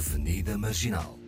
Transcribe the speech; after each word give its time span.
Avenida 0.00 0.56
Marginal. 0.56 1.18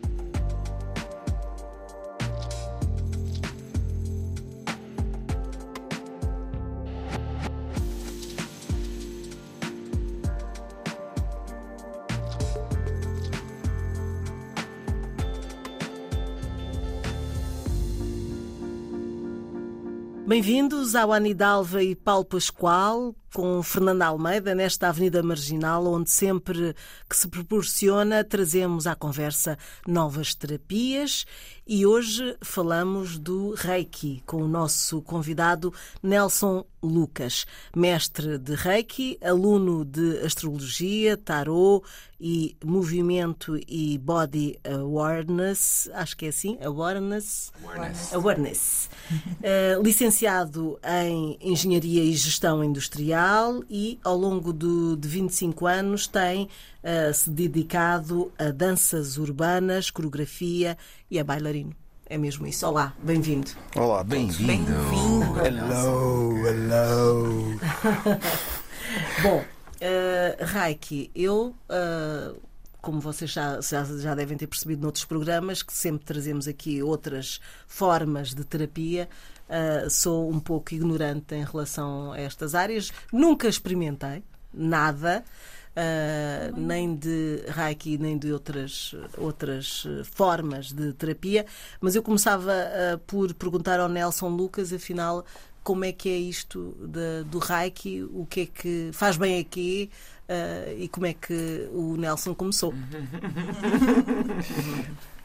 Bem-vindos 20.25 20.95
ao 20.95 21.13
Anidalva 21.13 21.83
e 21.83 21.95
Paulo 21.95 22.25
Pascoal, 22.25 23.13
com 23.33 23.63
Fernanda 23.63 24.05
Almeida, 24.05 24.53
nesta 24.53 24.89
Avenida 24.89 25.23
Marginal, 25.23 25.87
onde 25.87 26.11
sempre 26.11 26.75
que 27.09 27.17
se 27.17 27.27
proporciona 27.27 28.23
trazemos 28.23 28.85
à 28.85 28.95
conversa 28.95 29.57
novas 29.87 30.35
terapias. 30.35 31.25
E 31.65 31.85
hoje 31.85 32.37
falamos 32.41 33.17
do 33.17 33.53
Reiki 33.55 34.21
com 34.25 34.43
o 34.43 34.47
nosso 34.47 35.01
convidado 35.01 35.73
Nelson 36.03 36.65
Lucas, 36.83 37.45
mestre 37.73 38.37
de 38.37 38.53
Reiki, 38.53 39.17
aluno 39.23 39.85
de 39.85 40.19
astrologia, 40.19 41.15
tarot 41.15 41.85
e 42.19 42.57
movimento 42.63 43.57
e 43.65 43.97
body 43.97 44.59
awareness, 44.69 45.89
acho 45.93 46.17
que 46.17 46.25
é 46.25 46.29
assim, 46.29 46.57
awareness, 46.61 47.53
Awareness. 47.63 48.13
awareness. 48.13 48.89
Uh, 49.11 49.81
licenciado 49.81 50.77
em 50.83 51.37
engenharia 51.39 52.03
e 52.03 52.11
gestão 52.11 52.61
industrial 52.61 53.22
e 53.69 53.99
ao 54.03 54.17
longo 54.17 54.51
do, 54.51 54.97
de 54.97 55.07
25 55.07 55.65
anos 55.65 56.07
tem 56.07 56.49
uh, 56.83 57.13
se 57.13 57.29
dedicado 57.29 58.31
a 58.37 58.51
danças 58.51 59.17
urbanas, 59.17 59.89
coreografia 59.89 60.77
e 61.09 61.17
a 61.17 61.23
bailarino. 61.23 61.73
É 62.05 62.17
mesmo 62.17 62.45
isso. 62.45 62.67
Olá, 62.67 62.93
bem-vindo. 63.01 63.51
Olá, 63.75 64.03
Bem-vindo. 64.03 64.71
Hello, 65.39 66.45
hello. 66.45 67.59
Bom, 69.23 69.39
uh, 69.39 70.45
Reiki, 70.45 71.09
eu, 71.15 71.55
uh, 71.69 72.37
como 72.83 72.99
vocês 72.99 73.31
já, 73.31 73.61
já, 73.61 73.85
já 73.85 74.13
devem 74.13 74.37
ter 74.37 74.45
percebido 74.45 74.81
noutros 74.81 75.05
programas, 75.05 75.63
que 75.63 75.71
sempre 75.71 76.05
trazemos 76.05 76.49
aqui 76.49 76.83
outras 76.83 77.39
formas 77.65 78.33
de 78.33 78.43
terapia, 78.43 79.07
uh, 79.47 79.89
sou 79.89 80.29
um 80.29 80.37
pouco 80.37 80.73
ignorante 80.73 81.33
em 81.33 81.45
relação 81.45 82.11
a 82.11 82.19
estas 82.19 82.53
áreas. 82.53 82.91
Nunca 83.11 83.47
experimentei 83.47 84.21
nada. 84.53 85.23
Uh, 85.75 86.55
nem 86.59 86.95
de 86.95 87.45
Reiki, 87.47 87.97
nem 87.97 88.15
de 88.15 88.31
outras, 88.31 88.93
outras 89.17 89.87
formas 90.03 90.71
de 90.71 90.93
terapia, 90.93 91.47
mas 91.81 91.95
eu 91.95 92.03
começava 92.03 92.51
uh, 92.51 92.99
por 93.07 93.33
perguntar 93.33 93.79
ao 93.79 93.89
Nelson 93.89 94.29
Lucas, 94.29 94.71
afinal, 94.71 95.25
como 95.63 95.83
é 95.83 95.91
que 95.91 96.09
é 96.09 96.17
isto 96.17 96.77
de, 96.79 97.23
do 97.23 97.39
Reiki, 97.39 98.03
o 98.03 98.27
que 98.29 98.41
é 98.41 98.45
que 98.45 98.89
faz 98.93 99.17
bem 99.17 99.39
aqui 99.39 99.89
uh, 100.33 100.73
e 100.77 100.87
como 100.89 101.05
é 101.05 101.13
que 101.13 101.69
o 101.71 101.95
Nelson 101.95 102.33
começou. 102.33 102.73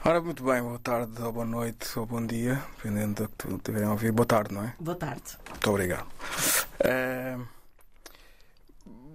Ora, 0.04 0.20
muito 0.20 0.44
bem, 0.44 0.62
boa 0.62 0.78
tarde, 0.78 1.20
ou 1.20 1.32
boa 1.32 1.44
noite, 1.44 1.98
ou 1.98 2.06
bom 2.06 2.24
dia, 2.24 2.62
dependendo 2.76 3.22
do 3.22 3.28
que 3.28 3.34
tu 3.36 3.58
tiverem 3.58 3.88
a 3.88 3.90
ouvir. 3.90 4.12
Boa 4.12 4.26
tarde, 4.26 4.54
não 4.54 4.62
é? 4.62 4.74
Boa 4.78 4.96
tarde. 4.96 5.36
Muito 5.48 5.70
obrigado. 5.70 6.06
É... 6.80 7.36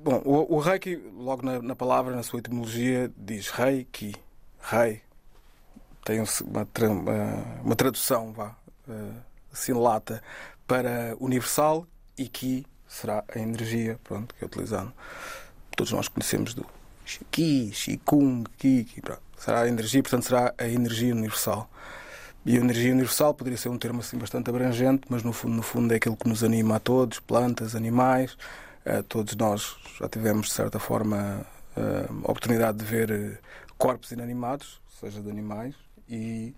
Bom, 0.04 0.22
o, 0.26 0.56
o 0.56 0.60
Reiki, 0.60 0.98
logo 1.16 1.46
na, 1.46 1.62
na, 1.62 1.76
palavra, 1.76 2.14
na 2.14 2.24
sua 2.24 2.40
etimologia, 2.40 3.10
diz 3.16 3.50
Reiki, 3.50 4.14
Rei. 4.60 5.02
Tem 6.04 6.20
uma, 6.20 6.28
uma 7.64 7.76
tradução, 7.78 8.34
vá, 8.34 8.54
assim 9.54 9.72
lata, 9.72 10.22
para 10.68 11.16
universal 11.20 11.88
e 12.18 12.28
Ki 12.28 12.68
será 12.86 13.24
a 13.34 13.40
energia, 13.40 14.00
pronto, 14.04 14.36
que 14.36 14.44
é 14.44 14.48
utilizado. 14.48 14.94
Todos 15.76 15.92
nós 15.92 16.08
conhecemos 16.08 16.54
do 16.54 16.66
Ki, 17.32 17.72
Qigong, 17.72 18.46
Ki, 18.58 18.84
Ki 18.84 19.02
pronto. 19.02 19.22
será 19.38 19.62
a 19.62 19.68
energia, 19.68 20.02
portanto 20.02 20.26
será 20.26 20.54
a 20.58 20.68
energia 20.68 21.14
universal. 21.14 21.70
E 22.46 22.58
a 22.58 22.60
energia 22.60 22.92
universal 22.92 23.34
poderia 23.34 23.58
ser 23.58 23.70
um 23.70 23.78
termo 23.78 24.02
assim 24.02 24.18
bastante 24.18 24.50
abrangente, 24.50 25.04
mas 25.10 25.24
no 25.24 25.32
fundo, 25.32 25.56
no 25.56 25.64
fundo 25.64 25.94
é 25.94 25.96
aquilo 25.98 26.18
que 26.18 26.28
nos 26.28 26.44
anima 26.44 26.76
a 26.76 26.80
todos, 26.80 27.20
plantas, 27.20 27.76
animais. 27.76 28.34
Uh, 28.86 29.02
todos 29.04 29.36
nós 29.36 29.78
já 29.98 30.10
tivemos, 30.10 30.48
de 30.48 30.54
certa 30.54 30.78
forma, 30.78 31.46
uh, 31.78 32.28
a 32.28 32.32
oportunidade 32.32 32.78
de 32.78 32.84
ver 32.84 33.12
uh, 33.12 33.38
corpos 33.78 34.12
inanimados, 34.12 34.82
seja 35.00 35.22
de 35.22 35.30
animais, 35.30 35.74
e 36.10 36.54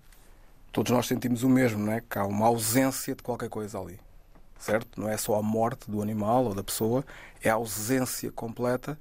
todos 0.72 0.92
nós 0.92 1.06
sentimos 1.06 1.44
o 1.44 1.50
mesmo, 1.50 1.86
não 1.86 1.94
é? 1.94 2.02
Que 2.02 2.18
há 2.18 2.26
uma 2.26 2.48
ausência 2.48 3.14
de 3.14 3.22
qualquer 3.22 3.50
coisa 3.50 3.80
ali, 3.80 4.00
certo? 4.60 5.00
Não 5.00 5.10
é 5.10 5.18
só 5.18 5.36
a 5.36 5.44
morte 5.44 5.90
do 5.90 6.02
animal 6.02 6.46
ou 6.46 6.54
da 6.54 6.64
pessoa, 6.64 7.06
é 7.42 7.50
a 7.50 7.56
ausência 7.56 8.32
completa 8.32 8.98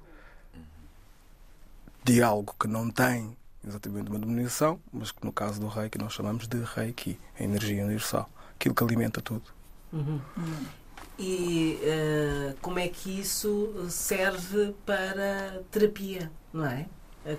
de 2.03 2.21
algo 2.21 2.55
que 2.59 2.67
não 2.67 2.89
tem 2.89 3.35
exatamente 3.67 4.09
uma 4.09 4.19
denominação, 4.19 4.79
mas 4.93 5.11
que 5.11 5.25
no 5.25 5.31
caso 5.31 5.59
do 5.59 5.67
Reiki 5.67 5.97
nós 5.97 6.13
chamamos 6.13 6.47
de 6.47 6.57
Reiki, 6.57 7.19
a 7.39 7.43
energia 7.43 7.83
universal, 7.83 8.29
aquilo 8.55 8.75
que 8.75 8.83
alimenta 8.83 9.21
tudo. 9.21 9.43
Uhum. 9.91 10.21
E 11.17 11.79
uh, 11.81 12.57
como 12.61 12.77
é 12.77 12.87
que 12.87 13.19
isso 13.19 13.87
serve 13.89 14.75
para 14.85 15.61
terapia, 15.71 16.29
não 16.53 16.65
é? 16.65 16.85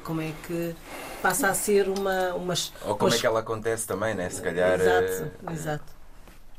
Como 0.03 0.21
é 0.21 0.33
que 0.45 0.75
passa 1.23 1.49
a 1.49 1.55
ser 1.55 1.89
uma. 1.89 2.35
uma 2.35 2.55
Ou 2.85 2.97
como 2.97 3.15
é 3.15 3.19
que 3.19 3.25
ela 3.25 3.39
acontece 3.39 3.87
também, 3.87 4.17
né? 4.17 4.29
Se 4.31 4.43
calhar. 4.43 4.81
Exato, 4.81 5.31
uh, 5.47 5.53
exato. 5.53 5.86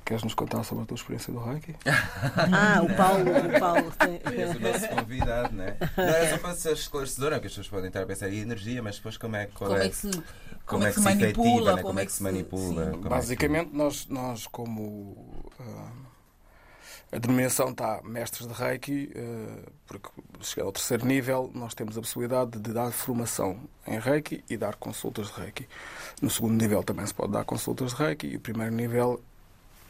Queres 0.07 0.23
nos 0.23 0.33
contar 0.33 0.63
sobre 0.63 0.83
a 0.85 0.87
tua 0.87 0.95
experiência 0.95 1.33
do 1.33 1.39
Reiki? 1.39 1.75
Ah, 1.85 2.81
o 2.81 2.95
Paulo, 2.95 3.29
o 3.29 3.59
Paulo 3.59 3.91
tem. 3.99 4.21
És 4.41 4.55
o 4.55 4.59
nosso 4.59 4.87
convidado, 4.87 5.53
né? 5.53 5.75
Não 5.97 6.05
é 6.05 6.29
só 6.29 6.37
para 6.37 6.55
ser 6.55 6.71
esclarecedor, 6.73 7.31
porque 7.31 7.47
as 7.47 7.51
pessoas 7.51 7.67
podem 7.67 7.87
estar 7.89 8.03
a 8.03 8.05
pensar 8.05 8.29
em 8.29 8.39
energia, 8.39 8.81
mas 8.81 8.95
depois 8.95 9.17
como 9.17 9.35
é, 9.35 9.47
qual 9.47 9.69
como 9.71 9.81
é, 9.81 9.87
é 9.87 9.89
que 9.89 9.95
se, 9.97 10.09
como 10.09 10.23
como 10.65 10.83
é 10.85 10.89
que 10.91 10.95
se 10.95 11.01
manipula, 11.01 11.27
efetiva, 11.33 11.75
né? 11.75 11.81
como 11.81 11.99
é 11.99 12.05
que 12.05 12.11
se 12.13 12.23
manipula. 12.23 12.83
é 12.87 12.91
que- 12.91 13.09
Basicamente, 13.09 13.69
nós, 13.75 14.07
nós 14.07 14.47
como 14.47 15.51
ah, 15.59 15.91
a 17.11 17.17
denominação 17.17 17.69
está 17.71 17.99
mestres 18.01 18.47
de 18.47 18.53
Reiki, 18.53 19.11
ah, 19.13 19.69
porque 19.87 20.09
chegando 20.39 20.67
ao 20.67 20.71
terceiro 20.71 21.05
nível, 21.05 21.51
nós 21.53 21.73
temos 21.73 21.97
a 21.97 22.01
possibilidade 22.01 22.51
de 22.57 22.71
dar 22.71 22.91
formação 22.93 23.59
em 23.85 23.99
Reiki 23.99 24.41
e 24.49 24.55
dar 24.55 24.75
consultas 24.75 25.27
de 25.27 25.33
Reiki. 25.41 25.67
No 26.21 26.29
segundo 26.29 26.53
nível 26.61 26.81
também 26.81 27.05
se 27.05 27.13
pode 27.13 27.33
dar 27.33 27.43
consultas 27.43 27.91
de 27.91 27.97
Reiki 27.97 28.27
e 28.27 28.35
o 28.37 28.39
primeiro 28.39 28.73
nível 28.73 29.21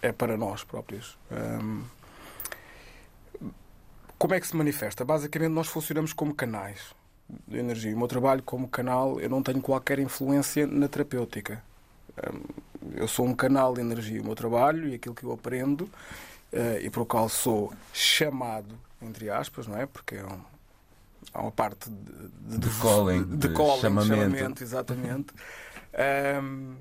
é 0.02 0.12
para 0.12 0.38
nós 0.38 0.64
próprios. 0.64 1.18
Ahm, 1.32 1.84
como 4.18 4.34
é 4.34 4.40
que 4.40 4.48
se 4.48 4.56
manifesta? 4.56 5.06
Basicamente, 5.06 5.52
nós 5.52 5.68
funcionamos 5.68 6.12
como 6.14 6.34
canais 6.34 6.96
de 7.48 7.58
energia. 7.58 7.94
O 7.96 7.98
meu 8.00 8.08
trabalho 8.08 8.42
como 8.42 8.68
canal, 8.68 9.20
eu 9.20 9.30
não 9.30 9.44
tenho 9.44 9.62
qualquer 9.62 10.00
influência 10.00 10.66
na 10.66 10.88
terapêutica. 10.88 11.62
Ahm, 12.18 12.42
eu 12.96 13.08
sou 13.08 13.26
um 13.26 13.36
canal 13.36 13.74
de 13.74 13.82
energia. 13.82 14.22
O 14.22 14.26
meu 14.26 14.36
trabalho 14.36 14.88
e 14.88 14.96
aquilo 14.96 15.14
que 15.14 15.24
eu 15.24 15.32
aprendo 15.32 15.90
eh, 16.52 16.82
e 16.84 16.90
para 16.90 17.02
o 17.02 17.06
qual 17.06 17.28
sou 17.30 17.74
chamado, 17.94 18.74
entre 19.02 19.30
aspas, 19.30 19.68
não 19.68 19.78
é? 19.78 19.86
Porque 19.86 20.16
é 20.16 20.26
um, 20.26 20.40
há 21.34 21.42
uma 21.42 21.52
parte 21.52 21.90
de, 21.90 22.58
De 22.58 22.70
calling, 22.82 23.24
de, 23.24 23.38
de 23.38 23.50
calling, 23.54 23.82
chamamento. 23.82 24.64
exatamente. 24.64 25.34
Ahm, 25.94 26.76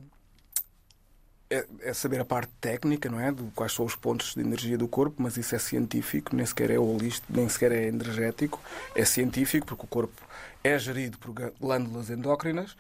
é, 1.51 1.67
é 1.81 1.93
saber 1.93 2.21
a 2.21 2.25
parte 2.25 2.53
técnica, 2.61 3.09
não 3.09 3.21
é? 3.21 3.31
De 3.31 3.43
quais 3.55 3.73
são 3.73 3.85
os 3.85 3.95
pontos 3.95 4.35
de 4.35 4.41
energia 4.41 4.77
do 4.77 4.89
corpo, 4.89 5.23
mas 5.23 5.37
isso 5.37 5.55
é 5.55 5.59
científico, 5.59 6.35
nem 6.35 6.45
sequer 6.45 6.71
é 6.71 6.79
holístico, 6.79 7.33
nem 7.33 7.49
sequer 7.49 7.73
é 7.73 7.87
energético. 7.87 8.61
É 8.95 9.05
científico, 9.05 9.67
porque 9.67 9.85
o 9.85 9.89
corpo 9.89 10.23
é 10.63 10.79
gerido 10.79 11.19
por 11.19 11.33
glândulas 11.61 12.11
endócrinas. 12.11 12.77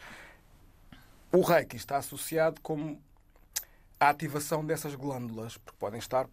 O 1.32 1.42
reiki 1.42 1.76
está 1.76 1.98
associado 1.98 2.60
com 2.60 2.98
a 4.00 4.08
ativação 4.08 4.64
dessas 4.64 4.94
glândulas, 4.94 5.56
porque 5.56 5.78
podem 5.78 5.98
estar, 5.98 6.26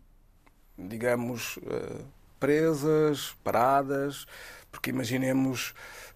digamos, 0.77 1.59
eh, 1.65 2.01
presas, 2.39 3.35
paradas, 3.43 4.25
porque 4.71 4.89
imaginemos, 4.89 5.73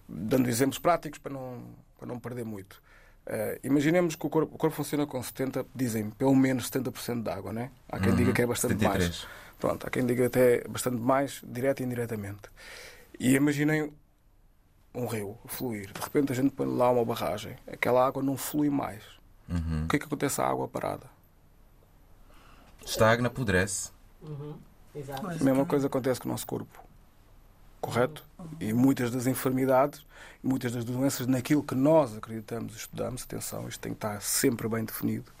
dando 0.08 0.48
exemplos 0.48 0.78
práticos 0.78 1.18
para 1.18 1.32
não, 1.32 1.62
para 1.98 2.06
não 2.06 2.18
perder 2.18 2.44
muito. 2.44 2.82
Eh, 3.30 3.60
imaginemos 3.62 4.16
que 4.16 4.26
o 4.26 4.30
corpo, 4.30 4.54
o 4.54 4.58
corpo 4.58 4.74
funciona 4.74 5.06
com 5.06 5.22
70, 5.22 5.66
dizem, 5.74 6.08
pelo 6.10 6.34
menos 6.34 6.64
70% 6.70 7.22
de 7.22 7.30
água, 7.30 7.52
né? 7.52 7.70
Há 7.88 7.98
quem 8.00 8.10
Uhum, 8.10 8.16
diga 8.16 8.32
que 8.32 8.40
é 8.42 8.46
bastante 8.46 8.72
73. 8.72 9.08
mais. 9.08 9.26
Pronto, 9.58 9.86
há 9.86 9.90
quem 9.90 10.06
diga 10.06 10.26
até 10.26 10.66
bastante 10.66 10.96
mais, 10.96 11.42
direto 11.46 11.80
e 11.80 11.84
indiretamente. 11.84 12.48
E 13.20 13.34
imaginem 13.34 13.92
um 14.94 15.06
rio 15.06 15.36
fluir. 15.46 15.92
De 15.92 16.00
repente 16.00 16.32
a 16.32 16.34
gente 16.34 16.50
põe 16.52 16.66
lá 16.66 16.90
uma 16.90 17.04
barragem. 17.04 17.56
Aquela 17.70 18.06
água 18.06 18.22
não 18.22 18.36
flui 18.36 18.70
mais. 18.70 19.02
Uhum. 19.48 19.84
O 19.84 19.88
que 19.88 19.96
é 19.96 19.98
que 19.98 20.06
acontece 20.06 20.40
à 20.40 20.46
água 20.46 20.66
parada? 20.66 21.06
Estagna, 22.84 23.28
apodrece. 23.28 23.90
Uhum. 24.22 24.56
Exato. 24.94 25.26
A 25.26 25.34
mesma 25.44 25.66
coisa 25.66 25.86
acontece 25.86 26.18
com 26.20 26.28
o 26.28 26.32
nosso 26.32 26.46
corpo. 26.46 26.82
Correto? 27.80 28.24
E 28.60 28.72
muitas 28.72 29.10
das 29.10 29.26
enfermidades, 29.26 30.04
muitas 30.42 30.72
das 30.72 30.84
doenças, 30.84 31.26
naquilo 31.26 31.62
que 31.62 31.74
nós 31.74 32.16
acreditamos 32.16 32.74
e 32.74 32.76
estudamos, 32.76 33.22
atenção, 33.22 33.68
isto 33.68 33.80
tem 33.80 33.92
que 33.92 33.98
estar 33.98 34.20
sempre 34.20 34.68
bem 34.68 34.84
definido. 34.84 35.32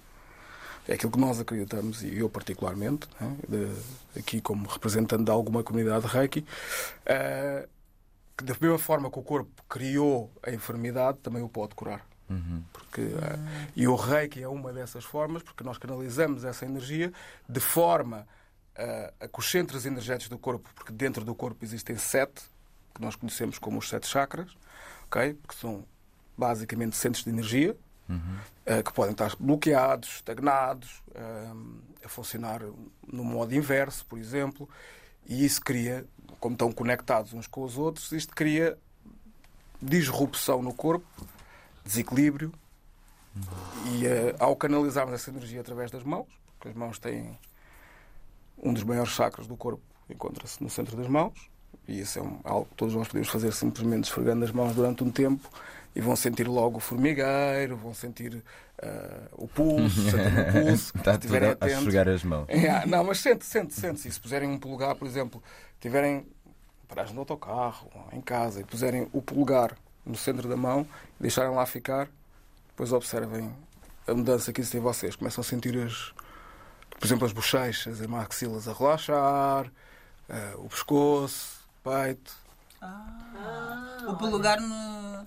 É 0.86 0.94
aquilo 0.94 1.12
que 1.12 1.18
nós 1.18 1.38
acreditamos, 1.38 2.02
e 2.02 2.18
eu 2.18 2.30
particularmente, 2.30 3.06
né, 3.20 3.36
de, 3.46 4.18
aqui 4.18 4.40
como 4.40 4.66
representante 4.66 5.24
de 5.24 5.30
alguma 5.30 5.62
comunidade 5.62 6.06
de 6.06 6.12
Reiki, 6.12 6.40
uh, 6.40 7.68
que 8.36 8.44
da 8.44 8.54
mesma 8.58 8.78
forma 8.78 9.10
que 9.10 9.18
o 9.18 9.22
corpo 9.22 9.50
criou 9.68 10.30
a 10.42 10.50
enfermidade, 10.50 11.18
também 11.18 11.42
o 11.42 11.48
pode 11.48 11.74
curar. 11.74 12.06
Uhum. 12.30 12.62
Porque, 12.72 13.02
uh, 13.02 13.68
e 13.74 13.88
o 13.88 13.96
reiki 13.96 14.42
é 14.42 14.48
uma 14.48 14.72
dessas 14.72 15.04
formas, 15.04 15.42
porque 15.42 15.64
nós 15.64 15.78
canalizamos 15.78 16.44
essa 16.44 16.64
energia 16.64 17.12
de 17.48 17.60
forma 17.60 18.26
uh, 18.78 19.12
a 19.20 19.28
que 19.28 19.38
os 19.38 19.50
centros 19.50 19.84
energéticos 19.84 20.28
do 20.28 20.38
corpo, 20.38 20.68
porque 20.74 20.92
dentro 20.92 21.24
do 21.24 21.34
corpo 21.34 21.64
existem 21.64 21.96
sete, 21.96 22.42
que 22.94 23.00
nós 23.00 23.16
conhecemos 23.16 23.58
como 23.58 23.78
os 23.78 23.88
sete 23.88 24.06
chakras, 24.06 24.56
okay? 25.06 25.36
que 25.46 25.54
são 25.54 25.84
basicamente 26.36 26.96
centros 26.96 27.24
de 27.24 27.30
energia, 27.30 27.76
uhum. 28.08 28.38
uh, 28.66 28.82
que 28.82 28.92
podem 28.92 29.12
estar 29.12 29.34
bloqueados, 29.38 30.16
estagnados, 30.16 31.02
a 32.04 32.08
funcionar 32.08 32.62
no 33.06 33.24
modo 33.24 33.52
inverso, 33.54 34.06
por 34.06 34.18
exemplo, 34.18 34.68
e 35.26 35.44
isso 35.44 35.60
cria, 35.60 36.06
como 36.38 36.54
estão 36.54 36.70
conectados 36.70 37.32
uns 37.32 37.46
com 37.46 37.62
os 37.62 37.76
outros, 37.76 38.12
isto 38.12 38.34
cria 38.34 38.78
disrupção 39.82 40.62
no 40.62 40.72
corpo 40.72 41.06
desequilíbrio. 41.84 42.52
E 43.86 44.06
uh, 44.06 44.36
ao 44.38 44.56
canalizarmos 44.56 45.14
essa 45.14 45.30
energia 45.30 45.60
através 45.60 45.90
das 45.90 46.02
mãos, 46.02 46.26
porque 46.52 46.68
as 46.68 46.74
mãos 46.74 46.98
têm 46.98 47.38
um 48.62 48.72
dos 48.72 48.82
maiores 48.84 49.12
chakras 49.12 49.46
do 49.46 49.56
corpo, 49.56 49.82
encontra-se 50.08 50.62
no 50.62 50.70
centro 50.70 50.96
das 50.96 51.08
mãos, 51.08 51.50
e 51.86 52.00
isso 52.00 52.18
é 52.18 52.22
um, 52.22 52.40
algo 52.44 52.66
que 52.66 52.74
todos 52.74 52.94
nós 52.94 53.08
podemos 53.08 53.28
fazer 53.28 53.52
simplesmente 53.52 54.04
esfregando 54.04 54.44
as 54.44 54.50
mãos 54.50 54.74
durante 54.74 55.02
um 55.02 55.10
tempo 55.10 55.48
e 55.94 56.00
vão 56.00 56.14
sentir 56.14 56.46
logo 56.46 56.76
o 56.76 56.80
formigueiro, 56.80 57.76
vão 57.76 57.94
sentir 57.94 58.34
uh, 58.34 59.28
o 59.32 59.48
pulso, 59.48 60.08
o 60.08 60.52
pulso. 60.52 60.92
Está 60.96 61.18
tudo 61.18 61.34
a, 61.34 61.64
a 61.64 61.68
esfregar 61.68 62.08
as 62.08 62.22
mãos. 62.22 62.46
É, 62.48 62.86
não, 62.86 63.04
mas 63.04 63.18
sente, 63.18 63.44
sente, 63.44 63.72
sente. 63.72 64.00
-se. 64.00 64.08
E 64.08 64.12
se 64.12 64.20
puserem 64.20 64.48
um 64.48 64.58
polegar, 64.58 64.94
por 64.94 65.08
exemplo, 65.08 65.42
tiverem 65.80 66.26
paragem 66.86 67.14
no 67.14 67.20
autocarro, 67.20 67.90
em 68.12 68.20
casa, 68.20 68.60
e 68.60 68.64
puserem 68.64 69.08
o 69.12 69.20
polegar 69.20 69.76
no 70.04 70.16
centro 70.16 70.48
da 70.48 70.56
mão, 70.56 70.86
deixarem 71.20 71.54
lá 71.54 71.66
ficar, 71.66 72.08
depois 72.68 72.92
observem 72.92 73.50
a 74.06 74.14
mudança 74.14 74.52
que 74.52 74.60
existe 74.60 74.78
em 74.78 74.80
vocês. 74.80 75.16
Começam 75.16 75.42
a 75.42 75.44
sentir, 75.44 75.76
as, 75.78 76.14
por 76.98 77.06
exemplo, 77.06 77.26
as 77.26 77.32
bochechas, 77.32 78.00
as 78.00 78.06
maxilas 78.06 78.66
a 78.68 78.72
relaxar, 78.72 79.66
uh, 79.66 80.64
o 80.64 80.68
pescoço, 80.68 81.60
o 81.84 81.90
peito. 81.90 82.32
Ah, 82.80 84.16
o 84.20 84.26
lugar 84.26 84.60
no. 84.60 85.26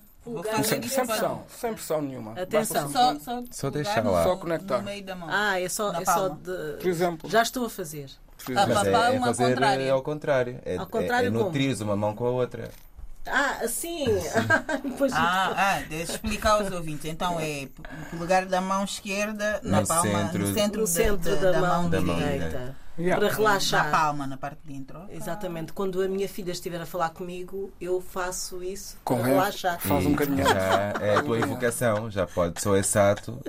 sem, 0.64 0.82
sem 0.82 1.06
pressão, 1.06 1.44
sem 1.48 1.74
pressão 1.74 2.02
nenhuma. 2.02 2.32
Atenção. 2.40 2.90
Só, 2.90 3.18
só, 3.18 3.42
só 3.50 3.70
deixar 3.70 4.04
lá. 4.04 4.22
Só 4.22 4.36
conectar. 4.36 4.78
No 4.78 4.84
meio 4.84 5.04
da 5.04 5.14
mão. 5.14 5.28
Ah, 5.30 5.60
é 5.60 5.68
só, 5.68 5.92
é 5.92 6.04
só 6.04 6.28
de. 6.28 6.78
Por 6.80 6.88
exemplo. 6.88 7.30
Já 7.30 7.42
estou 7.42 7.66
a 7.66 7.70
fazer. 7.70 8.10
Ah, 8.50 8.66
Mas 8.66 8.74
papá, 8.74 9.08
é, 9.10 9.14
é 9.14 9.18
uma 9.18 9.26
fazer 9.28 9.48
contrária. 9.50 9.92
ao 9.92 10.02
contrário. 10.02 10.60
É, 10.64 10.76
Ao 10.76 10.86
contrário 10.86 11.26
é, 11.26 11.28
é 11.28 11.30
nutrir 11.30 11.80
uma 11.82 11.94
mão 11.96 12.14
com 12.14 12.26
a 12.26 12.30
outra. 12.30 12.70
Ah, 13.26 13.58
assim. 13.62 14.04
Depois 14.82 15.12
Ah, 15.12 15.52
ah, 15.56 15.82
deixa 15.88 16.12
eu 16.12 16.14
explicar 16.16 16.52
aos 16.60 16.72
ouvintes. 16.72 17.04
Então 17.06 17.38
é 17.38 17.68
o 18.12 18.16
lugar 18.16 18.46
da 18.46 18.60
mão 18.60 18.84
esquerda 18.84 19.60
na 19.62 19.80
No 19.82 19.86
palma, 19.86 20.02
centro- 20.10 20.38
no 20.40 20.54
centro, 20.54 20.80
no 20.80 20.86
da- 20.86 20.92
centro 20.92 21.36
da, 21.40 21.60
mão, 21.60 21.88
da 21.90 22.00
mão 22.00 22.16
direita. 22.16 22.48
direita. 22.48 22.76
Yeah. 22.98 23.18
Para 23.18 23.30
Na 23.30 23.36
relaxar. 23.38 23.90
palma, 23.90 24.26
na 24.26 24.36
parte 24.36 24.58
de 24.66 24.72
dentro. 24.74 25.00
Exatamente. 25.08 25.72
Quando 25.72 26.02
a 26.02 26.08
minha 26.08 26.28
filha 26.28 26.52
estiver 26.52 26.78
a 26.80 26.84
falar 26.84 27.08
comigo, 27.10 27.72
eu 27.80 28.02
faço 28.02 28.62
isso 28.62 28.98
Com 29.02 29.16
para 29.18 29.28
ela. 29.30 29.40
relaxar. 29.40 29.80
Faz 29.80 30.04
um 30.04 30.10
bocadinho 30.10 30.44
Já 30.44 30.92
é 31.00 31.16
a 31.16 31.22
tua 31.22 31.38
invocação, 31.38 32.10
já 32.10 32.26
pode, 32.26 32.60
sou 32.60 32.76
exato, 32.76 33.40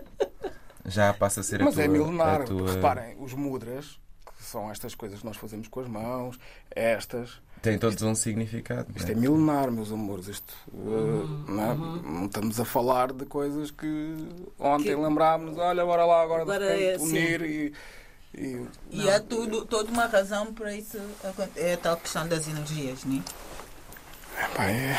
já 0.85 1.13
passa 1.13 1.41
a 1.41 1.43
ser 1.43 1.61
a 1.61 1.65
Mas 1.65 1.73
tua. 1.73 1.83
é 1.83 1.87
milenar. 1.89 2.41
a 2.41 2.45
tua- 2.45 2.71
Reparem, 2.71 3.15
os 3.19 3.33
mudras, 3.33 3.99
que 4.37 4.43
são 4.43 4.71
estas 4.71 4.95
coisas 4.95 5.19
que 5.19 5.25
nós 5.25 5.35
fazemos 5.35 5.67
com 5.67 5.81
as 5.81 5.87
mãos, 5.89 6.39
estas. 6.71 7.41
Tem 7.63 7.77
todos 7.79 8.01
um 8.01 8.13
significado. 8.13 8.87
Isto 8.93 9.07
né? 9.07 9.13
é 9.13 9.15
milenar, 9.15 9.71
meus 9.71 9.89
amores. 9.89 10.27
Isto, 10.27 10.53
uh, 10.73 11.45
não, 11.47 11.71
é? 11.71 11.75
Não 12.03 12.25
estamos 12.25 12.59
a 12.59 12.65
falar 12.65 13.13
de 13.13 13.25
coisas 13.25 13.71
que 13.71 14.15
ontem 14.59 14.83
Que- 14.89 14.95
lembrámos, 14.95 15.57
olha, 15.57 15.85
bora 15.85 16.05
lá 16.05 16.21
agora, 16.23 16.41
Agora 16.41 16.59
de 16.59 16.65
é 16.65 16.75
repente, 16.91 16.95
assim. 16.95 17.09
unir 17.09 17.41
e. 17.41 17.73
e- 18.37 18.67
E 18.91 19.09
há 19.09 19.17
tudo, 19.21 19.63
toda 19.63 19.89
uma 19.89 20.07
razão 20.07 20.53
para 20.53 20.75
isso. 20.75 20.99
É 21.55 21.73
a 21.75 21.77
tal 21.77 21.95
questão 21.95 22.27
das 22.27 22.49
energias, 22.49 23.05
né? 23.05 23.23
Pá, 24.57 24.65
é- 24.65 24.97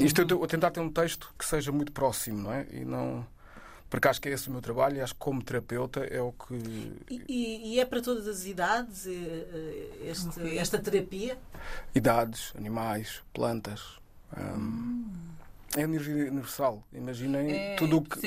Isto 0.00 0.22
eu 0.22 0.24
estou 0.24 0.42
a 0.42 0.48
tentar 0.48 0.72
ter 0.72 0.80
um 0.80 0.90
texto 0.90 1.32
que 1.38 1.44
seja 1.46 1.70
muito 1.70 1.92
próximo, 1.92 2.42
não 2.42 2.52
é? 2.52 2.66
E 2.72 2.84
não. 2.84 3.24
Porque 3.92 4.08
acho 4.08 4.22
que 4.22 4.28
é 4.30 4.32
esse 4.32 4.48
o 4.48 4.50
meu 4.52 4.62
trabalho 4.62 4.96
e 4.96 5.00
acho 5.02 5.12
que 5.12 5.20
como 5.20 5.42
terapeuta 5.42 6.00
é 6.00 6.18
o 6.18 6.32
que. 6.32 6.54
E, 7.10 7.74
e- 7.74 7.78
é 7.78 7.84
para 7.84 8.00
todas 8.00 8.26
as 8.26 8.46
idades 8.46 9.06
eh, 9.06 9.10
eh, 9.12 10.08
este- 10.10 10.28
Ok. 10.40 10.58
esta 10.58 10.78
terapia? 10.78 11.36
Idades, 11.94 12.54
animais, 12.56 13.20
plantas. 13.34 13.98
hum, 14.34 15.04
É 15.76 15.82
energia 15.82 16.14
universal. 16.30 16.82
Imaginem 16.90 17.52
É 17.52 17.76
tudo 17.76 17.98
o 17.98 18.02
que. 18.02 18.18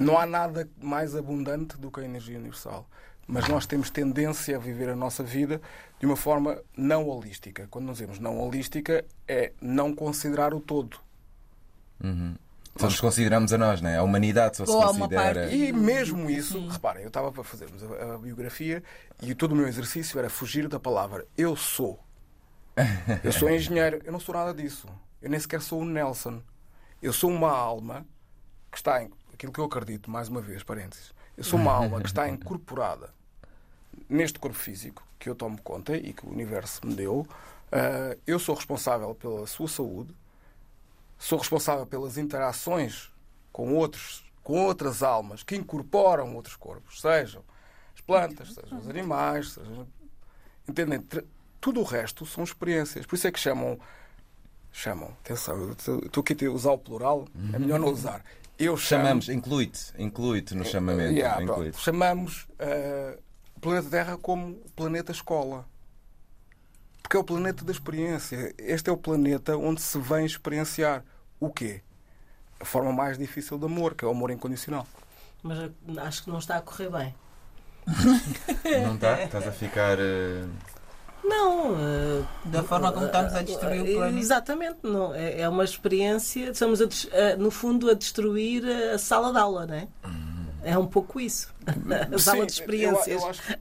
Não 0.00 0.18
há 0.18 0.26
nada 0.26 0.68
mais 0.82 1.14
abundante 1.14 1.76
do 1.78 1.92
que 1.92 2.00
a 2.00 2.04
energia 2.04 2.36
universal. 2.36 2.84
Mas 3.24 3.46
nós 3.48 3.66
temos 3.66 3.90
tendência 3.90 4.56
a 4.56 4.58
viver 4.58 4.88
a 4.88 4.96
nossa 4.96 5.22
vida 5.22 5.60
de 6.00 6.06
uma 6.06 6.16
forma 6.16 6.60
não 6.76 7.08
holística. 7.08 7.68
Quando 7.70 7.84
nós 7.86 7.98
dizemos 7.98 8.18
não 8.18 8.40
holística, 8.40 9.04
é 9.28 9.52
não 9.60 9.94
considerar 9.94 10.52
o 10.52 10.60
todo. 10.60 10.98
Uhum. 12.02 12.34
Só 12.76 12.86
nos 12.86 13.00
consideramos 13.00 13.52
a 13.52 13.58
nós, 13.58 13.80
não 13.80 13.88
é? 13.88 13.98
A 13.98 14.02
humanidade 14.02 14.56
só 14.56 14.66
se 14.66 14.72
considera. 14.72 15.52
E 15.52 15.72
mesmo 15.72 16.28
isso, 16.28 16.66
reparem, 16.66 17.02
eu 17.02 17.08
estava 17.08 17.30
para 17.30 17.44
fazermos 17.44 17.82
a, 17.82 18.14
a 18.14 18.18
biografia 18.18 18.82
e 19.22 19.34
todo 19.34 19.52
o 19.52 19.56
meu 19.56 19.68
exercício 19.68 20.18
era 20.18 20.28
fugir 20.28 20.66
da 20.68 20.80
palavra 20.80 21.26
eu 21.36 21.54
sou. 21.54 22.02
Eu 23.22 23.32
sou 23.32 23.48
engenheiro, 23.48 24.00
eu 24.04 24.12
não 24.12 24.18
sou 24.18 24.34
nada 24.34 24.52
disso. 24.52 24.88
Eu 25.22 25.30
nem 25.30 25.38
sequer 25.38 25.62
sou 25.62 25.80
o 25.80 25.84
Nelson. 25.84 26.42
Eu 27.00 27.12
sou 27.12 27.30
uma 27.30 27.50
alma 27.50 28.04
que 28.70 28.78
está 28.78 29.02
em. 29.02 29.10
Aquilo 29.32 29.52
que 29.52 29.60
eu 29.60 29.64
acredito, 29.64 30.10
mais 30.10 30.28
uma 30.28 30.40
vez, 30.40 30.62
parênteses. 30.62 31.12
Eu 31.36 31.44
sou 31.44 31.58
uma 31.58 31.72
alma 31.72 32.00
que 32.00 32.06
está 32.06 32.28
incorporada 32.28 33.10
neste 34.08 34.38
corpo 34.38 34.56
físico 34.56 35.04
que 35.18 35.28
eu 35.28 35.34
tomo 35.34 35.60
conta 35.62 35.96
e 35.96 36.12
que 36.12 36.26
o 36.26 36.30
universo 36.30 36.86
me 36.86 36.94
deu. 36.94 37.26
Ah, 37.72 38.16
eu 38.26 38.38
sou 38.38 38.54
responsável 38.54 39.14
pela 39.14 39.46
sua 39.46 39.68
saúde, 39.68 40.14
sou 41.24 41.38
responsável 41.38 41.86
pelas 41.86 42.18
interações 42.18 43.10
com 43.50 43.74
outros, 43.74 44.22
com 44.42 44.62
outras 44.62 45.02
almas 45.02 45.42
que 45.42 45.56
incorporam 45.56 46.34
outros 46.36 46.54
corpos, 46.54 47.00
sejam 47.00 47.42
as 47.94 48.00
plantas, 48.02 48.52
sejam 48.52 48.78
os 48.78 48.88
animais, 48.88 49.52
sejam... 49.52 49.88
entendem? 50.68 51.02
Tudo 51.60 51.80
o 51.80 51.84
resto 51.84 52.26
são 52.26 52.44
experiências. 52.44 53.06
Por 53.06 53.14
isso 53.14 53.26
é 53.26 53.32
que 53.32 53.40
chamam 53.40 53.78
chamam. 54.70 55.16
Atenção, 55.24 55.70
estou 55.70 56.20
aqui 56.20 56.44
a 56.44 56.50
usar 56.50 56.72
o 56.72 56.78
plural, 56.78 57.26
é 57.52 57.58
melhor 57.58 57.80
não 57.80 57.88
usar. 57.88 58.22
Eu 58.58 58.76
chamo, 58.76 59.02
Chamamos, 59.02 59.28
inclui-te, 59.28 59.92
inclui-te 59.98 60.54
no 60.54 60.64
chamamento. 60.64 61.12
Yeah, 61.12 61.42
inclui-te. 61.42 61.78
Chamamos 61.78 62.46
eh, 62.58 63.18
o 63.56 63.60
planeta 63.60 63.88
Terra 63.88 64.18
como 64.18 64.56
planeta 64.76 65.10
escola. 65.10 65.66
Porque 67.02 67.16
é 67.16 67.20
o 67.20 67.24
planeta 67.24 67.64
da 67.64 67.72
experiência. 67.72 68.54
Este 68.58 68.90
é 68.90 68.92
o 68.92 68.96
planeta 68.96 69.56
onde 69.56 69.80
se 69.80 69.98
vem 69.98 70.24
experienciar 70.24 71.04
o 71.46 71.50
quê? 71.50 71.80
A 72.60 72.64
forma 72.64 72.92
mais 72.92 73.18
difícil 73.18 73.58
de 73.58 73.64
amor, 73.66 73.94
que 73.94 74.04
é 74.04 74.08
o 74.08 74.10
amor 74.10 74.30
incondicional. 74.30 74.86
Mas 75.42 75.58
eh, 75.58 75.70
acho 75.98 76.24
que 76.24 76.30
não 76.30 76.38
está 76.38 76.56
a 76.56 76.60
correr 76.62 76.88
bem. 76.90 77.14
Não 78.82 78.94
está? 78.94 79.22
Estás 79.24 79.46
a 79.46 79.52
ficar. 79.52 79.98
eh, 79.98 80.46
Não. 81.22 81.74
eh, 81.78 82.24
Da 82.46 82.62
forma 82.62 82.90
como 82.92 83.06
estamos 83.06 83.34
a 83.34 83.42
destruir 83.42 83.82
o 83.82 83.86
eh, 83.86 83.94
planeta. 83.94 84.18
Exatamente. 84.18 84.78
Não, 84.82 85.14
é, 85.14 85.40
é 85.40 85.48
uma 85.48 85.64
experiência. 85.64 86.50
Estamos, 86.50 86.80
a 86.80 87.36
no 87.36 87.50
fundo, 87.50 87.90
a 87.90 87.94
destruir 87.94 88.64
a 88.66 88.96
sala 88.98 89.32
de 89.32 89.38
aula, 89.38 89.66
não 89.66 89.74
é? 89.74 89.88
É 90.62 90.78
um 90.78 90.86
pouco 90.86 91.20
isso. 91.20 91.52
A 92.14 92.18
sala 92.18 92.46
de 92.46 92.52
Sim, 92.52 92.60
experiências. 92.62 93.06
Eu, 93.08 93.18
eu 93.20 93.26
acho 93.28 93.42
que- 93.42 93.58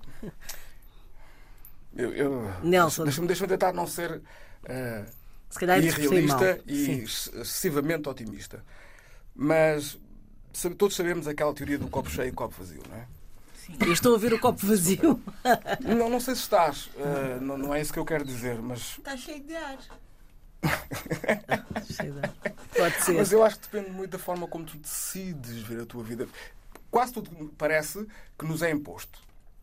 eu, 1.96 2.14
eu- 2.14 2.52
Nelson. 2.64 3.04
Deixa-me 3.04 3.28
deixa 3.28 3.46
tentar 3.48 3.74
não 3.74 3.86
ser 3.86 4.22
eh, 4.66 5.04
Se 5.54 5.60
calhar 5.60 5.78
e 5.80 5.92
Sim. 6.86 6.92
ex- 7.02 7.28
excessivamente 7.34 8.10
otimista. 8.10 8.64
Mas 9.36 10.00
sabe- 10.52 10.74
todos 10.76 10.96
sabemos 10.96 11.28
aquela 11.28 11.54
teoria 11.54 11.78
do 11.78 11.88
copo 11.88 12.10
cheio 12.10 12.30
e 12.30 12.32
copo 12.32 12.56
vazio, 12.58 12.82
não 12.90 12.98
é? 12.98 13.08
Eu 13.80 13.94
estou 13.94 14.16
a 14.16 14.18
ver 14.18 14.34
o 14.34 14.40
copo 14.40 14.66
vazio. 14.66 15.22
Não, 15.80 16.10
não 16.10 16.20
sei 16.20 16.36
se 16.36 16.42
estás, 16.42 16.90
eh, 16.98 17.38
não, 17.40 17.58
não 17.58 17.74
é 17.74 17.80
isso 17.82 17.94
que 17.94 18.00
eu 18.00 18.04
quero 18.06 18.26
dizer, 18.26 18.62
mas, 18.62 18.98
Está 18.98 19.16
cheio 19.16 19.42
de 19.44 19.56
ar. 19.56 19.78
Pode 22.76 23.02
ser. 23.04 23.14
mas 23.14 23.32
eu 23.32 23.44
acho 23.44 23.60
que 23.60 23.68
depende 23.70 23.92
muito 23.96 24.12
da 24.12 24.20
forma 24.20 24.48
como 24.48 24.66
tu 24.66 24.78
decides 24.78 25.62
ver 25.62 25.82
a 25.82 25.86
tua 25.86 26.04
vida. 26.04 26.28
Quase 26.92 27.14
tudo 27.14 27.54
parece 27.58 28.06
que 28.38 28.46
nos 28.46 28.62
é 28.62 28.70
imposto, 28.72 29.20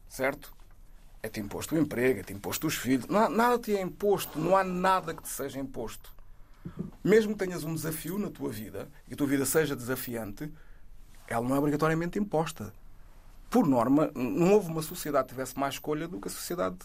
certo? 0.09 0.53
É-te 1.23 1.39
imposto 1.41 1.75
o 1.75 1.79
emprego, 1.79 2.21
é-te 2.21 2.33
imposto 2.33 2.67
os 2.67 2.75
filhos. 2.75 3.07
Não 3.07 3.19
há- 3.21 3.29
nada 3.29 3.59
te 3.59 3.77
é 3.77 3.81
imposto, 3.81 4.39
não 4.39 4.57
há 4.57 4.65
nada 4.65 5.13
que 5.15 5.23
te 5.23 5.29
seja 5.29 5.59
imposto. 5.59 6.11
Mesmo 7.05 7.33
que 7.35 7.45
tenhas 7.45 7.63
um 7.65 7.75
desafio 7.75 8.19
na 8.19 8.31
tua 8.31 8.51
vida 8.51 8.89
e 9.09 9.15
a 9.15 9.17
tua 9.17 9.27
vida 9.27 9.45
seja 9.45 9.75
desafiante, 9.77 10.51
ela 11.29 11.47
não 11.47 11.55
é 11.57 11.59
obrigatoriamente 11.59 12.19
imposta. 12.19 12.73
Por 13.51 13.67
norma, 13.67 14.11
não 14.15 14.53
houve 14.53 14.71
uma 14.71 14.81
sociedade 14.83 15.27
que 15.29 15.35
tivesse 15.35 15.59
mais 15.59 15.75
escolha 15.75 16.07
do 16.07 16.21
que 16.21 16.29
a 16.29 16.31
sociedade 16.31 16.77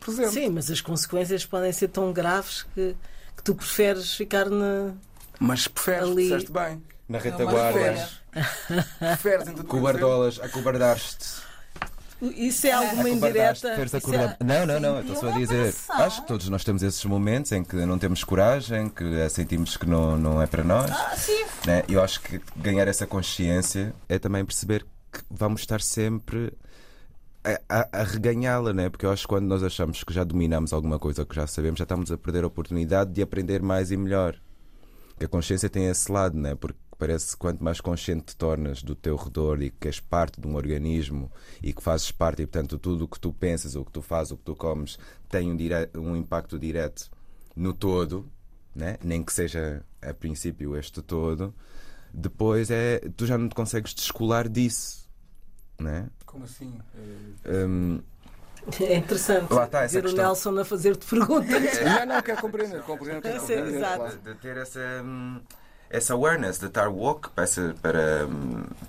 presente. 0.00 0.30
Sim, 0.32 0.50
mas 0.50 0.70
as 0.70 0.80
consequências 0.80 1.46
podem 1.46 1.72
ser 1.72 1.88
tão 1.88 2.12
graves 2.12 2.64
que, 2.74 2.96
que 3.36 3.42
tu 3.42 3.54
preferes 3.54 4.14
ficar 4.14 4.50
na. 4.50 4.94
Mas 5.38 5.68
preferes, 5.68 6.08
Ali- 6.08 6.22
disseste 6.24 6.50
bem. 6.52 6.82
Na 7.08 7.18
É 7.18 7.20
retaguarda. 7.20 8.08
Preferes 8.98 9.48
então 9.48 9.64
cobardolas, 9.64 10.38
acobardaste. 10.40 11.46
Isso 12.20 12.66
é 12.66 12.72
alguma 12.72 13.08
Acobardaste, 13.08 13.66
indireta. 13.66 14.38
é- 14.42 14.44
Não, 14.44 14.66
não, 14.66 14.80
não, 14.80 15.00
estou 15.00 15.16
só 15.16 15.28
a 15.28 15.38
dizer. 15.38 15.66
pensar. 15.66 15.94
Acho 16.04 16.22
que 16.22 16.26
todos 16.28 16.48
nós 16.48 16.64
temos 16.64 16.82
esses 16.82 17.04
momentos 17.04 17.52
em 17.52 17.62
que 17.62 17.76
não 17.76 17.98
temos 17.98 18.24
coragem, 18.24 18.88
que 18.88 19.04
eh, 19.04 19.28
sentimos 19.28 19.76
que 19.76 19.86
não, 19.86 20.16
não 20.18 20.42
é 20.42 20.46
para 20.46 20.64
nós. 20.64 20.90
Ah, 20.90 21.14
sim. 21.16 21.44
né? 21.66 21.84
Eu 21.88 22.02
acho 22.02 22.20
que 22.20 22.40
ganhar 22.56 22.88
essa 22.88 23.06
consciência 23.06 23.94
é 24.08 24.18
também 24.18 24.44
perceber 24.44 24.84
que 25.12 25.20
vamos 25.30 25.60
estar 25.60 25.80
sempre 25.80 26.52
a, 27.44 27.60
a- 27.68 27.88
a 27.92 28.02
reganhá-la, 28.02 28.72
né? 28.72 28.90
porque 28.90 29.06
eu 29.06 29.12
acho 29.12 29.22
que 29.22 29.28
quando 29.28 29.46
nós 29.46 29.62
achamos 29.62 30.02
que 30.02 30.12
já 30.12 30.24
dominamos 30.24 30.72
alguma 30.72 30.98
coisa, 30.98 31.24
que 31.24 31.34
já 31.36 31.46
sabemos, 31.46 31.78
já 31.78 31.84
estamos 31.84 32.10
a 32.10 32.18
perder 32.18 32.42
a 32.42 32.48
oportunidade 32.48 33.12
de 33.12 33.22
aprender 33.22 33.62
mais 33.62 33.90
e 33.92 33.96
melhor. 33.96 34.34
Que 35.18 35.24
a 35.24 35.28
consciência 35.28 35.68
tem 35.70 35.86
esse 35.86 36.10
lado, 36.12 36.36
né? 36.36 36.54
porque 36.56 36.78
parece 36.98 37.32
que 37.32 37.36
quanto 37.38 37.62
mais 37.62 37.80
consciente 37.80 38.26
te 38.26 38.36
tornas 38.36 38.82
do 38.82 38.94
teu 38.94 39.16
redor 39.16 39.62
e 39.62 39.70
que 39.70 39.86
és 39.88 40.00
parte 40.00 40.40
de 40.40 40.46
um 40.46 40.56
organismo 40.56 41.30
e 41.62 41.72
que 41.72 41.82
fazes 41.82 42.10
parte, 42.10 42.42
e 42.42 42.46
portanto 42.46 42.78
tudo 42.78 43.04
o 43.04 43.08
que 43.08 43.20
tu 43.20 43.32
pensas, 43.32 43.76
o 43.76 43.84
que 43.84 43.92
tu 43.92 44.02
fazes, 44.02 44.32
o 44.32 44.36
que 44.36 44.44
tu 44.44 44.56
comes 44.56 44.98
tem 45.28 45.50
um, 45.50 45.56
dire... 45.56 45.88
um 45.96 46.16
impacto 46.16 46.58
direto 46.58 47.10
no 47.54 47.72
todo, 47.72 48.28
né? 48.74 48.96
nem 49.02 49.22
que 49.22 49.32
seja 49.32 49.84
a 50.02 50.12
princípio 50.12 50.76
este 50.76 51.00
todo, 51.02 51.54
depois 52.12 52.70
é 52.70 53.00
tu 53.16 53.26
já 53.26 53.38
não 53.38 53.48
te 53.48 53.54
consegues 53.54 53.94
descolar 53.94 54.48
disso. 54.48 55.08
Né? 55.80 56.08
Como 56.26 56.44
assim? 56.44 56.76
Hum, 57.46 58.00
É 58.80 58.96
interessante 58.96 59.52
Lá 59.52 59.64
está, 59.64 59.86
ver 59.86 60.00
o 60.00 60.02
questão. 60.02 60.24
Nelson 60.24 60.58
a 60.58 60.64
fazer-te 60.64 61.06
perguntas. 61.06 61.80
Não, 61.84 62.06
não, 62.06 62.22
quero 62.22 62.40
compreender. 62.40 62.82
compreender, 62.82 63.22
compreender, 63.40 63.78
claro. 63.78 64.18
de, 64.18 64.34
de 64.34 64.34
ter 64.40 64.56
essa, 64.56 64.80
hum, 65.04 65.40
essa 65.90 66.14
awareness, 66.14 66.58
de 66.58 66.66
estar 66.66 66.88
woke 66.88 67.30
para, 67.30 67.46
para, 67.80 68.28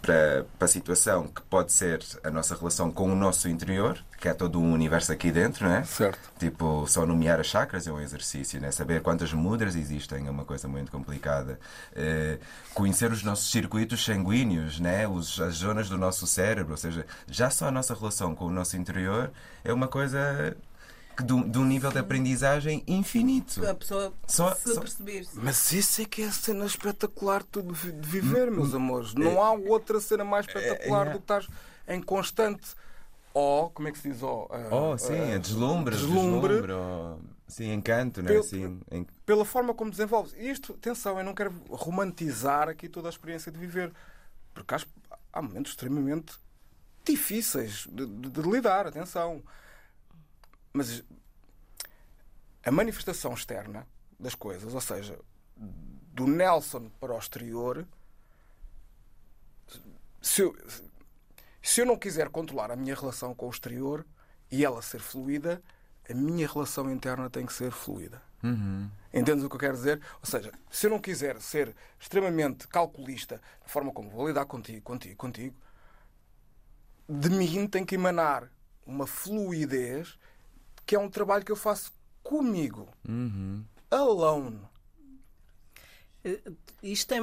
para, 0.01 0.45
para 0.57 0.65
a 0.65 0.67
situação 0.67 1.27
que 1.27 1.41
pode 1.43 1.71
ser 1.71 2.03
a 2.23 2.29
nossa 2.29 2.55
relação 2.55 2.91
com 2.91 3.11
o 3.11 3.15
nosso 3.15 3.47
interior, 3.47 3.97
que 4.19 4.27
é 4.27 4.33
todo 4.33 4.59
um 4.59 4.73
universo 4.73 5.11
aqui 5.11 5.31
dentro, 5.31 5.65
não 5.65 5.75
é? 5.75 5.83
Certo. 5.83 6.19
Tipo, 6.37 6.85
só 6.87 7.05
nomear 7.05 7.39
as 7.39 7.47
chakras 7.47 7.87
é 7.87 7.91
um 7.91 8.01
exercício, 8.01 8.59
né? 8.59 8.71
saber 8.71 9.01
quantas 9.01 9.31
mudras 9.31 9.75
existem 9.75 10.27
é 10.27 10.29
uma 10.29 10.43
coisa 10.43 10.67
muito 10.67 10.91
complicada. 10.91 11.59
Eh, 11.95 12.37
conhecer 12.73 13.11
os 13.11 13.23
nossos 13.23 13.49
circuitos 13.49 14.03
sanguíneos, 14.03 14.79
né? 14.79 15.07
os, 15.07 15.39
as 15.39 15.55
zonas 15.55 15.87
do 15.87 15.97
nosso 15.97 16.27
cérebro, 16.27 16.71
ou 16.71 16.77
seja, 16.77 17.05
já 17.27 17.49
só 17.49 17.67
a 17.67 17.71
nossa 17.71 17.93
relação 17.93 18.35
com 18.35 18.45
o 18.45 18.51
nosso 18.51 18.75
interior 18.75 19.31
é 19.63 19.71
uma 19.71 19.87
coisa 19.87 20.55
de, 21.23 21.33
um- 21.33 21.49
de 21.49 21.57
um 21.57 21.65
nível 21.65 21.91
de 21.91 21.97
aprendizagem 21.99 22.83
infinito. 22.87 23.65
A 23.67 23.73
pessoa 23.75 24.13
Só- 24.27 24.53
se 24.55 24.73
só- 24.73 24.79
perceber-se. 24.81 25.37
Mas 25.37 25.71
isso 25.71 26.01
é 26.01 26.05
que 26.05 26.21
é 26.23 26.27
a 26.27 26.31
cena 26.31 26.65
espetacular 26.65 27.43
de 27.43 27.61
viver, 28.07 28.49
meus 28.51 28.73
amores. 28.73 29.13
Não 29.13 29.41
há 29.41 29.51
outra 29.53 29.99
cena 29.99 30.23
mais 30.23 30.45
espetacular 30.47 31.07
é. 31.07 31.09
do 31.11 31.17
que 31.19 31.23
estás 31.23 31.47
em 31.87 32.01
constante. 32.01 32.67
Ó, 33.33 33.69
como 33.69 33.87
é 33.87 33.91
que 33.91 33.99
se 33.99 34.09
diz? 34.11 34.23
Ó, 34.23 34.47
ah, 34.49 34.75
Oh, 34.75 34.97
sim, 34.97 35.13
é 35.13 35.37
deslumbre, 35.37 35.95
deslumbre. 35.95 36.53
deslumbre, 36.55 36.71
oh, 36.73 37.17
sim, 37.47 37.71
encanto, 37.71 38.23
né? 38.23 38.35
Assim, 38.37 38.79
en- 38.91 39.05
pela 39.25 39.45
forma 39.45 39.73
como 39.73 39.91
desenvolves. 39.91 40.33
E 40.35 40.49
isto, 40.49 40.73
atenção, 40.73 41.17
eu 41.19 41.23
não 41.23 41.35
quero 41.35 41.53
romantizar 41.69 42.67
aqui 42.67 42.89
toda 42.89 43.07
a 43.07 43.11
experiência 43.11 43.51
de 43.51 43.57
viver, 43.59 43.93
porque 44.53 44.73
acho, 44.73 44.87
há 45.31 45.41
momentos 45.43 45.71
extremamente 45.73 46.33
difíceis 47.05 47.87
de, 47.91 48.05
de- 48.05 48.29
de 48.29 48.41
lidar, 48.41 48.87
atenção. 48.87 49.41
Mas 50.73 51.03
a 52.63 52.71
manifestação 52.71 53.33
externa 53.33 53.87
das 54.19 54.35
coisas, 54.35 54.73
ou 54.73 54.81
seja, 54.81 55.17
do 55.55 56.27
Nelson 56.27 56.89
para 56.99 57.13
o 57.13 57.17
exterior, 57.17 57.87
se 60.21 60.41
eu, 60.41 60.55
se 61.61 61.81
eu 61.81 61.85
não 61.85 61.97
quiser 61.97 62.29
controlar 62.29 62.71
a 62.71 62.75
minha 62.75 62.95
relação 62.95 63.33
com 63.33 63.47
o 63.47 63.51
exterior 63.51 64.05
e 64.51 64.65
ela 64.65 64.81
ser 64.81 64.99
fluida, 64.99 65.61
a 66.09 66.13
minha 66.13 66.47
relação 66.47 66.91
interna 66.91 67.29
tem 67.29 67.45
que 67.45 67.53
ser 67.53 67.71
fluida. 67.71 68.21
Entendes 69.13 69.43
o 69.43 69.49
que 69.49 69.55
eu 69.55 69.59
quero 69.59 69.75
dizer? 69.75 70.01
Ou 70.21 70.25
seja, 70.25 70.51
se 70.69 70.87
eu 70.87 70.91
não 70.91 70.99
quiser 70.99 71.39
ser 71.41 71.75
extremamente 71.99 72.67
calculista 72.67 73.41
na 73.61 73.67
forma 73.67 73.91
como 73.91 74.09
vou 74.09 74.27
lidar 74.27 74.45
contigo, 74.45 74.81
contigo, 74.81 75.15
contigo, 75.15 75.55
de 77.07 77.29
mim 77.29 77.67
tem 77.67 77.85
que 77.85 77.95
emanar 77.95 78.49
uma 78.85 79.05
fluidez 79.05 80.17
que 80.89 80.95
é 80.95 80.99
um 80.99 81.07
trabalho 81.07 81.45
que 81.45 81.51
eu 81.51 81.55
faço 81.55 81.91
comigo. 82.23 82.87
Alone. 83.91 84.59
Isto 86.81 87.09
tem, 87.09 87.21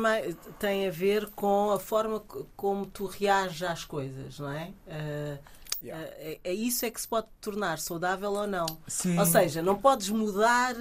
tem 0.56 0.86
a 0.86 0.90
ver 0.92 1.30
com 1.30 1.72
a 1.72 1.80
forma 1.80 2.20
como 2.54 2.86
tu 2.86 3.06
reages 3.06 3.64
às 3.64 3.84
coisas, 3.84 4.38
não 4.38 4.50
é? 4.52 4.72
Ah, 4.88 5.38
Yeah. 5.82 6.02
ah, 6.02 6.14
é, 6.16 6.40
é 6.42 6.54
isso 6.54 6.86
é 6.86 6.90
que 6.90 6.98
se 6.98 7.06
pode 7.06 7.26
tornar 7.38 7.78
saudável 7.78 8.32
ou 8.32 8.46
não. 8.46 8.66
Sim. 8.88 9.18
Ou 9.18 9.26
seja, 9.26 9.60
não 9.60 9.76
podes 9.76 10.08
mudar 10.08 10.74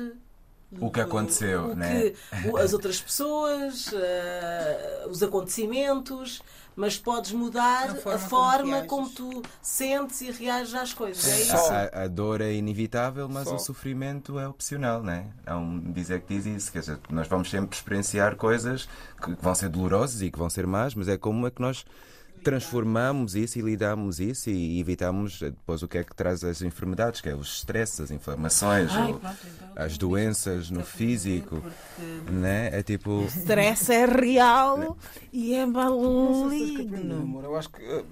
O 0.82 0.90
que 0.92 1.00
aconteceu, 1.02 1.72
o 1.72 1.76
né? 1.76 2.12
que- 2.12 2.50
o- 2.50 2.58
as 2.58 2.74
outras 2.74 3.00
pessoas, 3.02 3.94
ah, 3.94 5.08
os 5.10 5.22
acontecimentos, 5.24 6.42
mas 6.76 6.98
podes 6.98 7.32
mudar 7.32 7.90
A 7.90 7.92
a 7.92 7.96
forma 7.96 8.20
forma, 8.20 8.82
como 8.84 9.10
como, 9.10 9.10
tu 9.10 9.42
sentes 9.62 10.20
e 10.22 10.30
reages 10.32 10.74
às 10.74 10.94
coisas. 10.94 11.26
É 11.28 11.42
isso. 11.42 11.56
A, 11.56 12.04
a 12.04 12.08
dor 12.08 12.42
é 12.42 12.52
inevitável, 12.54 13.30
mas 13.30 13.48
Só. 13.48 13.56
o 13.56 13.60
sofrimento 13.60 14.38
é 14.38 14.48
opcional, 14.48 15.02
né? 15.02 15.28
Há 15.46 15.56
um 15.58 15.80
dizer 15.94 16.22
que 16.22 16.36
diz 16.36 16.46
isso, 16.46 16.72
quer 16.72 16.80
dizer, 16.80 17.00
nós 17.10 17.28
vamos 17.28 17.50
sempre 17.50 17.76
experienciar 17.78 18.36
coisas 18.36 18.90
que 19.24 19.32
vão 19.42 19.56
ser 19.56 19.70
dolorosas 19.70 20.22
e 20.22 20.30
que 20.30 20.38
vão 20.38 20.50
ser 20.50 20.68
más, 20.68 20.94
mas 20.96 21.08
é 21.08 21.18
como 21.18 21.48
é 21.48 21.52
que 21.52 21.62
nós 21.62 21.86
transformamos 22.46 23.36
isso 23.36 23.58
e 23.58 23.62
lidamos 23.62 24.20
isso 24.20 24.50
e 24.52 24.80
evitamos 24.80 25.42
eh, 25.42 25.50
depois 25.50 25.82
o 25.82 25.88
que 25.88 25.98
é 25.98 26.04
que 26.04 26.16
traz 26.16 26.44
as 26.44 26.62
enfermidades, 26.62 27.20
que 27.20 27.28
é 27.28 27.36
os 27.36 27.58
stresses, 27.58 28.00
as 28.02 28.12
inflamações, 28.12 28.92
o- 28.96 29.20
as 29.76 29.98
doenças 29.98 30.70
no 30.70 30.84
físico, 30.86 31.62
né? 32.30 32.70
É 32.72 32.84
tipo, 32.84 33.26
Stress 33.28 33.92
é 33.92 34.06
real 34.06 34.96
e 35.34 35.56
é 35.56 35.66
maligno. 35.66 37.22
amor, 37.22 37.44
eu 37.44 37.56
acho 37.58 37.70
que. 37.72 37.82
uh, 37.82 38.06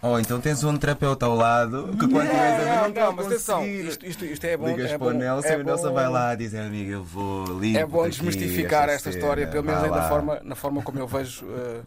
ou 0.00 0.18
então 0.20 0.40
tens 0.40 0.62
um 0.64 0.76
terapeuta 0.76 1.26
ao 1.26 1.34
lado 1.34 1.88
que 1.98 2.08
quando 2.08 2.28
tu 2.30 2.36
és 2.36 2.54
a 2.60 2.64
ver, 2.88 2.94
não, 2.94 3.06
Não, 3.06 3.12
mas 3.12 3.26
atenção, 3.26 3.66
isto, 3.66 4.06
isto, 4.06 4.24
isto 4.24 4.44
é 4.44 4.56
bom. 4.56 4.68
Ligas 4.68 4.92
é 4.92 4.98
para 4.98 5.06
o 5.08 5.12
Nelson 5.12 5.48
é 5.48 5.58
e 5.58 5.60
o 5.60 5.64
Nelson 5.64 5.92
vai 5.92 6.08
lá 6.08 6.34
dizer, 6.34 6.60
amigo, 6.60 6.90
eu 6.92 7.02
vou 7.04 7.58
limpo. 7.60 7.78
É 7.78 7.84
bom 7.86 8.08
desmistificar 8.08 8.88
esta 8.88 9.10
cena, 9.10 9.16
história, 9.16 9.46
pelo 9.48 9.64
menos 9.64 9.82
lá." 9.90 10.08
forma, 10.08 10.40
na 10.44 10.54
forma 10.54 10.82
como 10.82 10.98
eu 10.98 11.06
vejo 11.06 11.44
uh, 11.46 11.82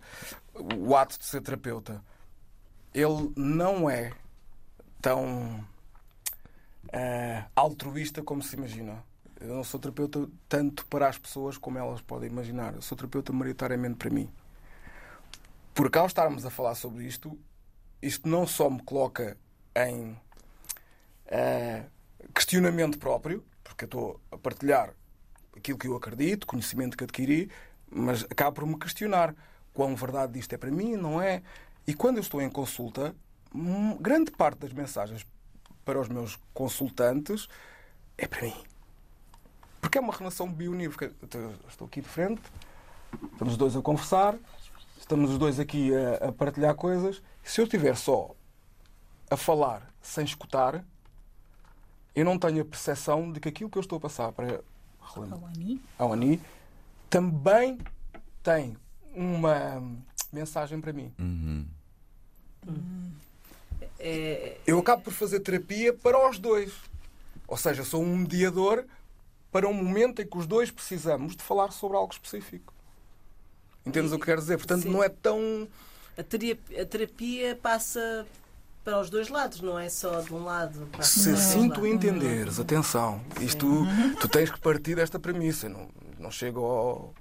o 0.55 0.95
ato 0.95 1.17
de 1.19 1.25
ser 1.25 1.41
terapeuta. 1.41 2.03
Ele 2.93 3.31
não 3.35 3.89
é 3.89 4.13
tão 5.01 5.65
uh, 6.85 7.45
altruísta 7.55 8.21
como 8.23 8.41
se 8.41 8.55
imagina. 8.55 9.03
Eu 9.39 9.55
não 9.55 9.63
sou 9.63 9.79
terapeuta 9.79 10.27
tanto 10.47 10.85
para 10.85 11.07
as 11.07 11.17
pessoas 11.17 11.57
como 11.57 11.77
elas 11.77 12.01
podem 12.01 12.29
imaginar. 12.29 12.73
Eu 12.73 12.81
sou 12.81 12.97
terapeuta 12.97 13.33
maioritariamente 13.33 13.97
para 13.97 14.09
mim. 14.09 14.29
Porque 15.73 15.97
ao 15.97 16.05
estarmos 16.05 16.45
a 16.45 16.49
falar 16.49 16.75
sobre 16.75 17.03
isto, 17.03 17.37
isto 18.01 18.29
não 18.29 18.47
só 18.47 18.69
me 18.69 18.81
coloca 18.81 19.37
em 19.75 20.17
eh, 21.27 21.83
questionamento 22.33 22.97
próprio, 22.97 23.43
porque 23.63 23.83
eu 23.83 23.87
estou 23.87 24.21
a 24.31 24.37
partilhar 24.37 24.93
aquilo 25.55 25.77
que 25.77 25.87
eu 25.87 25.95
acredito, 25.95 26.47
conhecimento 26.47 26.95
que 26.95 27.03
adquiri, 27.03 27.51
mas 27.89 28.23
acaba 28.23 28.51
por 28.53 28.65
me 28.65 28.79
questionar 28.79 29.35
quão 29.75 29.95
verdade 29.95 30.39
isto 30.39 30.53
é 30.53 30.57
para 30.57 30.71
mim, 30.71 30.95
não 30.95 31.21
é? 31.21 31.43
E 31.85 31.93
quando 31.93 32.17
eu 32.17 32.21
estou 32.21 32.41
em 32.41 32.49
consulta, 32.49 33.13
hum, 33.53 33.95
grande 33.97 34.31
parte 34.31 34.59
das 34.59 34.73
mensagens 34.73 35.27
para 35.83 35.99
os 35.99 36.07
meus 36.07 36.39
consultantes 36.53 37.47
é 38.17 38.25
para 38.25 38.41
mim. 38.41 38.55
Porque 39.79 39.99
é 39.99 40.01
uma 40.01 40.13
relação 40.13 40.51
bionívoca. 40.51 41.11
Estou 41.69 41.85
aqui 41.85 42.01
de 42.01 42.07
frente, 42.07 42.41
estamos 43.33 43.53
os 43.53 43.57
dois 43.57 43.75
a 43.75 43.81
conversar, 43.81 44.35
estamos 44.97 45.29
os 45.29 45.37
dois 45.37 45.59
aqui 45.59 45.91
a, 45.93 46.29
a 46.29 46.31
partilhar 46.31 46.73
coisas. 46.73 47.21
Se 47.43 47.61
eu 47.61 47.65
estiver 47.65 47.95
só 47.95 48.33
a 49.29 49.37
falar 49.37 49.93
sem 50.01 50.23
escutar, 50.23 50.83
eu 52.15 52.23
não 52.23 52.39
tenho 52.39 52.61
a 52.61 52.65
percepção 52.65 53.31
de 53.31 53.41
que 53.41 53.49
aquilo 53.49 53.69
que 53.69 53.77
eu 53.77 53.81
estou 53.81 53.97
a 53.97 54.01
passar 54.01 54.31
para 54.31 54.61
a 55.99 56.03
Ani 56.05 56.41
também 57.09 57.77
tem 58.41 58.77
uma 59.15 59.81
mensagem 60.31 60.79
para 60.81 60.93
mim. 60.93 61.11
Uhum. 61.19 61.65
é- 63.99 64.57
Eu 64.65 64.79
acabo 64.79 65.03
por 65.03 65.13
fazer 65.13 65.39
terapia 65.39 65.93
para 65.93 66.29
os 66.29 66.37
dois. 66.37 66.73
Ou 67.47 67.57
seja, 67.57 67.83
sou 67.83 68.03
um 68.03 68.17
mediador 68.17 68.85
para 69.51 69.67
um 69.67 69.73
momento 69.73 70.21
em 70.21 70.27
que 70.27 70.37
os 70.37 70.45
dois 70.47 70.71
precisamos 70.71 71.35
de 71.35 71.43
falar 71.43 71.71
sobre 71.71 71.95
algo 71.97 72.11
específico. 72.11 72.73
Entendes 73.85 74.11
o 74.11 74.19
que 74.19 74.25
quero 74.25 74.41
dizer? 74.41 74.57
Portanto, 74.57 74.83
Sim. 74.83 74.89
não 74.89 75.03
é 75.03 75.09
tão. 75.09 75.67
a, 76.17 76.23
terapia, 76.23 76.81
a 76.81 76.85
terapia 76.85 77.55
passa 77.55 78.25
para 78.83 78.99
os 78.99 79.09
dois 79.09 79.29
lados, 79.29 79.61
não 79.61 79.77
é 79.79 79.89
só 79.89 80.21
de 80.21 80.33
um 80.33 80.43
lado. 80.43 80.87
Se 81.01 81.29
assim 81.31 81.69
tu 81.69 81.85
entenderes, 81.85 82.59
atenção, 82.59 83.23
isto 83.39 83.67
tu 84.19 84.27
tens 84.27 84.49
que 84.51 84.59
partir 84.59 84.95
desta 84.95 85.19
premissa. 85.19 85.69
Não, 85.69 85.87
não 86.19 86.31
chego 86.31 86.65
ao. 86.65 87.13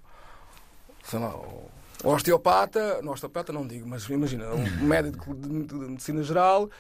sei 1.05 1.19
lá, 1.19 1.27
ao 1.29 1.71
ao 2.05 2.15
osteopata, 2.15 3.03
no 3.03 3.13
osteopata 3.13 3.53
não 3.53 3.67
digo, 3.67 3.89
mas 3.89 4.05
imagina, 4.09 4.47
um 4.53 4.85
médico 4.85 5.35
de, 5.35 5.75
medicina 5.75 6.23
geral 6.23 6.71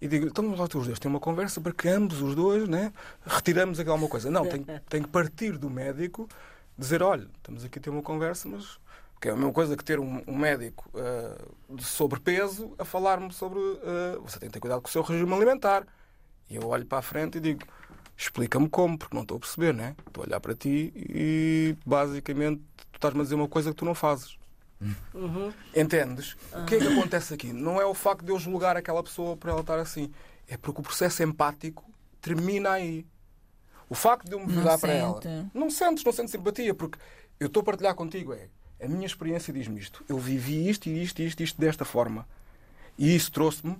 e 0.00 0.08
digo, 0.08 0.26
então 0.26 0.42
vamos 0.44 0.58
lá 0.58 0.64
os 0.64 0.86
dois, 0.86 0.98
tem 0.98 1.10
uma 1.10 1.20
conversa 1.20 1.60
para 1.60 1.72
que 1.72 1.88
ambos 1.88 2.22
os 2.22 2.34
dois 2.34 2.68
né, 2.68 2.92
retiramos 3.24 3.78
aqui 3.78 3.90
alguma 3.90 4.08
coisa. 4.08 4.30
Não, 4.30 4.46
tem, 4.46 4.64
tem 4.88 5.02
que 5.02 5.08
partir 5.08 5.58
do 5.58 5.68
médico, 5.68 6.26
dizer, 6.76 7.02
olha, 7.02 7.28
estamos 7.36 7.64
aqui 7.64 7.78
a 7.78 7.82
ter 7.82 7.90
uma 7.90 8.02
conversa, 8.02 8.48
mas 8.48 8.78
que 9.20 9.28
é 9.28 9.32
a 9.32 9.36
mesma 9.36 9.52
coisa 9.52 9.76
que 9.76 9.84
ter 9.84 10.00
um, 10.00 10.22
um 10.26 10.36
médico 10.36 10.88
ah, 10.94 11.36
de 11.68 11.84
sobrepeso 11.84 12.74
a 12.78 12.84
falar-me 12.84 13.30
sobre 13.32 13.60
ah, 13.60 14.18
você 14.22 14.38
tem 14.38 14.48
que 14.48 14.54
ter 14.54 14.60
cuidado 14.60 14.80
com 14.80 14.88
o 14.88 14.90
seu 14.90 15.02
regime 15.02 15.32
alimentar. 15.34 15.86
E 16.48 16.56
eu 16.56 16.66
olho 16.66 16.86
para 16.86 16.98
a 16.98 17.02
frente 17.02 17.36
e 17.36 17.40
digo, 17.40 17.60
explica-me 18.16 18.68
como, 18.68 18.98
porque 18.98 19.14
não 19.14 19.22
estou 19.22 19.36
a 19.36 19.40
perceber, 19.40 19.74
né? 19.74 19.94
Estou 20.06 20.24
a 20.24 20.26
olhar 20.26 20.40
para 20.40 20.54
ti 20.54 20.92
e 20.96 21.76
basicamente 21.84 22.62
tu 22.90 22.96
estás-me 22.96 23.20
a 23.20 23.22
dizer 23.22 23.34
uma 23.34 23.46
coisa 23.46 23.70
que 23.70 23.76
tu 23.76 23.84
não 23.84 23.94
fazes. 23.94 24.39
Uhum. 25.14 25.52
Entendes? 25.74 26.36
O 26.52 26.64
que 26.64 26.76
é 26.76 26.78
que 26.78 26.86
acontece 26.86 27.34
aqui? 27.34 27.52
Não 27.52 27.80
é 27.80 27.84
o 27.84 27.94
facto 27.94 28.24
de 28.24 28.32
eu 28.32 28.38
julgar 28.38 28.76
aquela 28.76 29.02
pessoa 29.02 29.36
por 29.36 29.50
ela 29.50 29.60
estar 29.60 29.78
assim. 29.78 30.10
É 30.48 30.56
porque 30.56 30.80
o 30.80 30.84
processo 30.84 31.22
empático 31.22 31.84
termina 32.20 32.72
aí. 32.72 33.06
O 33.88 33.94
facto 33.94 34.26
de 34.26 34.32
eu 34.32 34.40
me 34.40 34.52
virar 34.52 34.78
para 34.78 34.92
ela. 34.92 35.20
Não 35.52 35.70
sentes, 35.70 36.04
não 36.04 36.12
sentes 36.12 36.30
simpatia, 36.30 36.74
porque 36.74 36.98
eu 37.38 37.48
estou 37.48 37.60
a 37.60 37.64
partilhar 37.64 37.94
contigo. 37.94 38.32
É, 38.32 38.48
a 38.80 38.88
minha 38.88 39.06
experiência 39.06 39.52
diz-me 39.52 39.78
isto. 39.78 40.04
Eu 40.08 40.18
vivi 40.18 40.68
isto 40.68 40.88
e 40.88 41.02
isto 41.02 41.20
e 41.20 41.26
isto, 41.26 41.42
isto 41.42 41.60
desta 41.60 41.84
forma. 41.84 42.26
E 42.96 43.14
isso 43.14 43.30
trouxe-me 43.32 43.76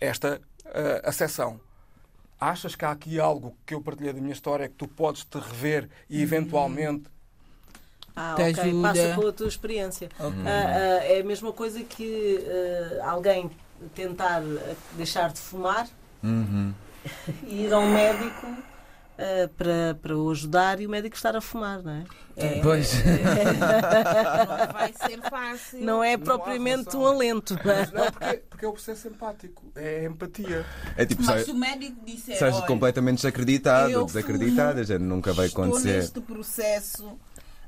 esta 0.00 0.40
uh, 0.64 1.08
acessão. 1.08 1.60
Achas 2.40 2.74
que 2.74 2.84
há 2.84 2.90
aqui 2.90 3.20
algo 3.20 3.56
que 3.64 3.74
eu 3.74 3.80
partilhei 3.80 4.12
da 4.12 4.20
minha 4.20 4.32
história 4.32 4.68
que 4.68 4.74
tu 4.74 4.88
podes 4.88 5.24
te 5.24 5.38
rever 5.38 5.88
e 6.08 6.20
eventualmente. 6.20 7.13
Ah, 8.16 8.34
Te 8.36 8.42
ok, 8.42 8.62
ajuda. 8.64 8.88
passa 8.88 9.14
pela 9.20 9.32
tua 9.32 9.48
experiência. 9.48 10.08
Ok. 10.18 10.38
Ah, 10.46 10.66
ah, 11.00 11.04
é 11.04 11.20
a 11.20 11.24
mesma 11.24 11.52
coisa 11.52 11.82
que 11.82 12.44
ah, 13.02 13.10
alguém 13.10 13.50
tentar 13.94 14.42
deixar 14.96 15.32
de 15.32 15.40
fumar 15.40 15.86
Uhum. 16.22 16.72
e 17.46 17.64
ir 17.66 17.72
a 17.72 17.78
um 17.78 17.92
médico 17.92 18.46
para, 19.58 19.94
para 20.02 20.16
o 20.16 20.30
ajudar 20.30 20.80
e 20.80 20.86
o 20.86 20.90
médico 20.90 21.14
estar 21.16 21.36
a 21.36 21.40
fumar, 21.40 21.82
não 21.82 21.92
é? 21.92 22.04
É, 22.36 22.60
Pois. 22.62 22.92
não 23.04 24.72
vai 24.72 24.92
ser 24.92 25.20
fácil. 25.30 25.80
Não 25.84 26.02
é 26.02 26.16
propriamente 26.16 26.96
um 26.96 27.06
alento. 27.06 27.58
não 27.64 27.70
é? 27.72 27.76
Mas 27.80 27.92
não, 27.92 28.10
porque, 28.10 28.36
porque 28.50 28.64
é 28.64 28.68
o 28.68 28.72
processo 28.72 29.08
empático. 29.08 29.62
É 29.76 30.00
a 30.00 30.04
empatia. 30.04 30.64
É 30.96 31.06
tipo, 31.06 31.22
Mas 31.22 31.30
sai- 31.30 31.44
se 31.44 31.50
o 31.50 31.54
médico 31.54 32.04
disser, 32.04 32.34
Estás 32.34 32.58
completamente 32.66 33.16
desacreditado, 33.16 34.04
desacreditada, 34.06 34.82
já 34.84 34.98
nunca 34.98 35.32
vai 35.32 35.46
estou 35.46 35.64
acontecer. 35.64 35.98
neste 35.98 36.20
processo 36.20 37.16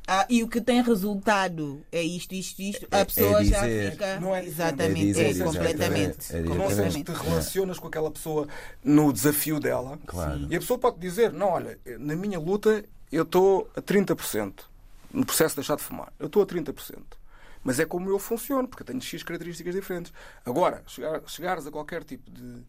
ah, 0.06 0.26
e 0.28 0.42
o 0.42 0.48
que 0.48 0.60
tem 0.60 0.82
resultado 0.82 1.82
é 1.90 2.02
isto, 2.02 2.32
isto, 2.34 2.60
isto, 2.60 2.86
É- 2.90 3.00
a 3.00 3.06
pessoa 3.06 3.40
é 3.40 3.44
já 3.44 3.60
dizer. 3.62 3.90
fica. 3.92 4.20
Não 4.20 4.34
é- 4.34 4.44
exatamente, 4.44 5.20
é 5.20 5.25
dizer, 5.28 5.40
é 5.40 5.44
completamente. 5.44 6.18
exatamente, 6.20 6.36
é 6.36 6.40
Não 6.56 6.66
se 6.68 6.72
Exatamente. 6.75 7.04
te 7.04 7.12
relacionas 7.12 7.78
com 7.78 7.88
aquela 7.88 8.10
pessoa 8.10 8.48
no 8.84 9.12
desafio 9.12 9.58
dela. 9.60 9.98
Claro. 10.06 10.46
E 10.50 10.56
a 10.56 10.60
pessoa 10.60 10.78
pode 10.78 10.98
dizer: 10.98 11.32
Não, 11.32 11.48
olha, 11.50 11.78
na 11.98 12.14
minha 12.16 12.38
luta 12.38 12.84
eu 13.10 13.22
estou 13.22 13.70
a 13.76 13.80
30% 13.82 14.64
no 15.12 15.25
processo 15.25 15.54
de 15.54 15.60
deixar 15.60 15.76
de 15.76 15.82
fumar. 15.82 16.12
Eu 16.18 16.26
estou 16.26 16.42
a 16.42 16.46
30%. 16.46 17.16
Mas 17.64 17.80
é 17.80 17.84
como 17.84 18.08
eu 18.10 18.18
funciono, 18.18 18.68
porque 18.68 18.82
eu 18.82 18.86
tenho 18.86 19.00
X 19.00 19.22
características 19.25 19.75
diferentes. 19.75 20.12
Agora, 20.44 20.82
chegar, 20.86 21.20
chegares 21.26 21.66
a 21.66 21.71
qualquer 21.71 22.04
tipo 22.04 22.30
de, 22.30 22.40
de 22.54 22.62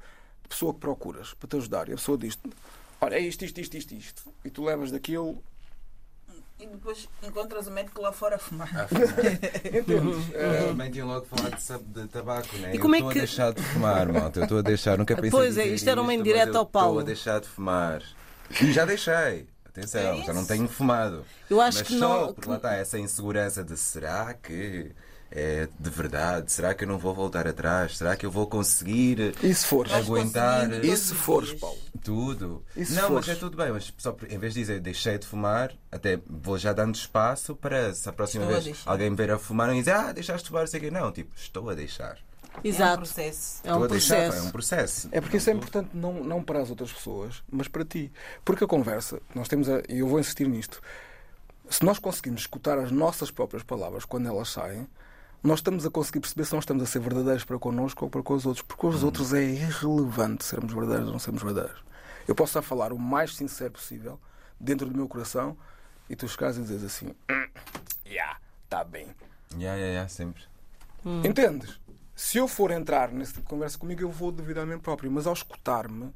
pessoa 0.50 0.74
que 0.74 0.80
procuras 0.80 1.34
para 1.36 1.48
te 1.50 1.56
ajudar 1.58 1.88
e 1.90 1.94
a 1.94 1.96
pessoa 1.96 2.18
diz 2.18 2.38
Olha, 3.00 3.14
é 3.16 3.20
isto, 3.20 3.46
isto, 3.46 3.60
isto, 3.62 3.78
isto, 3.78 3.94
isto. 3.94 4.24
E 4.44 4.50
tu 4.50 4.64
levas 4.64 4.90
daquilo. 4.92 5.38
E 6.60 6.66
depois 6.66 7.08
encontras 7.22 7.68
o 7.68 7.72
médico 7.72 8.02
lá 8.02 8.12
fora 8.12 8.36
a 8.38 8.40
fumar. 8.40 8.88
Entendes? 9.66 10.26
Também 10.68 10.92
tinham 10.92 11.08
logo 11.08 11.26
falado 11.28 11.56
de, 11.56 12.02
de 12.02 12.08
tabaco, 12.08 12.58
né? 12.58 12.74
E 12.76 12.80
como 12.80 12.96
eu 12.96 12.98
é 12.98 13.00
estou 13.00 13.12
que- 13.12 13.20
a 13.20 13.22
deixar 13.22 13.54
de 13.54 13.62
fumar, 13.62 14.12
malta. 14.12 14.40
Eu 14.40 14.44
estou 14.44 14.58
a 14.58 14.62
deixar, 14.64 14.98
nunca 14.98 15.16
pensei 15.16 15.30
Pois 15.30 15.58
é, 15.58 15.68
isto 15.68 15.88
era 15.90 16.02
uma 16.02 16.14
indireta 16.14 16.58
ao 16.58 16.66
Paulo. 16.66 17.00
Estou 17.00 17.02
a 17.02 17.06
deixar 17.06 17.40
de 17.42 17.48
fumar. 17.48 18.02
E 18.62 18.72
já 18.72 18.86
deixei. 18.86 19.48
Atenção, 19.68 20.02
É 20.02 20.24
já 20.24 20.34
não 20.34 20.46
tenho 20.46 20.68
fumado. 20.68 21.24
Eu 21.48 21.62
acho 21.62 21.78
mas 21.80 21.88
que 21.88 22.00
só 22.00 22.22
não- 22.26 22.34
porque 22.34 22.50
lá 22.50 22.56
está 22.56 22.74
essa 22.74 22.98
insegurança 22.98 23.64
de 23.64 23.78
será 23.78 24.34
que 24.34 24.92
é 25.32 25.68
de 25.80 25.90
verdade? 25.90 26.52
Será 26.52 26.74
que 26.74 26.84
eu 26.84 26.88
não 26.88 26.98
vou 26.98 27.14
voltar 27.14 27.48
atrás? 27.48 27.98
Será 27.98 28.16
que 28.16 28.26
eu 28.26 28.32
vou 28.32 28.48
conseguir 28.48 29.36
e 29.44 29.54
se 29.54 29.66
fores? 29.66 29.92
Aguentar 29.94 30.72
E 30.84 30.96
se 30.98 31.14
fores. 31.14 31.54
Paulo? 31.54 31.78
tudo? 32.04 32.64
E 32.76 32.86
se 32.86 32.94
não, 32.94 33.10
mas 33.10 33.26
fores? 33.26 33.30
é 33.30 33.36
tudo 33.36 33.58
bem, 33.58 33.72
mas 33.72 33.94
só 33.98 34.12
por- 34.14 34.32
em 34.32 34.38
vez 34.38 34.54
de 34.54 34.62
dizer 34.62 34.80
deixei 34.80 35.18
de 35.18 35.28
fumar, 35.28 35.74
até 35.92 36.18
vou 36.28 36.58
já 36.58 36.72
dando 36.72 36.96
espaço 36.96 37.56
para 37.56 37.94
se 37.94 38.08
a 38.08 38.14
próxima 38.14 38.44
Estou 38.46 38.56
a 38.58 38.60
vez 38.62 38.76
deixar. 38.76 38.90
alguém 38.92 39.10
me 39.10 39.16
ver 39.16 39.32
a 39.32 39.38
fumar 39.40 39.68
não 39.68 39.76
dizer 39.76 39.92
ah, 39.92 40.12
deixaste 40.14 40.44
de 40.44 40.50
fumar, 40.50 40.64
não 40.64 40.68
sei 40.68 40.80
o 40.80 40.84
quê. 40.84 40.92
Não, 40.92 41.12
tipo, 41.12 41.32
estou 41.36 41.70
a 41.70 41.74
deixar. 41.74 42.18
É 42.54 42.60
um 42.60 42.70
Exato. 42.70 42.98
processo. 42.98 43.62
É 43.64 43.70
um 43.72 43.74
estou 43.74 43.84
a 43.84 43.88
deixar, 43.88 44.16
processo. 44.16 44.38
é 44.38 44.42
um 44.48 44.52
processo. 44.52 45.10
É 45.12 45.22
porque 45.22 45.38
isso 45.38 45.50
é 45.50 45.54
importante 45.54 45.90
não, 45.94 46.24
não 46.24 46.42
para 46.42 46.60
as 46.62 46.70
outras 46.70 46.92
pessoas, 46.92 47.44
mas 47.52 47.68
para 47.68 47.84
ti. 47.86 48.12
Porque 48.46 48.64
a 48.64 48.68
conversa, 48.68 49.20
nós 49.36 49.48
temos 49.48 49.68
a, 49.70 49.82
e 49.90 50.00
eu 50.00 50.08
vou 50.08 50.20
insistir 50.20 50.48
nisto, 50.48 50.82
se 51.70 51.84
nós 51.84 52.00
conseguimos 52.00 52.42
escutar 52.42 52.80
as 52.80 52.90
nossas 52.92 53.30
próprias 53.30 53.62
palavras 53.64 54.06
quando 54.06 54.28
elas 54.28 54.50
saem, 54.50 54.88
nós 55.44 55.60
estamos 55.60 55.86
a 55.86 55.90
conseguir 55.90 56.20
perceber 56.20 56.46
se 56.46 56.54
nós 56.54 56.64
estamos 56.64 56.84
a 56.84 56.86
ser 56.86 57.00
verdadeiros 57.00 57.44
para 57.44 57.58
connosco 57.60 58.06
ou 58.06 58.12
para 58.12 58.24
com 58.24 58.34
os 58.34 58.46
outros. 58.46 58.66
Porque 58.66 58.82
com 58.82 58.88
os 58.88 59.04
outros 59.04 59.34
é 59.34 59.44
irrelevante 59.44 60.44
sermos 60.44 60.74
verdadeiros 60.74 61.08
ou 61.08 61.14
não 61.14 61.20
sermos 61.20 61.44
verdadeiros. 61.44 61.84
Eu 62.28 62.36
posso 62.36 62.52
estar 62.52 62.60
a 62.60 62.64
falar 62.64 62.92
o 62.92 63.00
mais 63.00 63.36
sincero 63.36 63.72
possível, 63.72 64.20
dentro 64.60 64.88
do 64.90 64.96
meu 64.96 65.08
coração, 65.08 65.58
e 66.10 66.16
tu 66.16 66.28
chegares 66.28 66.58
e 66.58 66.62
dizes 66.62 66.84
assim: 66.84 67.16
"Hum, 67.30 67.48
yeah, 68.06 68.38
está 68.64 68.84
bem. 68.84 69.08
Ya, 69.58 69.76
ya, 69.76 69.88
ya, 69.88 70.08
sempre. 70.08 70.44
Entendes? 71.24 71.80
Se 72.16 72.38
eu 72.38 72.48
for 72.48 72.72
entrar 72.72 73.12
nesse 73.12 73.34
tipo 73.34 73.44
de 73.44 73.50
conversa 73.50 73.78
comigo, 73.78 74.02
eu 74.02 74.12
vou 74.12 74.32
duvidar 74.32 74.64
a 74.64 74.68
mim 74.68 74.80
próprio. 74.80 75.10
Mas 75.12 75.28
ao 75.28 75.34
escutar-me 75.34 76.12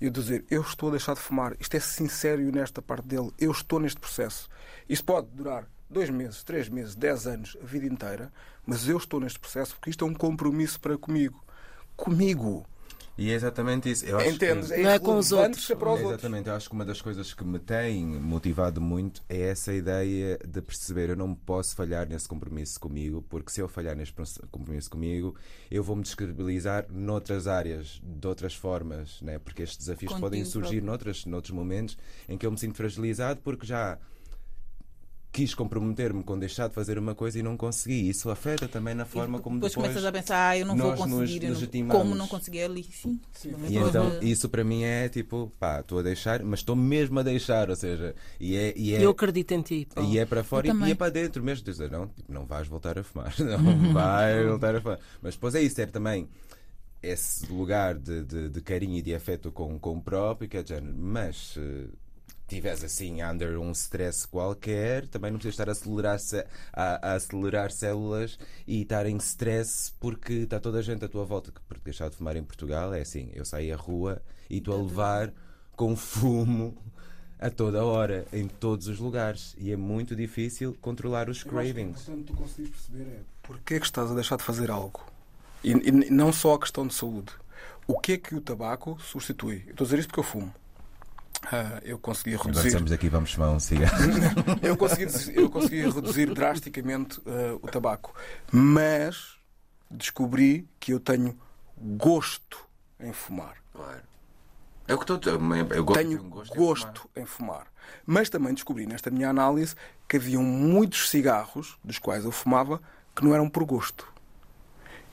e 0.00 0.04
eu 0.04 0.10
dizer, 0.10 0.44
eu 0.50 0.60
estou 0.60 0.88
a 0.88 0.92
deixar 0.92 1.14
de 1.14 1.20
fumar, 1.20 1.56
isto 1.58 1.76
é 1.76 1.80
sincero 1.80 2.40
e 2.40 2.46
honesto 2.46 2.74
da 2.76 2.82
parte 2.82 3.06
dele, 3.06 3.32
eu 3.38 3.50
estou 3.50 3.80
neste 3.80 3.98
processo. 3.98 4.48
Isto 4.88 5.04
pode 5.04 5.28
durar 5.28 5.66
dois 5.90 6.10
meses, 6.10 6.42
três 6.42 6.68
meses, 6.68 6.94
dez 6.94 7.26
anos, 7.26 7.56
a 7.62 7.64
vida 7.66 7.86
inteira, 7.86 8.32
mas 8.66 8.88
eu 8.88 8.96
estou 8.96 9.20
neste 9.20 9.38
processo 9.38 9.74
porque 9.74 9.90
isto 9.90 10.04
é 10.04 10.08
um 10.08 10.14
compromisso 10.14 10.78
para 10.80 10.96
comigo. 10.98 11.42
Comigo. 11.96 12.66
E 13.16 13.32
é 13.32 13.34
exatamente 13.34 13.90
isso. 13.90 14.06
Eu 14.06 14.16
acho 14.16 14.28
Entendes? 14.28 14.68
Que... 14.68 14.74
É 14.74 14.82
Não 14.84 14.90
é 14.90 14.98
com 15.00 15.18
os 15.18 15.32
outros. 15.32 15.66
ser 15.66 15.74
para 15.74 15.88
os 15.92 15.98
É, 15.98 16.02
outros. 16.04 16.20
Exatamente, 16.20 16.48
eu 16.48 16.54
acho 16.54 16.68
que 16.68 16.74
uma 16.76 16.84
das 16.84 17.02
coisas 17.02 17.34
que 17.34 17.42
me 17.44 17.58
tem 17.58 18.06
motivado 18.06 18.80
muito 18.80 19.20
é 19.28 19.40
essa 19.48 19.72
ideia 19.74 20.38
de 20.46 20.62
perceber 20.62 21.10
eu 21.10 21.16
não 21.16 21.34
posso 21.34 21.74
falhar 21.74 22.08
nesse 22.08 22.28
compromisso 22.28 22.78
comigo, 22.78 23.20
porque 23.28 23.50
se 23.50 23.60
eu 23.60 23.66
falhar 23.66 23.96
nesse 23.96 24.12
compromisso 24.52 24.88
comigo, 24.88 25.34
eu 25.68 25.82
vou-me 25.82 26.02
descredibilizar 26.04 26.86
noutras 26.88 27.48
áreas, 27.48 28.00
de 28.04 28.24
outras 28.28 28.54
formas, 28.54 29.20
né? 29.20 29.40
porque 29.40 29.64
estes 29.64 29.78
desafios 29.78 30.12
Contigo 30.12 30.24
podem 30.24 30.44
surgir 30.44 30.68
próprio. 30.76 30.84
noutras, 30.86 31.26
noutros 31.26 31.52
momentos 31.52 31.98
em 32.28 32.38
que 32.38 32.46
eu 32.46 32.52
me 32.52 32.58
sinto 32.58 32.76
fragilizado 32.76 33.40
porque 33.42 33.66
já 33.66 33.98
quis 35.30 35.54
comprometer-me 35.54 36.22
com 36.24 36.38
deixar 36.38 36.68
de 36.68 36.74
fazer 36.74 36.98
uma 36.98 37.14
coisa 37.14 37.38
e 37.38 37.42
não 37.42 37.56
consegui. 37.56 38.08
Isso 38.08 38.30
afeta 38.30 38.66
também 38.66 38.94
na 38.94 39.04
forma 39.04 39.38
como 39.40 39.56
depois, 39.56 39.72
depois, 39.72 39.88
começas 39.88 40.04
a 40.04 40.10
pensar, 40.12 40.48
ah, 40.50 40.58
eu 40.58 40.66
não 40.66 40.76
vou 40.76 40.90
nos 40.90 40.98
conseguir, 41.00 41.42
não- 41.42 41.50
legitimamos. 41.50 41.96
como 42.02 42.14
não 42.14 42.26
consegui 42.26 42.62
ali? 42.62 42.82
Sim. 42.84 43.20
E 43.68 43.76
então 43.76 44.18
isso 44.22 44.48
para 44.48 44.64
mim 44.64 44.82
é 44.84 45.08
tipo, 45.08 45.52
pá, 45.60 45.80
estou 45.80 45.98
a 45.98 46.02
deixar, 46.02 46.42
mas 46.42 46.60
estou 46.60 46.74
mesmo 46.74 47.18
a 47.20 47.22
deixar, 47.22 47.68
ou 47.70 47.76
seja, 47.76 48.14
e 48.40 48.56
é, 48.56 48.72
e 48.76 48.94
é, 48.94 49.04
Eu 49.04 49.10
acredito 49.10 49.52
em 49.52 49.62
ti. 49.62 49.86
Paulo. 49.94 50.10
e 50.10 50.18
é 50.18 50.24
para 50.24 50.42
fora 50.42 50.66
e, 50.66 50.70
e 50.88 50.90
é 50.92 50.94
para 50.94 51.12
dentro 51.12 51.42
mesmo. 51.42 51.64
Dizer, 51.64 51.90
não, 51.90 52.08
tipo, 52.08 52.32
não 52.32 52.46
vais 52.46 52.66
voltar 52.66 52.98
a 52.98 53.04
fumar, 53.04 53.34
não 53.38 53.92
vais 53.92 54.46
voltar 54.46 54.76
a 54.76 54.80
fumar. 54.80 54.98
Mas 55.22 55.34
depois 55.34 55.54
é 55.54 55.60
isso, 55.62 55.80
é 55.80 55.86
também 55.86 56.26
esse 57.02 57.46
lugar 57.52 57.94
de, 57.94 58.24
de, 58.24 58.48
de 58.48 58.60
carinho 58.60 58.96
e 58.96 59.02
de 59.02 59.14
afeto 59.14 59.52
com, 59.52 59.78
com 59.78 59.96
o 59.98 60.02
próprio, 60.02 60.48
que 60.48 60.56
é 60.56 60.62
de 60.62 60.70
género, 60.70 60.94
mas 60.98 61.56
se 62.48 62.54
estiveres 62.54 62.82
assim 62.82 63.22
under 63.22 63.58
um 63.58 63.70
stress 63.72 64.26
qualquer, 64.26 65.06
também 65.08 65.30
não 65.30 65.38
precisas 65.38 65.54
estar 65.54 65.68
a 65.68 65.72
acelerar, 65.72 66.18
ce- 66.18 66.46
a, 66.72 67.10
a 67.10 67.14
acelerar 67.14 67.70
células 67.70 68.38
e 68.66 68.80
estar 68.82 69.04
em 69.04 69.16
stress 69.18 69.92
porque 70.00 70.32
está 70.32 70.58
toda 70.58 70.78
a 70.78 70.82
gente 70.82 71.04
à 71.04 71.08
tua 71.08 71.24
volta. 71.26 71.52
Porque 71.68 71.84
deixar 71.84 72.08
de 72.08 72.16
fumar 72.16 72.36
em 72.36 72.42
Portugal 72.42 72.94
é 72.94 73.02
assim, 73.02 73.30
eu 73.34 73.44
saio 73.44 73.74
à 73.74 73.76
rua 73.76 74.22
e 74.48 74.58
estou 74.58 74.74
a 74.78 74.82
levar 74.82 75.32
com 75.76 75.94
fumo 75.94 76.74
a 77.38 77.50
toda 77.50 77.84
hora, 77.84 78.26
em 78.32 78.48
todos 78.48 78.88
os 78.88 78.98
lugares. 78.98 79.54
E 79.58 79.70
é 79.70 79.76
muito 79.76 80.16
difícil 80.16 80.74
controlar 80.80 81.28
os 81.28 81.42
cravings. 81.42 82.02
Portanto, 82.04 82.26
tu 82.28 82.32
consegues 82.34 82.70
perceber 82.70 83.02
é 83.10 83.20
porquê 83.42 83.74
é 83.74 83.78
que 83.80 83.86
estás 83.86 84.10
a 84.10 84.14
deixar 84.14 84.36
de 84.36 84.42
fazer 84.42 84.70
algo. 84.70 85.04
E, 85.62 85.72
e 85.72 86.10
não 86.10 86.32
só 86.32 86.54
a 86.54 86.58
questão 86.58 86.86
de 86.86 86.94
saúde. 86.94 87.30
O 87.86 87.98
que 88.00 88.12
é 88.12 88.16
que 88.16 88.34
o 88.34 88.40
tabaco 88.40 88.98
substitui? 89.02 89.64
Eu 89.66 89.72
estou 89.72 89.84
a 89.84 89.86
dizer 89.86 89.98
isto 89.98 90.08
porque 90.08 90.20
eu 90.20 90.24
fumo. 90.24 90.52
Ah, 91.44 91.80
eu 91.82 91.98
consegui 91.98 92.34
Agora 92.34 92.48
reduzir. 92.48 92.68
estamos 92.68 92.92
aqui, 92.92 93.08
vamos 93.08 93.32
fumar 93.32 93.50
um 93.50 93.60
cigarro. 93.60 93.96
eu, 94.62 94.76
consegui, 94.76 95.06
eu 95.34 95.50
consegui 95.50 95.88
reduzir 95.88 96.32
drasticamente 96.34 97.20
ah, 97.26 97.58
o 97.62 97.68
tabaco. 97.68 98.14
Mas 98.52 99.36
descobri 99.90 100.68
que 100.80 100.92
eu 100.92 101.00
tenho 101.00 101.38
gosto 101.76 102.58
em 103.00 103.12
fumar. 103.12 103.56
Claro. 103.72 104.02
É 104.86 104.94
o 104.94 104.98
que 104.98 105.12
estou. 105.12 105.32
Eu 105.74 105.84
gosto 105.84 106.00
tenho 106.00 106.22
um 106.22 106.30
gosto. 106.30 106.54
gosto, 106.56 107.10
em 107.14 107.22
em 107.22 107.26
fumar. 107.26 107.66
Mas 108.06 108.30
também 108.30 108.54
descobri 108.54 108.86
nesta 108.86 109.10
minha 109.10 109.28
análise 109.28 109.74
que 110.08 110.16
haviam 110.16 110.42
muitos 110.42 111.10
cigarros 111.10 111.78
dos 111.84 111.98
quais 111.98 112.24
eu 112.24 112.32
fumava 112.32 112.80
que 113.14 113.22
não 113.22 113.34
eram 113.34 113.50
por 113.50 113.64
gosto. 113.64 114.10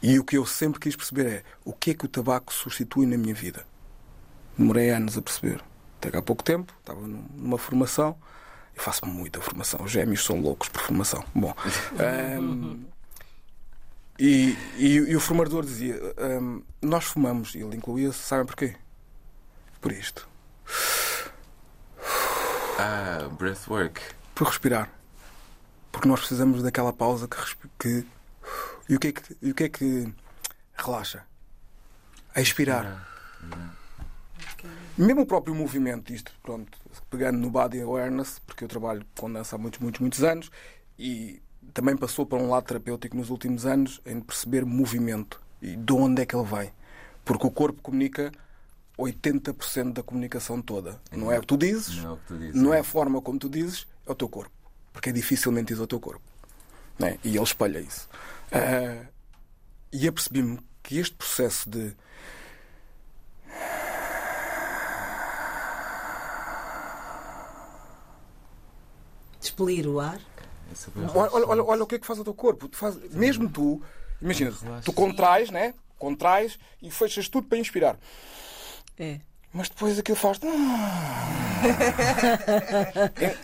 E 0.02 0.18
o 0.18 0.24
que 0.24 0.38
eu 0.38 0.46
sempre 0.46 0.80
quis 0.80 0.96
perceber 0.96 1.28
é 1.28 1.44
o 1.64 1.74
que 1.74 1.92
é 1.92 1.94
que 1.94 2.06
o 2.06 2.08
tabaco 2.08 2.54
substitui 2.54 3.06
na 3.06 3.18
minha 3.18 3.34
vida. 3.34 3.66
Demorei 4.58 4.92
anos 4.92 5.18
a 5.18 5.22
perceber. 5.22 5.62
Até 6.08 6.18
há 6.18 6.22
pouco 6.22 6.44
tempo 6.44 6.74
estava 6.80 7.00
num- 7.02 7.26
numa 7.34 7.58
formação. 7.58 8.18
Eu 8.76 8.82
faço 8.84 9.06
muita 9.06 9.40
formação. 9.42 9.82
Os 9.84 9.92
gêmeos 9.92 10.24
são 10.24 10.40
loucos 10.42 10.68
por 10.70 10.82
formação. 10.82 11.24
Bom. 11.34 11.54
ahm, 12.00 12.84
e, 14.20 14.58
e- 14.78 14.96
e 15.12 15.16
o 15.16 15.20
formador 15.20 15.64
dizia: 15.66 16.00
ahm, 16.18 16.60
Nós 16.82 17.06
fumamos. 17.06 17.56
E 17.56 17.60
ele 17.60 17.76
incluía-se, 17.78 18.20
sabem 18.20 18.46
porquê? 18.46 18.76
Por 19.82 19.92
isto. 19.92 20.28
Ah, 22.78 23.30
breathwork. 23.38 24.02
por 24.34 24.48
respirar. 24.48 24.90
Porque 25.92 26.08
nós 26.08 26.20
precisamos 26.20 26.62
daquela 26.62 26.92
pausa 26.92 27.28
que. 27.28 27.38
que- 27.80 28.06
e, 28.90 28.96
o 28.96 29.00
que 29.00 29.08
é 29.08 29.12
que 29.14 29.38
e 29.42 29.52
o 29.52 29.56
que 29.56 29.64
é 29.64 29.70
que 29.70 30.14
relaxa? 30.76 31.24
A 32.36 32.42
expirar. 32.42 33.08
Mesmo 34.98 35.22
o 35.22 35.26
próprio 35.26 35.54
movimento, 35.54 36.14
isto, 36.14 36.32
pronto, 36.42 36.78
pegando 37.10 37.38
no 37.38 37.50
body 37.50 37.82
awareness, 37.82 38.40
porque 38.46 38.64
eu 38.64 38.68
trabalho 38.68 39.06
com 39.18 39.32
dança 39.32 39.56
há 39.56 39.60
muitos, 39.60 39.80
muitos, 39.80 40.00
muitos 40.02 40.24
anos 40.24 40.50
e 40.98 41.42
também 41.74 41.96
passou 41.98 42.26
para 42.26 42.38
um 42.38 42.50
lado 42.50 42.66
terapêutico 42.66 43.16
nos 43.16 43.30
últimos 43.30 43.66
anos 43.66 44.02
em 44.06 44.20
perceber 44.22 44.66
movimento 44.66 45.42
e 45.62 45.76
de 45.76 45.94
onde 45.94 46.22
é 46.22 46.26
que 46.26 46.36
ele 46.36 46.46
vem. 46.46 46.72
Porque 47.24 47.46
o 47.46 47.52
corpo 47.52 47.82
comunica 47.82 48.32
80% 48.98 49.94
da 49.94 50.04
comunicação 50.04 50.62
toda. 50.62 51.00
Não 51.12 51.32
é 51.32 51.38
o 51.38 51.42
que 51.42 51.48
tu 51.48 51.58
dizes, 51.58 51.98
Não 51.98 52.10
é 52.10 52.14
o 52.14 52.18
que 52.18 52.28
tu 52.28 52.38
dizes. 52.38 52.56
não 52.56 52.74
é 52.74 52.80
a 52.80 52.84
forma 52.84 53.22
como 53.22 53.38
tu 53.38 53.50
dizes, 53.50 53.88
é 54.06 54.12
o 54.12 54.16
teu 54.16 54.30
corpo. 54.30 54.52
Porque 54.94 55.10
é 55.10 55.12
dificilmente 55.12 55.74
diz 55.74 55.80
o 55.80 55.88
teu 55.88 56.00
corpo. 56.00 56.22
Né? 56.98 57.20
E 57.24 57.36
ele 57.36 57.44
espalha 57.44 57.80
isso. 57.80 58.08
Ah, 58.52 59.06
e 59.92 60.08
apercebi-me 60.08 60.60
que 60.82 60.98
este 60.98 61.16
processo 61.16 61.70
de. 61.70 61.94
Expelir 69.46 69.88
o 69.88 70.00
ar. 70.00 70.18
É 70.18 71.10
Olha, 71.18 71.30
olha, 71.32 71.46
olha, 71.48 71.64
olha 71.64 71.84
o 71.84 71.88
que 71.88 71.96
é 71.96 72.00
que 72.00 72.08
faz 72.08 72.20
o 72.20 72.24
teu 72.24 72.34
corpo. 72.34 72.68
Tu 72.68 72.78
faz- 72.78 72.98
mesmo 73.12 73.48
tu, 73.50 73.82
imagina, 74.22 74.52
tu 74.84 74.92
contrais, 74.92 75.50
né? 75.52 75.74
Contrais 75.98 76.58
e 76.82 76.90
fechas 76.92 77.30
tudo 77.30 77.48
para 77.48 77.58
inspirar. 77.58 77.98
É. 78.98 79.20
Mas 79.54 79.70
depois 79.70 79.98
aquilo 80.00 80.18
faz. 80.18 80.40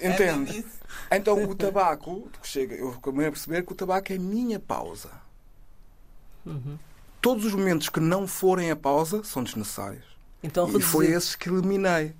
En- 0.02 0.12
Entende? 0.12 0.60
isso. 0.60 0.82
Então 1.12 1.44
o 1.44 1.56
tabaco, 1.56 2.30
chega, 2.44 2.76
eu 2.76 2.94
comecei 3.02 3.28
a 3.28 3.32
perceber 3.32 3.64
que 3.66 3.72
o 3.72 3.76
tabaco 3.76 4.12
é 4.12 4.16
a 4.16 4.20
minha 4.20 4.60
pausa. 4.60 5.10
Todos 7.22 7.46
os 7.46 7.54
momentos 7.54 7.88
que 7.90 8.00
não 8.00 8.28
forem 8.28 8.72
a 8.72 8.76
pausa 8.76 9.24
são 9.24 9.44
desnecessários. 9.44 10.04
Então 10.44 10.68
e 10.78 10.82
foi 10.82 11.08
esses 11.08 11.36
que 11.36 11.50
eliminei. 11.50 12.14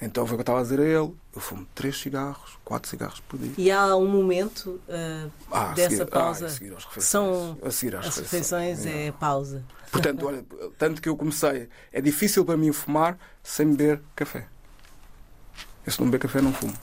Então 0.00 0.26
foi 0.26 0.34
o 0.34 0.36
que 0.36 0.40
eu 0.40 0.42
estava 0.42 0.58
a 0.60 0.62
dizer 0.62 0.78
a 0.78 0.84
ele. 0.84 1.14
Eu 1.34 1.40
fumo 1.40 1.66
três 1.74 1.98
cigarros, 1.98 2.58
quatro 2.64 2.88
cigarros 2.90 3.20
por 3.20 3.38
dia. 3.38 3.52
E 3.56 3.70
há 3.70 3.96
um 3.96 4.06
momento 4.06 4.78
ah, 4.88 5.28
Ah, 5.50 5.72
dessa 5.72 5.96
seguir- 5.96 6.10
pausa. 6.10 6.44
ah, 6.44 6.48
a 6.48 6.50
seguir 6.50 6.74
às 6.76 6.84
refeições. 6.84 7.04
São 7.06 7.58
A 7.64 7.70
seguir 7.70 7.96
às 7.96 8.06
as 8.06 8.16
refeições. 8.18 8.78
refeições 8.78 8.86
é 8.86 9.12
pausa. 9.12 9.64
Portanto, 9.90 10.26
olha, 10.26 10.44
tanto 10.78 11.00
que 11.00 11.08
eu 11.08 11.16
comecei. 11.16 11.68
É 11.92 12.00
difícil 12.02 12.44
para 12.44 12.56
mim 12.58 12.72
fumar 12.72 13.18
sem 13.42 13.70
beber 13.74 14.02
café. 14.14 14.46
Eu 15.86 15.92
se 15.92 15.98
não 16.00 16.06
beber 16.10 16.18
café 16.18 16.42
não 16.42 16.52
fumo. 16.52 16.74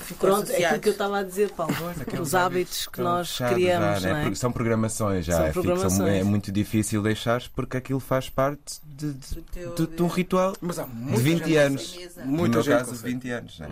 Ficou 0.00 0.30
Pronto, 0.30 0.50
é 0.50 0.64
aquilo 0.64 0.80
que 0.80 0.88
eu 0.88 0.92
estava 0.92 1.18
a 1.18 1.22
dizer, 1.22 1.50
Paulo. 1.52 1.72
Os 2.20 2.34
hábitos 2.34 2.88
que 2.88 3.00
nós 3.00 3.38
criamos, 3.38 4.02
já, 4.02 4.10
não 4.10 4.16
é? 4.16 4.22
Porque 4.22 4.34
São 4.36 4.50
programações 4.50 5.24
já. 5.24 5.34
São 5.34 5.42
é, 5.44 5.52
fixo, 5.52 5.62
programações. 5.62 6.14
é 6.20 6.24
muito 6.24 6.50
difícil 6.50 7.02
deixar 7.02 7.42
porque 7.54 7.76
aquilo 7.76 8.00
faz 8.00 8.28
parte 8.28 8.80
de, 8.84 9.12
de, 9.12 9.34
Do 9.36 9.42
teu- 9.42 9.74
de- 9.86 9.96
de 9.96 10.02
um 10.02 10.08
ritual 10.08 10.54
Mas 10.60 10.78
há 10.78 10.84
de 10.84 10.94
muita 10.94 11.20
20 11.22 11.38
gente 11.44 11.56
anos. 11.58 11.98
No 12.16 12.26
Muita 12.26 12.54
meu 12.56 12.62
gente 12.62 12.78
caso, 12.78 12.90
consegue. 12.90 13.12
20 13.14 13.30
anos. 13.30 13.58
Né? 13.60 13.68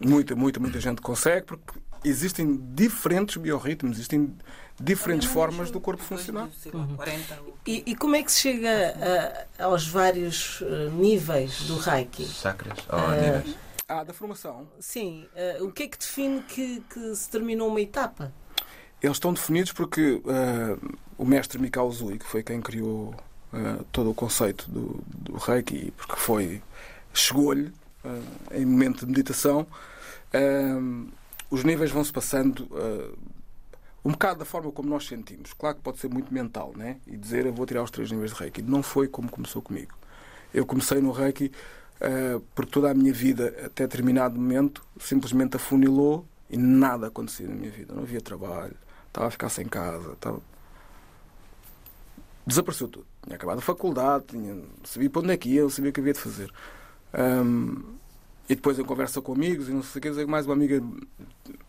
Muita, 0.00 0.34
muita, 0.34 0.60
muita 0.60 0.80
gente 0.80 1.00
consegue 1.02 1.46
porque 1.46 1.78
existem 2.04 2.58
diferentes 2.74 3.36
biorritmos, 3.36 3.96
existem 3.98 4.34
diferentes 4.80 5.28
formas 5.28 5.70
do 5.70 5.78
corpo 5.78 6.02
funcionar. 6.02 6.46
dos, 6.46 6.56
sei 6.62 6.72
lá, 6.72 6.88
40, 6.96 7.34
o- 7.42 7.52
E, 7.66 7.82
e 7.86 7.94
como 7.94 8.16
é 8.16 8.22
que 8.22 8.32
se 8.32 8.40
chega 8.40 9.46
a- 9.58 9.64
aos 9.66 9.86
vários 9.86 10.62
eh, 10.62 10.88
níveis 10.94 11.64
do 11.66 11.76
Reiki? 11.76 12.24
Chakras? 12.24 12.78
Oh, 12.88 13.12
É. 13.12 13.36
níveis. 13.38 13.56
Ah, 13.92 14.04
da 14.04 14.14
formação. 14.14 14.68
Sim, 14.78 15.26
eh, 15.34 15.58
o 15.60 15.72
que 15.72 15.82
é 15.82 15.88
que 15.88 15.98
define 15.98 16.40
que, 16.42 16.80
que 16.88 17.16
se 17.16 17.28
terminou 17.28 17.66
uma 17.66 17.80
etapa? 17.80 18.32
Eles 19.02 19.16
estão 19.16 19.32
definidos 19.32 19.72
porque 19.72 20.22
ah, 20.28 20.78
o 21.18 21.24
mestre 21.24 21.58
Mikao 21.58 21.90
Zui, 21.90 22.16
que 22.16 22.24
foi 22.24 22.44
quem 22.44 22.60
criou 22.60 23.12
ah, 23.52 23.82
todo 23.90 24.08
o 24.10 24.14
conceito 24.14 24.70
do, 24.70 25.02
do 25.10 25.36
Reiki, 25.36 25.92
porque 25.96 26.14
foi 26.14 26.62
chegou-lhe 27.12 27.72
em 28.52 28.64
momento 28.64 29.04
de 29.04 29.06
meditação, 29.06 29.66
os 31.50 31.64
níveis 31.64 31.90
vão-se 31.90 32.12
passando 32.12 32.66
um 34.04 34.12
bocado 34.12 34.38
da 34.38 34.44
forma 34.44 34.70
como 34.70 34.88
nós 34.88 35.06
sentimos. 35.06 35.52
Claro 35.52 35.76
que 35.76 35.82
pode 35.82 35.98
ser 35.98 36.08
muito 36.08 36.32
mental, 36.32 36.72
né? 36.76 36.98
E 37.06 37.16
dizer 37.16 37.44
eu 37.44 37.52
vou 37.52 37.66
tirar 37.66 37.82
os 37.82 37.90
três 37.90 38.10
níveis 38.10 38.30
de 38.30 38.38
Reiki. 38.38 38.62
Não 38.62 38.82
foi 38.82 39.08
como 39.08 39.28
começou 39.28 39.60
comigo. 39.60 39.92
Eu 40.54 40.64
comecei 40.64 41.00
no 41.00 41.10
Reiki 41.10 41.52
porque 42.54 42.70
toda 42.70 42.90
a 42.90 42.94
minha 42.94 43.12
vida, 43.12 43.48
até 43.64 43.86
determinado 43.86 44.34
momento, 44.34 44.84
simplesmente 44.98 45.56
afunilou 45.56 46.26
e 46.48 46.56
nada 46.56 47.08
acontecia 47.08 47.46
na 47.46 47.54
minha 47.54 47.70
vida. 47.70 47.94
Não 47.94 48.02
havia 48.02 48.20
trabalho, 48.20 48.74
estava 49.06 49.28
a 49.28 49.30
ficar 49.30 49.48
sem 49.50 49.66
casa, 49.66 50.12
estava... 50.12 50.40
desapareceu 52.46 52.88
tudo. 52.88 53.06
Tinha 53.22 53.36
acabado 53.36 53.58
a 53.58 53.62
faculdade, 53.62 54.24
tinha... 54.28 54.62
sabia 54.84 55.10
para 55.10 55.22
onde 55.22 55.32
é 55.32 55.36
que 55.36 55.50
ia, 55.50 55.68
sabia 55.68 55.90
o 55.90 55.92
que 55.92 56.00
havia 56.00 56.12
de 56.14 56.20
fazer. 56.20 56.50
Ahm, 57.12 57.82
e 58.48 58.54
depois 58.54 58.78
em 58.78 58.84
conversa 58.84 59.20
com 59.20 59.32
amigos 59.32 59.68
e 59.68 59.72
não 59.72 59.82
sei 59.82 60.00
o 60.00 60.02
que, 60.02 60.10
que 60.10 60.26
mais 60.26 60.44
uma 60.44 60.54
amiga 60.54 60.82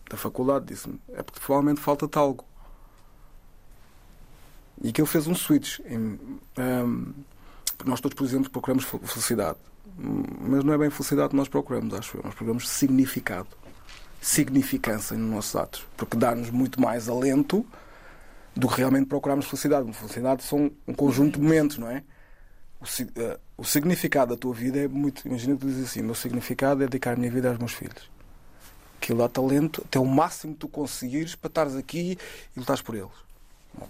da 0.09 0.17
faculdade 0.17 0.65
disse-me 0.65 0.99
é 1.09 1.21
porque 1.21 1.39
provavelmente 1.39 1.79
falta-te 1.79 2.17
algo. 2.17 2.43
E 4.83 4.89
aquilo 4.89 5.05
fez 5.05 5.27
um 5.27 5.35
switch. 5.35 5.79
Em, 5.81 6.17
porque 6.57 7.13
nós 7.89 7.99
todos, 7.99 8.15
por 8.15 8.25
exemplo, 8.25 8.49
procuramos 8.49 8.83
fel- 8.83 8.99
felicidade. 8.99 9.57
Mas 9.97 10.63
não 10.63 10.73
é 10.73 10.77
bem 10.77 10.89
felicidade 10.89 11.29
que 11.29 11.35
nós 11.35 11.47
procuramos, 11.47 11.93
acho 11.93 12.17
eu. 12.17 12.23
Nós 12.23 12.33
procuramos 12.33 12.69
significado. 12.69 13.47
Significância 14.21 15.17
nos 15.17 15.29
nossos 15.29 15.55
atos. 15.55 15.85
Porque 15.97 16.15
dá-nos 16.17 16.49
muito 16.49 16.79
mais 16.79 17.09
alento 17.09 17.65
do 18.55 18.67
que 18.67 18.77
realmente 18.77 19.07
procurarmos 19.07 19.45
felicidade. 19.47 19.91
Felicidade 19.93 20.43
são 20.43 20.71
um 20.87 20.93
conjunto 20.93 21.39
de 21.39 21.43
momentos, 21.43 21.77
não 21.77 21.89
é? 21.89 22.03
O, 22.79 22.85
eh, 23.19 23.39
o 23.57 23.63
significado 23.63 24.35
da 24.35 24.39
tua 24.39 24.53
vida 24.53 24.79
é 24.79 24.87
muito. 24.87 25.27
Imagina 25.27 25.55
que 25.55 25.61
tu 25.61 25.67
dizes 25.67 25.89
assim: 25.89 26.01
o 26.01 26.05
meu 26.05 26.15
significado 26.15 26.83
é 26.83 26.87
dedicar 26.87 27.13
a 27.13 27.15
minha 27.15 27.31
vida 27.31 27.49
aos 27.49 27.57
meus 27.57 27.73
filhos. 27.73 28.09
Aquilo 28.97 29.19
dá 29.19 29.29
talento 29.29 29.83
até 29.85 29.99
o 29.99 30.05
máximo 30.05 30.53
que 30.53 30.59
tu 30.59 30.67
conseguires 30.67 31.35
para 31.35 31.47
estares 31.47 31.75
aqui 31.75 32.17
e 32.55 32.59
lutares 32.59 32.81
por 32.81 32.95
eles. 32.95 33.09
Bom, 33.73 33.87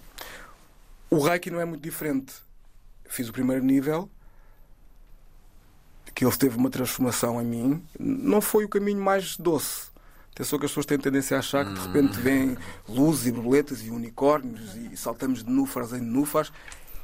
o 1.10 1.18
Reiki 1.20 1.50
não 1.50 1.60
é 1.60 1.64
muito 1.64 1.82
diferente. 1.82 2.34
Fiz 3.12 3.28
o 3.28 3.32
primeiro 3.32 3.62
nível, 3.62 4.08
que 6.14 6.24
ele 6.24 6.34
teve 6.34 6.56
uma 6.56 6.70
transformação 6.70 7.38
em 7.42 7.44
mim. 7.44 7.84
Não 8.00 8.40
foi 8.40 8.64
o 8.64 8.68
caminho 8.70 9.02
mais 9.02 9.36
doce. 9.36 9.90
Atenção 10.30 10.58
que 10.58 10.64
as 10.64 10.70
pessoas 10.70 10.86
têm 10.86 10.96
tendência 10.98 11.36
a 11.36 11.40
achar 11.40 11.66
que 11.66 11.74
de 11.74 11.80
repente 11.88 12.18
vêm 12.18 12.56
luzes 12.88 13.26
e 13.26 13.32
borboletas 13.32 13.82
e 13.84 13.90
unicórnios 13.90 14.74
e 14.76 14.96
saltamos 14.96 15.44
de 15.44 15.50
nufas 15.50 15.92
em 15.92 16.00
nufas. 16.00 16.50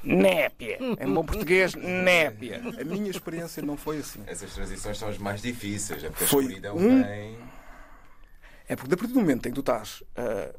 Népia! 0.03 0.79
Em 0.99 1.13
bom 1.13 1.23
português, 1.23 1.75
népia! 1.75 2.63
A 2.81 2.85
minha 2.85 3.11
experiência 3.11 3.63
não 3.63 3.77
foi 3.77 3.99
assim. 3.99 4.23
Essas 4.27 4.55
transições 4.55 4.97
são 4.97 5.11
as 5.11 5.19
mais 5.19 5.43
difíceis. 5.43 6.03
É 6.03 6.09
porque 6.09 6.25
Foi 6.25 6.39
a 6.39 6.47
escuridão 6.47 6.75
um- 6.75 7.03
vem. 7.03 7.37
É 8.67 8.75
porque 8.75 8.95
a 8.95 8.97
partir 8.97 9.13
do 9.13 9.21
momento 9.21 9.45
em 9.47 9.51
que 9.51 9.57
tu 9.57 9.61
estás 9.61 10.03
a, 10.17 10.55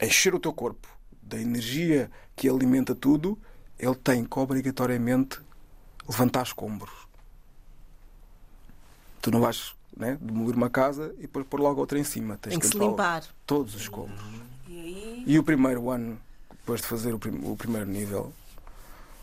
a 0.00 0.06
encher 0.06 0.34
o 0.34 0.40
teu 0.40 0.52
corpo 0.54 0.93
da 1.26 1.40
energia 1.40 2.10
que 2.36 2.48
alimenta 2.48 2.94
tudo, 2.94 3.38
ele 3.78 3.94
tem 3.94 4.24
que 4.24 4.38
obrigatoriamente 4.38 5.40
levantar 6.08 6.42
escombros. 6.42 6.92
Tu 9.20 9.30
não 9.30 9.40
vais 9.40 9.74
né, 9.96 10.18
demolir 10.20 10.54
uma 10.56 10.68
casa 10.68 11.14
e 11.18 11.22
depois 11.22 11.46
pôr 11.46 11.60
logo 11.60 11.80
outra 11.80 11.98
em 11.98 12.04
cima. 12.04 12.36
Tens 12.36 12.52
Tem 12.52 12.58
que 12.60 12.66
se 12.66 12.78
limpar 12.78 13.24
todos 13.46 13.74
os 13.74 13.82
escombros. 13.82 14.20
E 14.68 14.80
aí, 14.80 15.24
E 15.26 15.38
o 15.38 15.42
primeiro 15.44 15.90
ano 15.90 16.18
depois 16.50 16.80
de 16.80 16.86
fazer 16.86 17.12
o, 17.14 17.18
prim- 17.18 17.40
o 17.44 17.56
primeiro 17.56 17.86
nível, 17.86 18.32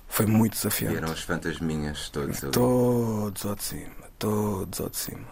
foi 0.07 0.25
muito 0.27 0.53
desafiante. 0.53 0.93
Vieram 0.95 1.11
os 1.13 1.21
fantasminhas 1.21 2.09
todos 2.09 2.43
ali. 2.43 2.51
Todos 2.51 3.45
ao 3.45 3.55
de 3.55 3.63
cima, 3.63 3.95
todos 4.19 4.79
ao 4.79 4.89
de 4.89 4.97
cima. 4.97 5.27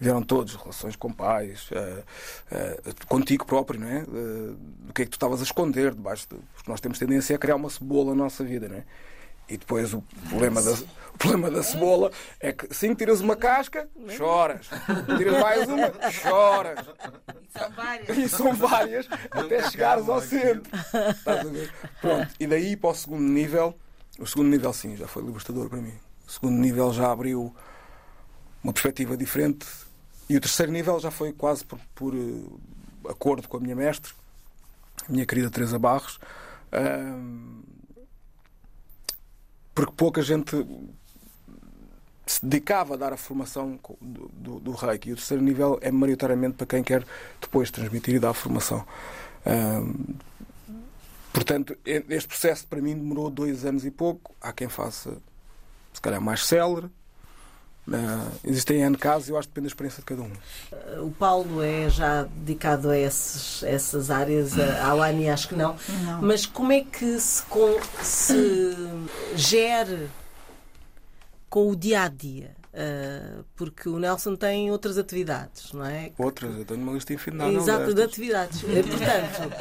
Vieram 0.00 0.22
todos, 0.22 0.54
relações 0.56 0.96
com 0.96 1.12
pais, 1.12 1.68
eh, 1.70 2.02
eh, 2.50 2.80
contigo 3.06 3.46
próprio, 3.46 3.78
não 3.80 3.88
é? 3.88 3.98
Eh, 3.98 4.54
do 4.86 4.92
que 4.92 5.02
é 5.02 5.04
que 5.04 5.10
tu 5.10 5.14
estavas 5.14 5.40
a 5.40 5.44
esconder 5.44 5.94
debaixo 5.94 6.26
de. 6.28 6.36
Porque 6.54 6.70
nós 6.70 6.80
temos 6.80 6.98
tendência 6.98 7.36
a 7.36 7.38
criar 7.38 7.56
uma 7.56 7.70
cebola 7.70 8.14
na 8.14 8.24
nossa 8.24 8.42
vida, 8.42 8.68
não 8.68 8.76
é? 8.76 8.84
E 9.48 9.56
depois 9.56 9.92
o 9.92 10.02
problema 10.28 10.62
da, 10.62 10.72
o 10.72 11.18
problema 11.18 11.50
da 11.50 11.62
cebola 11.62 12.10
é 12.40 12.52
que 12.52 12.66
assim 12.70 12.88
que 12.90 12.96
tiras 12.96 13.20
uma 13.20 13.36
casca, 13.36 13.88
choras. 14.16 14.68
Tiras 15.18 15.40
mais 15.40 15.68
uma, 15.68 16.10
choras. 16.10 16.78
E 17.46 17.58
são 17.58 17.70
várias. 17.70 18.18
E 18.18 18.28
são 18.28 18.54
várias 18.54 19.08
até 19.30 19.70
chegares 19.70 20.08
ao 20.08 20.20
centro. 20.20 20.70
Estás 21.10 21.40
a 21.40 21.50
ver? 21.50 21.72
Pronto. 22.00 22.28
E 22.40 22.46
daí 22.46 22.76
para 22.76 22.90
o 22.90 22.94
segundo 22.94 23.22
nível, 23.22 23.78
o 24.18 24.26
segundo 24.26 24.48
nível 24.48 24.72
sim, 24.72 24.96
já 24.96 25.06
foi 25.06 25.22
libertador 25.22 25.68
para 25.68 25.78
mim. 25.78 25.94
O 26.26 26.32
segundo 26.32 26.58
nível 26.58 26.92
já 26.92 27.12
abriu 27.12 27.54
uma 28.62 28.72
perspectiva 28.72 29.14
diferente. 29.14 29.66
E 30.28 30.36
o 30.36 30.40
terceiro 30.40 30.72
nível 30.72 30.98
já 30.98 31.10
foi 31.10 31.32
quase 31.32 31.64
por, 31.64 31.78
por, 31.94 32.14
eh, 32.14 33.10
acordo 33.10 33.46
com 33.48 33.56
a 33.58 33.60
minha 33.60 33.76
mestre, 33.76 34.12
a 35.06 35.12
minha 35.12 35.26
querida 35.26 35.50
Teresa 35.50 35.78
Barros. 35.78 36.18
Ahm, 36.72 37.62
porque 39.74 39.92
pouca 39.96 40.22
gente 40.22 40.56
se 42.26 42.44
dedicava 42.44 42.94
a 42.94 42.96
dar 42.96 43.12
a 43.12 43.16
formação 43.16 43.78
do, 44.00 44.30
do, 44.32 44.60
do 44.60 44.72
reiki. 44.72 45.10
E 45.10 45.12
o 45.12 45.16
terceiro 45.16 45.42
nível 45.42 45.78
é 45.82 45.90
maioritariamente 45.90 46.56
para 46.56 46.66
quem 46.66 46.82
quer 46.82 47.04
depois 47.40 47.70
transmitir 47.70 48.14
e 48.14 48.18
dar 48.18 48.30
a 48.30 48.34
formação. 48.34 48.86
Ahm, 49.44 50.14
portanto, 51.32 51.76
este 51.84 52.28
processo 52.28 52.66
para 52.66 52.80
mim 52.80 52.94
demorou 52.94 53.28
dois 53.28 53.64
anos 53.66 53.84
e 53.84 53.90
pouco. 53.90 54.34
Há 54.40 54.52
quem 54.52 54.68
faça, 54.68 55.18
se 55.92 56.00
calhar, 56.00 56.20
mais 56.20 56.46
célere. 56.46 56.88
Ah, 57.92 58.26
existem 58.42 58.80
N 58.80 58.96
casos 58.96 59.28
e 59.28 59.32
eu 59.32 59.36
acho 59.38 59.46
que 59.48 59.52
depende 59.54 59.66
da 59.66 59.72
experiência 59.72 60.00
de 60.00 60.06
cada 60.06 60.22
um. 60.22 61.04
O 61.06 61.10
Paulo 61.10 61.62
é 61.62 61.90
já 61.90 62.22
dedicado 62.22 62.88
a 62.88 62.98
esses- 62.98 63.62
essas 63.62 64.10
áreas, 64.10 64.58
a- 64.58 64.86
a 64.86 64.92
Lani 64.94 65.28
acho 65.28 65.48
que 65.48 65.54
não. 65.54 65.76
Não. 66.04 66.22
Mas 66.22 66.46
como 66.46 66.72
é 66.72 66.80
que 66.80 67.20
se, 67.20 67.42
com- 67.42 67.78
se 68.02 68.74
gere 69.36 70.08
com 71.50 71.70
o 71.70 71.76
dia 71.76 72.02
a 72.04 72.08
dia? 72.08 72.56
Ah, 72.72 73.42
porque 73.54 73.88
o 73.88 73.98
Nelson 73.98 74.34
tem 74.34 74.70
outras 74.70 74.96
atividades, 74.98 75.72
não 75.72 75.84
é? 75.84 76.10
Outras, 76.18 76.56
eu 76.56 76.64
tenho 76.64 76.80
uma 76.82 76.92
lista 76.92 77.12
infindável. 77.12 77.60
Exato, 77.60 77.94
de 77.94 78.02
atividades. 78.02 78.64
Eh, 78.64 78.82
Portanto, 78.82 79.54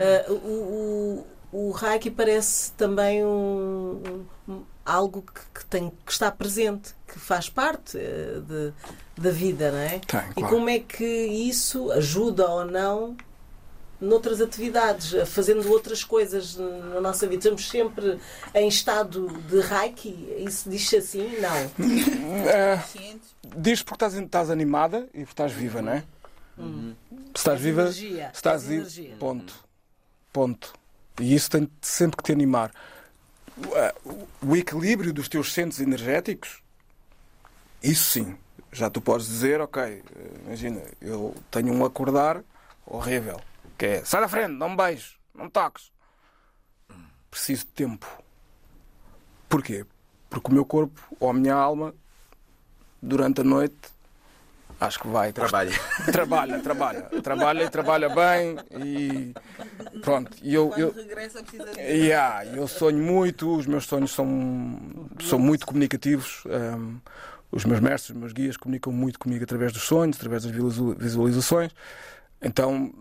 ah, 0.00 0.32
o, 0.32 1.24
o, 1.52 1.68
o 1.68 1.70
Reiki 1.70 2.10
parece 2.10 2.72
também 2.72 3.24
um, 3.24 4.24
um- 4.48 4.62
algo 4.88 5.22
que, 5.22 5.60
que 5.60 5.64
tem, 5.66 5.90
que 6.04 6.12
está 6.12 6.30
presente, 6.30 6.94
que 7.06 7.18
faz 7.18 7.48
parte 7.48 7.96
eh, 7.98 8.40
de- 8.46 8.72
da 9.22 9.30
vida, 9.30 9.70
não 9.70 9.78
é? 9.78 9.98
Tem, 10.00 10.20
E 10.30 10.34
claro. 10.34 10.48
como 10.54 10.68
é 10.68 10.78
que 10.78 11.04
isso 11.04 11.90
ajuda 11.92 12.48
ou 12.48 12.64
não 12.64 13.16
noutras 14.00 14.40
atividades, 14.40 15.12
fazendo 15.28 15.68
outras 15.72 16.04
coisas 16.04 16.56
na 16.56 17.00
nossa 17.00 17.26
vida? 17.26 17.38
Estamos 17.40 17.68
sempre 17.68 18.18
em 18.54 18.68
estado 18.68 19.26
de 19.48 19.60
Reiki? 19.60 20.36
Isso 20.38 20.70
diz 20.70 20.92
assim? 20.94 21.28
Não. 21.40 22.82
Cientes. 22.86 23.28
Diz 23.56 23.82
porque 23.82 24.04
estás, 24.04 24.14
estás 24.22 24.50
animada 24.50 25.08
e 25.14 25.20
porque 25.20 25.32
estás 25.32 25.52
viva, 25.52 25.80
não 25.82 25.92
é? 25.92 26.04
Se 26.58 26.94
estás 27.36 27.60
viva, 27.60 27.82
energia, 27.82 28.30
estás 28.34 28.70
energia. 28.70 29.14
Ponto. 29.18 29.54
Ponto. 30.32 30.72
E 31.20 31.34
isso 31.34 31.50
tem 31.50 31.68
sempre 31.80 32.16
que 32.18 32.22
te 32.24 32.32
animar. 32.32 32.70
O- 34.42 34.56
equilíbrio 34.56 35.12
dos 35.12 35.28
teus 35.28 35.52
centros 35.52 35.80
energéticos, 35.80 36.62
isso 37.82 38.04
sim. 38.10 38.38
Já 38.70 38.90
tu 38.90 39.00
podes 39.00 39.26
dizer, 39.26 39.60
ok, 39.60 40.02
imagina, 40.44 40.82
eu 41.00 41.34
tenho 41.50 41.72
um 41.72 41.84
acordar 41.84 42.42
horrível, 42.86 43.40
que 43.78 43.86
é 43.86 44.04
sai 44.04 44.20
da 44.20 44.28
frente, 44.28 44.52
não 44.52 44.70
me 44.70 44.76
beijo, 44.76 45.18
não 45.34 45.46
me 45.46 45.50
toques. 45.50 45.90
Preciso 47.30 47.64
de 47.64 47.72
tempo. 47.72 48.06
Porquê? 49.48 49.86
Porque 50.28 50.50
o 50.50 50.54
meu 50.54 50.64
corpo 50.64 51.00
ou 51.18 51.30
a 51.30 51.32
minha 51.34 51.54
alma, 51.54 51.94
durante 53.00 53.40
a 53.40 53.44
noite, 53.44 53.76
acho 54.80 55.00
que 55.00 55.08
vai 55.08 55.32
Trabalho. 55.32 55.72
trabalha, 56.12 56.58
trabalha, 56.60 57.02
trabalha 57.22 57.64
e 57.64 57.70
trabalha 57.70 58.08
bem 58.08 58.56
e 58.70 59.34
pronto. 60.00 60.36
E 60.42 60.54
eu, 60.54 60.72
eu, 60.76 60.92
regressa 60.92 61.42
yeah, 61.76 62.44
eu 62.46 62.66
sonho 62.68 62.98
muito, 62.98 63.56
os 63.56 63.66
meus 63.66 63.84
sonhos 63.86 64.12
são, 64.12 64.26
são 65.20 65.38
muito 65.38 65.66
comunicativos. 65.66 66.42
hum, 66.46 66.98
os 67.50 67.64
meus 67.64 67.80
mestres, 67.80 68.10
os 68.10 68.16
meus 68.16 68.32
guias 68.32 68.56
comunicam 68.58 68.92
muito 68.92 69.18
comigo 69.18 69.42
através 69.42 69.72
dos 69.72 69.82
sonhos, 69.82 70.16
através 70.18 70.42
das 70.42 70.52
visu- 70.52 70.94
visualizações. 70.98 71.72
Então, 72.42 72.92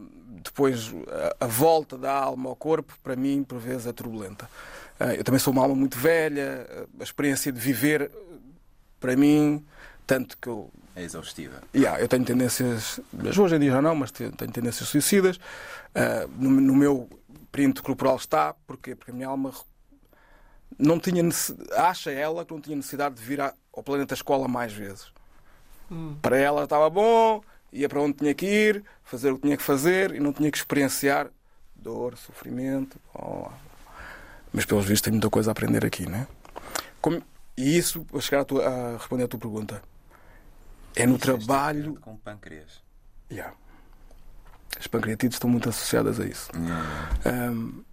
depois, 0.41 0.93
a, 1.39 1.45
a 1.45 1.47
volta 1.47 1.97
da 1.97 2.13
alma 2.13 2.49
ao 2.49 2.55
corpo, 2.55 2.97
para 3.03 3.15
mim, 3.15 3.43
por 3.43 3.59
vezes, 3.59 3.85
é 3.87 3.91
turbulenta. 3.91 4.49
Ah, 4.99 5.13
eu 5.13 5.23
também 5.23 5.37
sou 5.39 5.51
uma 5.51 5.63
alma 5.63 5.75
muito 5.75 5.97
velha, 5.97 6.65
a 6.97 7.03
experiência 7.03 7.51
de 7.51 7.59
viver, 7.59 8.09
para 9.01 9.15
mim, 9.17 9.65
tanto 10.05 10.37
que 10.37 10.47
eu 10.47 10.71
É 10.97 11.03
exaustiva. 11.03 11.61
Yeah, 11.75 12.01
eu 12.01 12.07
tenho 12.07 12.25
tendências, 12.25 12.99
mas 13.13 13.37
hoje 13.37 13.55
em 13.55 13.59
dia 13.59 13.71
já 13.71 13.81
não, 13.83 13.93
mas 13.95 14.09
te- 14.11 14.31
tenho 14.31 14.51
tendências 14.51 14.89
suicidas. 14.89 15.39
Ah, 15.93 16.27
no, 16.39 16.49
no 16.49 16.75
meu 16.75 17.07
perímetro 17.51 17.83
corporal 17.83 18.15
está, 18.15 18.55
porquê? 18.65 18.95
Porque 18.95 19.11
a 19.11 19.13
minha 19.13 19.27
alma 19.27 19.53
não 20.77 20.99
tinha 20.99 21.23
acha 21.77 22.09
ela 22.09 22.43
que 22.43 22.51
não 22.51 22.59
tinha 22.59 22.75
necessidade 22.75 23.13
de 23.15 23.21
vir 23.21 23.39
ao 23.39 23.83
planeta 23.83 24.15
escola 24.15 24.47
mais 24.47 24.73
vezes. 24.73 25.11
Para 26.21 26.35
ela 26.37 26.63
estava 26.63 26.89
bom, 26.89 27.41
ia 27.71 27.87
para 27.87 28.01
onde 28.01 28.17
tinha 28.17 28.33
que 28.33 28.45
ir, 28.47 28.83
fazer 29.03 29.31
o 29.31 29.35
que 29.35 29.43
tinha 29.43 29.55
que 29.55 29.63
fazer 29.63 30.15
e 30.15 30.19
não 30.19 30.33
tinha 30.33 30.49
que 30.51 30.57
experienciar 30.57 31.27
dor, 31.75 32.17
sofrimento. 32.17 32.99
Oh. 33.13 33.49
Mas 34.51 34.65
pelos 34.65 34.83
vistos 34.85 35.01
tem 35.01 35.13
muita 35.13 35.29
coisa 35.29 35.51
a 35.51 35.53
aprender 35.53 35.85
aqui, 35.85 36.09
né? 36.09 36.27
Como- 36.99 37.21
e 37.55 37.77
isso, 37.77 38.03
a 38.15 38.19
chegar 38.19 38.41
a, 38.41 38.45
tua- 38.45 38.67
a 38.67 38.97
responder 38.97 39.23
à 39.25 39.27
tua 39.27 39.39
pergunta, 39.39 39.81
é 41.01 41.05
no 41.05 41.17
trabalho 41.17 41.95
Com 42.01 42.17
pâncreas. 42.17 42.81
Yeah. 43.31 43.53
As 44.79 44.87
pancreatites 44.87 45.35
estão 45.35 45.49
muito 45.49 45.69
associadas 45.69 46.19
a 46.19 46.25
isso. 46.25 46.49
Yeah. 46.55 47.09
Ahm, 47.25 47.83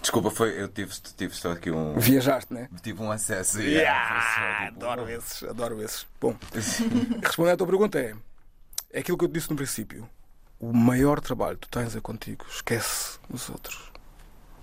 Desculpa, 0.00 0.30
foi, 0.30 0.60
eu 0.60 0.68
tive, 0.68 0.92
tive 1.16 1.34
só 1.34 1.50
aqui 1.50 1.68
um. 1.68 1.98
viajaste, 1.98 2.54
né? 2.54 2.68
Tive 2.80 3.02
um 3.02 3.10
acesso. 3.10 3.60
Yeah, 3.60 4.20
só, 4.20 4.66
tipo, 4.66 4.84
adoro 4.84 5.10
esses, 5.10 5.42
adoro 5.42 5.82
esses. 5.82 6.06
Bom, 6.20 6.36
respondendo 7.22 7.54
à 7.54 7.56
tua 7.56 7.66
pergunta 7.66 7.98
é: 7.98 8.14
é 8.92 9.00
aquilo 9.00 9.18
que 9.18 9.24
eu 9.24 9.28
te 9.28 9.32
disse 9.32 9.50
no 9.50 9.56
princípio. 9.56 10.08
O 10.60 10.72
maior 10.72 11.20
trabalho 11.20 11.58
que 11.58 11.66
tu 11.66 11.78
tens 11.78 11.96
é 11.96 12.00
contigo. 12.00 12.46
Esquece 12.48 13.18
os 13.28 13.50
outros. 13.50 13.90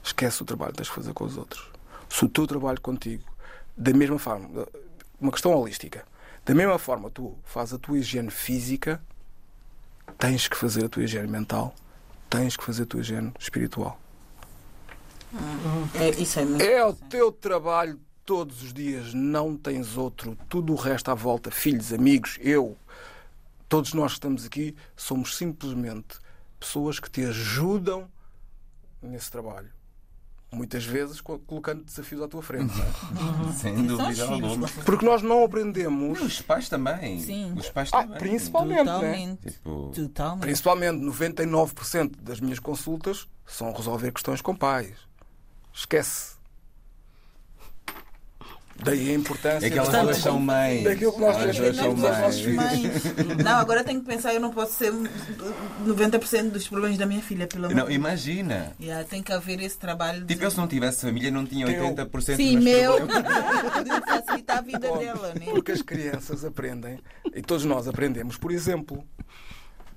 Esquece 0.02 0.42
o 0.42 0.46
trabalho 0.46 0.72
que 0.72 0.78
tens 0.78 0.88
de 0.88 0.94
fazer 0.94 1.14
com 1.14 1.26
os 1.26 1.38
outros. 1.38 1.70
Se 2.08 2.24
o 2.24 2.30
teu 2.30 2.48
trabalho 2.48 2.80
contigo, 2.80 3.24
da 3.76 3.94
mesma 3.94 4.18
forma, 4.18 4.66
uma 5.20 5.32
questão 5.32 5.54
holística, 5.54 6.06
da 6.46 6.54
mesma 6.54 6.78
forma 6.78 7.10
tu 7.10 7.38
fazes 7.44 7.74
a 7.74 7.78
tua 7.78 7.98
higiene 7.98 8.30
física, 8.30 9.02
tens 10.18 10.48
que 10.48 10.58
fazer 10.58 10.86
a 10.86 10.90
tua 10.90 11.04
higiene 11.04 11.28
mental, 11.28 11.74
tens 12.30 12.58
que 12.58 12.64
fazer 12.64 12.84
a 12.84 12.86
tua 12.86 13.02
higiene 13.02 13.32
espiritual. 13.40 14.00
É, 15.96 16.10
isso 16.22 16.40
é 16.40 16.46
muito 16.46 16.62
É 16.64 16.86
o 16.86 16.94
teu 16.94 17.32
trabalho 17.32 18.00
todos 18.26 18.62
os 18.62 18.74
dias, 18.74 19.14
não 19.14 19.58
tens 19.58 19.98
outro. 19.98 20.38
Tudo 20.48 20.74
o 20.74 20.76
resto 20.76 21.10
à 21.12 21.14
volta, 21.14 21.50
filhos, 21.50 21.92
amigos, 21.92 22.38
eu, 22.42 22.78
todos 23.68 23.94
nós 23.94 24.12
que 24.12 24.18
estamos 24.18 24.46
aqui, 24.46 24.76
somos 24.96 25.36
simplesmente 25.36 26.18
pessoas 26.60 27.00
que 27.00 27.10
te 27.10 27.24
ajudam 27.26 28.10
nesse 29.02 29.32
trabalho. 29.32 29.70
Muitas 30.54 30.86
vezes 30.86 31.20
co- 31.20 31.40
colocando 31.40 31.84
desafios 31.84 32.22
à 32.22 32.28
tua 32.28 32.42
frente. 32.44 32.74
não 32.76 33.50
é? 33.50 33.54
Sem 33.58 33.86
dúvida 33.88 34.26
alguma. 34.26 34.68
Porque 34.86 35.06
nós 35.06 35.22
não 35.22 35.44
aprendemos, 35.44 36.22
Os 36.22 36.42
pais 36.42 36.70
também. 36.70 37.20
Sim. 37.20 37.54
Os 37.58 37.70
pais 37.70 37.90
Ah, 37.92 38.04
também. 38.04 38.20
principalmente. 38.20 38.78
Totalmente. 38.86 39.52
Tipo, 39.52 39.92
Totalmente. 39.96 40.42
principalmente 40.42 41.04
99% 41.04 42.12
das 42.22 42.40
minhas 42.40 42.60
consultas, 42.60 43.28
são 43.46 43.74
resolver 43.74 44.12
questões 44.12 44.42
com 44.42 44.56
pais. 44.56 44.94
Esquece. 45.74 46.33
Daí 48.76 49.12
a 49.12 49.14
importância. 49.14 49.68
É 49.68 49.70
que 49.70 49.78
elas 49.78 49.92
duas 49.92 50.18
são 50.18 50.40
mães. 50.40 50.84
Daquilo 50.84 51.14
que 51.14 51.20
nós 51.20 51.38
Elas 51.38 51.58
temos 51.58 52.00
duas 52.00 52.36
são 52.36 52.54
mães. 52.54 53.04
Não, 53.44 53.58
agora 53.58 53.84
tenho 53.84 54.02
que 54.02 54.08
pensar, 54.08 54.34
eu 54.34 54.40
não 54.40 54.52
posso 54.52 54.74
ser 54.74 54.92
90% 55.86 56.50
dos 56.50 56.68
problemas 56.68 56.98
da 56.98 57.06
minha 57.06 57.22
filha, 57.22 57.48
pelo 57.48 57.66
amor 57.66 57.76
Não, 57.76 57.92
imagina. 57.92 58.74
Yeah, 58.80 59.08
tem 59.08 59.22
que 59.22 59.32
haver 59.32 59.62
esse 59.62 59.78
trabalho 59.78 60.22
de... 60.22 60.34
Tipo, 60.34 60.46
eu 60.46 60.52
se 60.52 60.58
não 60.58 60.68
tivesse 60.68 61.02
família, 61.02 61.32
não 61.32 61.46
tinha 61.46 61.66
Teu. 61.68 61.96
80% 61.96 62.36
Sim, 62.36 62.56
dos 62.56 62.64
meu. 62.64 62.94
facilitar 64.06 64.58
a 64.58 64.62
vida 64.62 64.80
dela, 64.98 65.34
né? 65.34 65.46
Porque 65.52 65.72
as 65.72 65.82
crianças 65.82 66.44
aprendem, 66.44 67.00
e 67.34 67.42
todos 67.42 67.66
nós 67.66 67.88
aprendemos, 67.88 68.38
por 68.38 68.52
exemplo. 68.52 69.06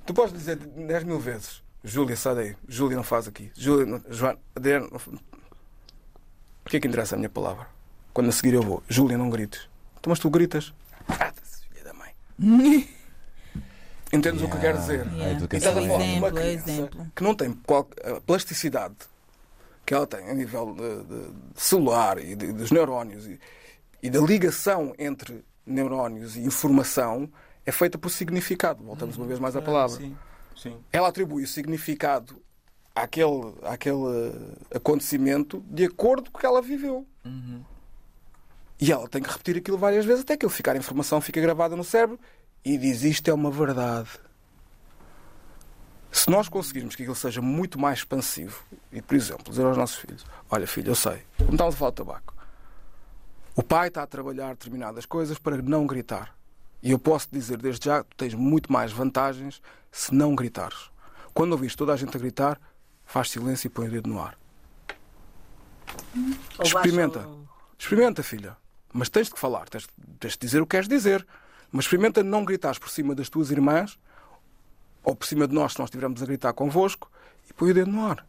Tu 0.04 0.14
podes 0.14 0.32
dizer 0.32 0.56
10 0.56 1.04
mil 1.04 1.18
vezes: 1.18 1.62
Júlia, 1.82 2.16
sai 2.16 2.34
daí. 2.34 2.56
Júlia 2.68 2.96
não 2.96 3.02
faz 3.02 3.26
aqui. 3.26 3.50
Júlia, 3.56 3.86
não... 3.86 4.00
Joana, 4.08 4.38
Adriano. 4.54 4.88
O 6.64 6.68
que 6.68 6.76
é 6.76 6.80
que 6.80 6.86
interessa 6.86 7.16
a 7.16 7.18
minha 7.18 7.28
palavra? 7.28 7.75
Quando 8.16 8.30
a 8.30 8.32
seguir 8.32 8.54
eu 8.54 8.62
vou. 8.62 8.82
Júlia, 8.88 9.18
não 9.18 9.28
grites. 9.28 9.68
Então, 9.98 10.08
mas 10.10 10.18
tu 10.18 10.30
gritas. 10.30 10.72
Cata-se, 11.06 11.66
filha 11.68 11.84
da 11.84 11.92
mãe. 11.92 12.14
Entendes 14.10 14.40
o 14.40 14.48
que 14.48 14.56
eu 14.56 14.60
quero 14.60 14.78
dizer? 14.78 15.06
A 15.20 15.32
educação 15.32 15.72
uma 15.72 15.80
exemplo, 15.82 16.32
criança 16.32 16.70
exemplo. 16.70 17.06
que 17.14 17.22
não 17.22 17.34
tem 17.34 17.52
qual, 17.66 17.86
a 18.16 18.18
plasticidade 18.22 18.94
que 19.84 19.92
ela 19.92 20.06
tem 20.06 20.30
a 20.30 20.32
nível 20.32 20.74
de, 20.74 21.02
de- 21.04 21.32
de 21.54 21.60
celular 21.60 22.18
e 22.18 22.34
de- 22.34 22.52
dos 22.54 22.70
neurónios 22.70 23.26
e, 23.26 23.38
e 24.02 24.08
da 24.08 24.18
ligação 24.20 24.94
entre 24.98 25.44
neurónios 25.66 26.36
e 26.36 26.40
informação 26.40 27.28
é 27.66 27.70
feita 27.70 27.98
por 27.98 28.08
significado. 28.08 28.82
Voltamos 28.82 29.18
uma 29.18 29.26
vez 29.26 29.38
mais 29.38 29.54
à 29.56 29.60
palavra. 29.60 29.94
Sim, 29.98 30.16
sim. 30.56 30.76
Ela 30.90 31.08
atribui 31.08 31.42
o 31.42 31.46
significado 31.46 32.40
àquele, 32.94 33.52
àquele 33.62 34.32
acontecimento 34.74 35.62
de 35.68 35.84
acordo 35.84 36.30
com 36.30 36.38
o 36.38 36.40
que 36.40 36.46
ela 36.46 36.62
viveu. 36.62 37.06
E 38.80 38.92
ela 38.92 39.08
tem 39.08 39.22
que 39.22 39.30
repetir 39.30 39.56
aquilo 39.56 39.78
várias 39.78 40.04
vezes 40.04 40.22
até 40.22 40.36
que 40.36 40.44
ele 40.44 40.52
ficar 40.52 40.72
a 40.72 40.78
informação 40.78 41.20
fica 41.20 41.40
gravada 41.40 41.74
no 41.74 41.84
cérebro 41.84 42.18
e 42.64 42.76
diz 42.76 43.02
isto 43.02 43.28
é 43.28 43.34
uma 43.34 43.50
verdade. 43.50 44.10
Se 46.12 46.30
nós 46.30 46.48
conseguirmos 46.48 46.94
que 46.94 47.02
aquilo 47.02 47.14
seja 47.14 47.40
muito 47.40 47.78
mais 47.78 47.98
expansivo 47.98 48.62
e, 48.90 49.02
por 49.02 49.14
exemplo, 49.14 49.50
dizer 49.50 49.64
aos 49.64 49.76
nossos 49.76 49.96
filhos: 49.96 50.24
Olha, 50.50 50.66
filho, 50.66 50.90
eu 50.90 50.94
sei, 50.94 51.22
não 51.38 51.50
estamos 51.50 51.74
a 51.74 51.78
falar 51.78 51.90
de 51.90 51.96
tabaco. 51.96 52.34
O 53.54 53.62
pai 53.62 53.88
está 53.88 54.02
a 54.02 54.06
trabalhar 54.06 54.50
determinadas 54.50 55.06
coisas 55.06 55.38
para 55.38 55.56
não 55.62 55.86
gritar. 55.86 56.36
E 56.82 56.90
eu 56.90 56.98
posso 56.98 57.28
dizer 57.32 57.58
desde 57.58 57.86
já 57.86 58.02
que 58.02 58.10
tu 58.10 58.16
tens 58.16 58.34
muito 58.34 58.70
mais 58.70 58.92
vantagens 58.92 59.62
se 59.90 60.14
não 60.14 60.34
gritares. 60.34 60.90
Quando 61.32 61.52
ouvires 61.52 61.74
toda 61.74 61.92
a 61.92 61.96
gente 61.96 62.16
a 62.16 62.20
gritar, 62.20 62.60
faz 63.04 63.30
silêncio 63.30 63.66
e 63.66 63.70
põe 63.70 63.88
o 63.88 63.90
dedo 63.90 64.08
no 64.08 64.20
ar. 64.20 64.38
Experimenta. 66.62 67.26
Experimenta, 67.78 68.22
filha. 68.22 68.56
Mas 68.96 69.10
tens 69.10 69.28
de 69.28 69.38
falar, 69.38 69.68
tens, 69.68 69.86
tens 70.18 70.32
de 70.32 70.38
dizer 70.38 70.62
o 70.62 70.66
que 70.66 70.70
queres 70.70 70.88
dizer. 70.88 71.26
Mas 71.70 71.84
experimenta 71.84 72.22
não 72.22 72.44
gritares 72.44 72.78
por 72.78 72.88
cima 72.88 73.14
das 73.14 73.28
tuas 73.28 73.50
irmãs 73.50 73.98
ou 75.04 75.14
por 75.14 75.26
cima 75.26 75.46
de 75.46 75.54
nós, 75.54 75.72
se 75.74 75.78
nós 75.78 75.88
estivermos 75.88 76.22
a 76.22 76.26
gritar 76.26 76.52
convosco, 76.52 77.10
e 77.48 77.52
põe 77.52 77.70
o 77.70 77.74
dedo 77.74 77.90
no 77.92 78.06
ar. 78.06 78.26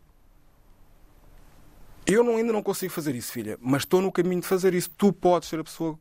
Eu 2.06 2.24
não, 2.24 2.38
ainda 2.38 2.54
não 2.54 2.62
consigo 2.64 2.92
fazer 2.94 3.16
isso, 3.16 3.32
filha, 3.32 3.58
mas 3.62 3.82
estou 3.82 4.02
no 4.02 4.12
caminho 4.12 4.42
de 4.42 4.48
fazer 4.48 4.74
isso. 4.74 4.90
Tu 4.98 5.12
podes 5.12 5.50
ser 5.50 5.60
a 5.60 5.64
pessoa. 5.64 5.98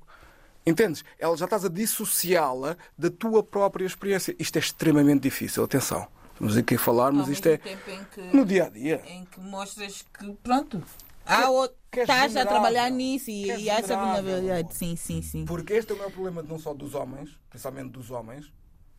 Entendes? 0.67 1.05
Ela 1.19 1.37
já 1.37 1.45
estás 1.47 1.65
a 1.65 1.69
dissociá-la 1.69 2.77
da 2.99 3.09
tua 3.11 3.43
própria 3.43 3.87
experiência. 3.87 4.35
Isto 4.39 4.57
é 4.57 4.59
extremamente 4.61 5.23
difícil, 5.23 5.63
atenção. 5.65 6.07
Estamos 6.33 6.57
aqui 6.57 6.75
a 6.75 6.79
falar, 6.79 7.13
mas 7.13 7.29
isto 7.29 7.47
é 7.47 7.57
que, 7.59 8.21
no 8.33 8.45
dia 8.45 8.67
a 8.67 8.69
dia. 8.69 9.03
em 9.07 9.25
que 9.25 9.41
mostras 9.41 10.05
que, 10.19 10.33
pronto, 10.43 10.83
há 11.25 11.51
o- 11.51 11.71
és 12.01 12.09
estás 12.09 12.37
a 12.37 12.47
trabalhar 12.47 12.91
nisso 12.91 13.31
e, 13.31 13.47
e 13.47 13.71
há 13.71 13.79
essa 13.79 13.97
vulnerável. 13.97 14.23
vulnerabilidade. 14.23 14.75
Sim, 14.75 14.97
sim, 14.97 15.23
sim. 15.23 15.45
Porque 15.45 15.73
este 15.73 15.93
é 15.93 15.95
o 15.95 15.99
meu 15.99 16.11
problema 16.11 16.43
não 16.43 16.59
só 16.59 16.73
dos 16.75 16.95
homens, 16.95 17.39
principalmente 17.49 17.91
dos 17.91 18.11
homens, 18.11 18.53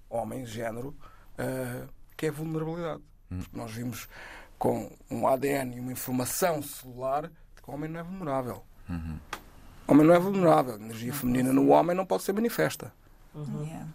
homens, 0.09 0.49
género, 0.49 0.95
eh, 1.37 1.83
que 2.15 2.25
é 2.25 2.29
a 2.29 2.31
vulnerabilidade. 2.31 3.01
Porque 3.29 3.57
nós 3.57 3.71
vimos 3.71 4.07
com 4.57 4.91
um 5.11 5.27
ADN 5.27 5.75
e 5.75 5.79
uma 5.79 5.91
informação 5.91 6.61
celular 6.61 7.29
que 7.55 7.69
o 7.69 7.73
homem 7.73 7.89
não 7.89 7.99
é 7.99 8.03
vulnerável. 8.03 8.63
O 8.89 9.91
homem 9.91 10.05
não 10.07 10.13
é 10.13 10.19
vulnerável. 10.19 10.73
A 10.75 10.77
energia 10.77 11.13
feminina 11.13 11.51
no 11.53 11.69
homem 11.69 11.95
não 11.95 12.05
pode 12.05 12.23
ser 12.23 12.33
manifesta. 12.33 12.93
Yeah. 13.35 13.87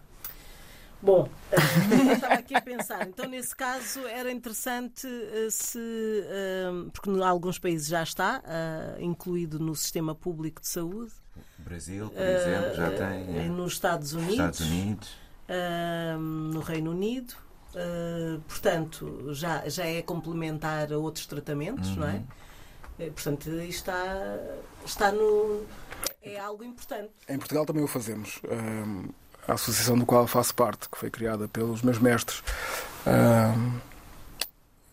Bom, 1.03 1.29
eh, 1.51 2.13
estava 2.15 2.35
aqui 2.35 2.55
a 2.55 2.61
pensar. 2.61 3.09
Então, 3.09 3.29
nesse 3.29 3.55
caso, 3.57 4.01
era 4.07 4.31
interessante 4.31 5.07
eh, 5.07 5.49
se. 5.51 5.79
eh, 5.79 6.71
porque 6.93 7.11
em 7.11 7.21
alguns 7.23 7.59
países 7.59 7.89
já 7.89 8.03
está 8.05 8.41
eh, 8.47 8.99
incluído 9.01 9.59
no 9.59 9.75
sistema 9.75 10.15
público 10.15 10.61
de 10.61 10.69
saúde. 10.69 11.11
O 11.59 11.63
Brasil, 11.63 12.09
por 12.09 12.21
exemplo, 12.23 12.75
já 12.77 12.87
eh, 12.87 12.91
tem. 12.97 13.39
é. 13.41 13.49
Nos 13.49 13.73
Estados 13.73 14.13
Unidos. 14.13 14.33
Estados 14.35 14.61
Unidos. 14.61 15.09
eh, 15.49 16.17
no 16.19 16.61
Reino 16.61 16.91
Unido. 16.93 17.35
portanto, 18.47 19.33
já, 19.35 19.69
já 19.69 19.85
é 19.87 20.03
complementar 20.03 20.93
a 20.93 20.99
outros 20.99 21.27
tratamentos, 21.27 21.97
não 21.97 22.07
é? 22.07 22.23
Eh, 22.99 23.11
portanto, 23.11 23.49
isto 23.51 23.91
está, 23.91 24.39
está 24.85 25.11
no. 25.13 25.65
É 26.23 26.39
algo 26.39 26.63
importante. 26.63 27.11
Em 27.29 27.39
Portugal 27.39 27.67
também 27.67 27.83
o 27.83 27.89
fazemos. 27.89 28.41
Ahm, 28.49 29.09
a 29.47 29.55
associação 29.55 29.99
do 29.99 30.07
qual 30.07 30.23
eu 30.23 30.29
faço 30.29 30.55
parte, 30.55 30.89
que 30.89 30.97
foi 30.97 31.11
criada 31.11 31.49
pelos 31.49 31.83
meus 31.83 31.99
mestres, 31.99 32.43
ahm, 33.07 33.81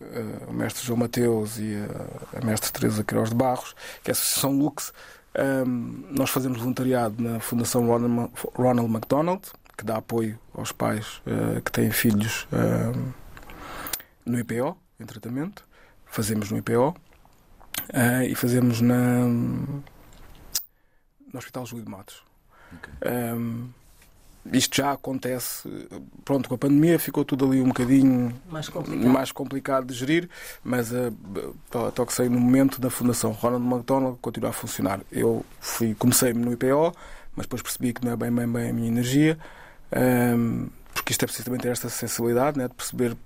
ah, 0.02 0.48
o 0.48 0.52
mestre 0.52 0.84
João 0.84 0.98
Mateus 0.98 1.58
e 1.58 1.76
a, 1.76 2.38
a 2.38 2.44
mestre 2.44 2.72
Teresa 2.72 3.04
Queiroz 3.04 3.30
de 3.30 3.36
Barros, 3.36 3.74
que 4.02 4.10
é 4.10 4.12
a 4.12 4.16
Associação 4.16 4.52
Lux. 4.52 4.92
Nós 6.10 6.30
fazemos 6.30 6.58
voluntariado 6.58 7.22
na 7.22 7.38
Fundação 7.38 7.86
Ronald, 7.86 8.32
Ronald 8.54 8.90
McDonald, 8.90 9.42
que 9.78 9.84
dá 9.84 9.98
apoio 9.98 10.38
aos 10.54 10.72
pais 10.72 11.22
ah, 11.26 11.60
que 11.60 11.70
têm 11.70 11.90
filhos 11.90 12.48
no 14.24 14.38
IPO, 14.38 14.76
em 14.98 15.06
tratamento. 15.06 15.64
Fazemos 16.06 16.50
no 16.50 16.58
IPO 16.58 16.96
ah, 17.92 18.24
e 18.24 18.34
fazemos 18.34 18.80
na, 18.80 19.24
no 19.26 19.82
Hospital 21.34 21.66
Júlio 21.66 21.84
de 21.84 21.90
Matos. 21.90 22.22
Ok. 22.72 22.92
Um, 23.04 23.70
isto 24.52 24.76
já 24.76 24.92
acontece, 24.92 25.68
pronto, 26.24 26.48
com 26.48 26.54
a 26.54 26.58
pandemia 26.58 26.98
ficou 26.98 27.24
tudo 27.24 27.44
ali 27.46 27.60
um 27.60 27.68
bocadinho 27.68 28.34
Mais 28.50 28.68
complicado. 28.68 29.08
mais 29.08 29.32
complicado 29.32 29.86
de 29.86 29.94
gerir, 29.94 30.28
mas 30.64 30.94
a 30.94 31.08
uh, 31.08 32.10
sei 32.10 32.28
no 32.28 32.40
momento 32.40 32.80
da 32.80 32.88
Fundação 32.88 33.32
Ronald 33.32 33.64
McDonald 33.64 34.18
continua 34.20 34.50
a 34.50 34.52
funcionar. 34.52 35.00
Eu 35.12 35.44
fui, 35.60 35.94
comecei-me 35.94 36.42
no 36.42 36.52
IPO, 36.52 36.94
mas 37.36 37.46
depois 37.46 37.60
percebi 37.62 37.92
que 37.92 38.04
não 38.04 38.12
é 38.12 38.16
bem, 38.16 38.32
bem, 38.32 38.48
bem 38.48 38.70
a 38.70 38.72
minha 38.72 38.88
energia, 38.88 39.38
um, 40.36 40.68
porque 40.94 41.12
isto 41.12 41.22
é 41.22 41.26
preciso 41.26 41.44
também 41.44 41.60
ter 41.60 41.68
esta 41.68 41.88
sensibilidade, 41.88 42.58
né, 42.58 42.66
de 42.66 42.74
perceber 42.74 43.16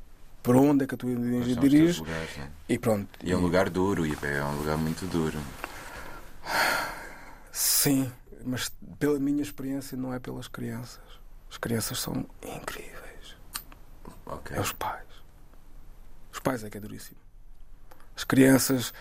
para 0.42 0.58
onde 0.58 0.84
é 0.84 0.86
que 0.86 0.94
a 0.94 0.98
tua 0.98 1.10
energia 1.10 1.56
dirige 1.56 2.00
lugares, 2.00 2.36
né? 2.36 2.48
e 2.68 2.78
pronto. 2.78 3.08
E 3.22 3.32
é 3.32 3.36
um 3.36 3.40
lugar 3.40 3.70
duro, 3.70 4.02
o 4.02 4.06
IPE 4.06 4.26
é 4.26 4.44
um 4.44 4.56
lugar 4.56 4.76
muito 4.76 5.06
duro. 5.06 5.38
Sim, 7.50 8.10
mas 8.44 8.70
pela 8.98 9.18
minha 9.18 9.42
experiência 9.42 9.96
não 9.96 10.12
é 10.12 10.18
pelas 10.18 10.48
crianças. 10.48 11.02
As 11.50 11.56
crianças 11.56 11.98
são 11.98 12.26
incríveis. 12.42 13.36
Ok. 14.26 14.56
É 14.56 14.60
os 14.60 14.72
pais. 14.72 15.04
Os 16.32 16.38
pais 16.40 16.64
é 16.64 16.70
que 16.70 16.78
é 16.78 16.80
duríssimo. 16.80 17.18
As 18.16 18.24
crianças. 18.24 18.92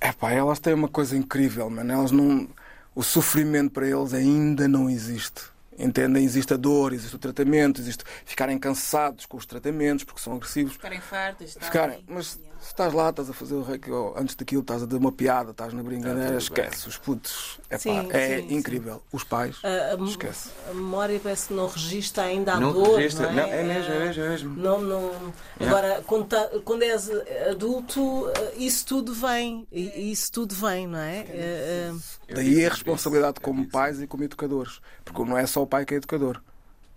É 0.00 0.12
pá, 0.12 0.30
elas 0.30 0.58
têm 0.58 0.74
uma 0.74 0.88
coisa 0.88 1.16
incrível, 1.16 1.68
mano. 1.68 1.92
Elas 1.92 2.10
não. 2.10 2.48
O 2.94 3.02
sofrimento 3.02 3.72
para 3.72 3.86
eles 3.86 4.12
ainda 4.12 4.66
não 4.66 4.88
existe. 4.88 5.42
Entendem? 5.78 6.24
Existe 6.24 6.54
a 6.54 6.56
dor, 6.56 6.92
existe 6.92 7.14
o 7.14 7.18
tratamento, 7.20 7.80
existe 7.80 8.02
ficarem 8.24 8.58
cansados 8.58 9.26
com 9.26 9.36
os 9.36 9.46
tratamentos 9.46 10.04
porque 10.04 10.20
são 10.20 10.34
agressivos. 10.34 10.72
Ficarem 10.72 11.00
fartas, 11.00 11.54
tá? 11.54 11.64
Ficarem, 11.64 12.04
mas 12.08 12.36
se 12.60 12.66
estás 12.68 12.92
lá, 12.92 13.10
estás 13.10 13.30
a 13.30 13.32
fazer 13.32 13.54
o 13.54 13.62
reiki, 13.62 13.90
ou 13.90 14.16
antes 14.18 14.34
daquilo 14.34 14.62
estás 14.62 14.82
a 14.82 14.86
dar 14.86 14.96
uma 14.96 15.12
piada, 15.12 15.52
estás 15.52 15.72
na 15.72 15.82
brincadeira, 15.82 16.18
Tá 16.32 16.38
tudo 16.40 16.54
bem. 16.54 16.64
esquece. 16.64 16.88
Os 16.88 16.98
putos, 16.98 17.60
é, 17.70 17.78
Sim, 17.78 18.08
é 18.10 18.38
sim, 18.40 18.54
incrível. 18.54 19.02
Os 19.12 19.22
pais, 19.24 19.56
A- 19.62 19.94
a- 19.94 20.04
esquece. 20.08 20.50
A 20.70 20.74
memória 20.74 21.20
parece 21.22 21.48
que 21.48 21.54
não 21.54 21.68
registra 21.68 22.24
ainda 22.24 22.54
a 22.54 22.60
Não 22.60 22.72
dor. 22.72 22.96
registra. 22.98 23.30
Não, 23.32 23.42
é? 23.42 23.46
Não, 23.46 23.52
é 23.52 23.62
mesmo, 23.64 23.92
é 23.92 23.98
mesmo, 24.06 24.22
é 24.24 24.28
mesmo. 24.28 24.56
Não, 24.56 24.80
não... 24.80 25.32
Agora, 25.60 26.02
quando, 26.06 26.26
tá- 26.26 26.50
quando 26.64 26.82
és 26.82 27.08
adulto, 27.50 28.26
isso 28.56 28.86
tudo 28.86 29.12
vem. 29.14 29.66
E- 29.72 30.10
Isso 30.12 30.30
tudo 30.32 30.54
vem, 30.54 30.86
não 30.86 30.98
é? 30.98 31.24
Eh, 31.28 31.92
Daí 32.34 32.64
a 32.66 32.70
responsabilidade 32.70 33.40
como 33.40 33.68
pais 33.68 34.00
e 34.00 34.06
como 34.06 34.24
educadores. 34.24 34.80
Porque 35.04 35.22
não 35.24 35.36
é 35.38 35.46
só 35.46 35.62
o 35.62 35.66
pai 35.66 35.84
que 35.84 35.94
é 35.94 35.96
educador. 35.96 36.42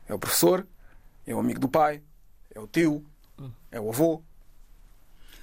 É 0.08 0.13
o 0.13 0.19
professor, 0.19 0.65
é 1.26 1.34
o 1.34 1.39
amigo 1.39 1.60
do 1.60 1.69
pai, 1.69 2.02
é 2.54 2.60
o 2.60 2.67
tio, 2.67 3.04
é 3.71 3.80
o 3.80 3.89
avô. 3.89 4.21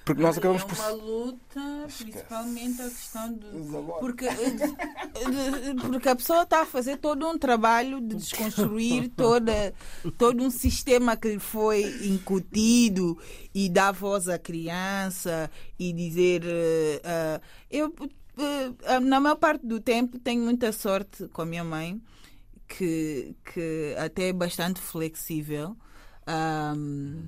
Porque 0.08 0.22
nós 0.22 0.38
acabamos 0.38 0.62
é 0.62 0.64
por. 0.64 0.78
uma 0.78 0.88
luta, 0.88 1.86
principalmente 1.98 2.80
a 2.80 2.84
questão 2.88 3.30
do. 3.34 3.82
Porque, 4.00 4.26
porque 5.82 6.08
a 6.08 6.16
pessoa 6.16 6.44
está 6.44 6.62
a 6.62 6.66
fazer 6.66 6.96
todo 6.96 7.28
um 7.28 7.36
trabalho 7.36 8.00
de 8.00 8.16
desconstruir 8.16 9.10
toda, 9.14 9.74
todo 10.16 10.42
um 10.42 10.48
sistema 10.48 11.14
que 11.14 11.28
lhe 11.28 11.38
foi 11.38 11.82
incutido 12.06 13.18
e 13.54 13.68
dar 13.68 13.92
voz 13.92 14.30
à 14.30 14.38
criança 14.38 15.50
e 15.78 15.92
dizer. 15.92 16.42
eh, 16.46 17.02
ah, 17.04 17.40
eu, 17.70 17.94
eh, 18.38 19.00
na 19.00 19.20
maior 19.20 19.36
parte 19.36 19.66
do 19.66 19.78
tempo, 19.78 20.18
tenho 20.18 20.42
muita 20.42 20.72
sorte 20.72 21.28
com 21.28 21.42
a 21.42 21.46
minha 21.46 21.64
mãe, 21.64 22.00
que, 22.66 23.36
que 23.44 23.94
até 23.98 24.28
é 24.28 24.32
bastante 24.32 24.80
flexível. 24.80 25.76
Ahm, 26.30 27.22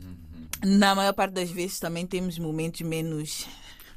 na 0.62 0.94
maior 0.94 1.14
parte 1.14 1.32
das 1.32 1.50
vezes 1.50 1.80
também 1.80 2.06
temos 2.06 2.38
momentos 2.38 2.82
menos 2.82 3.46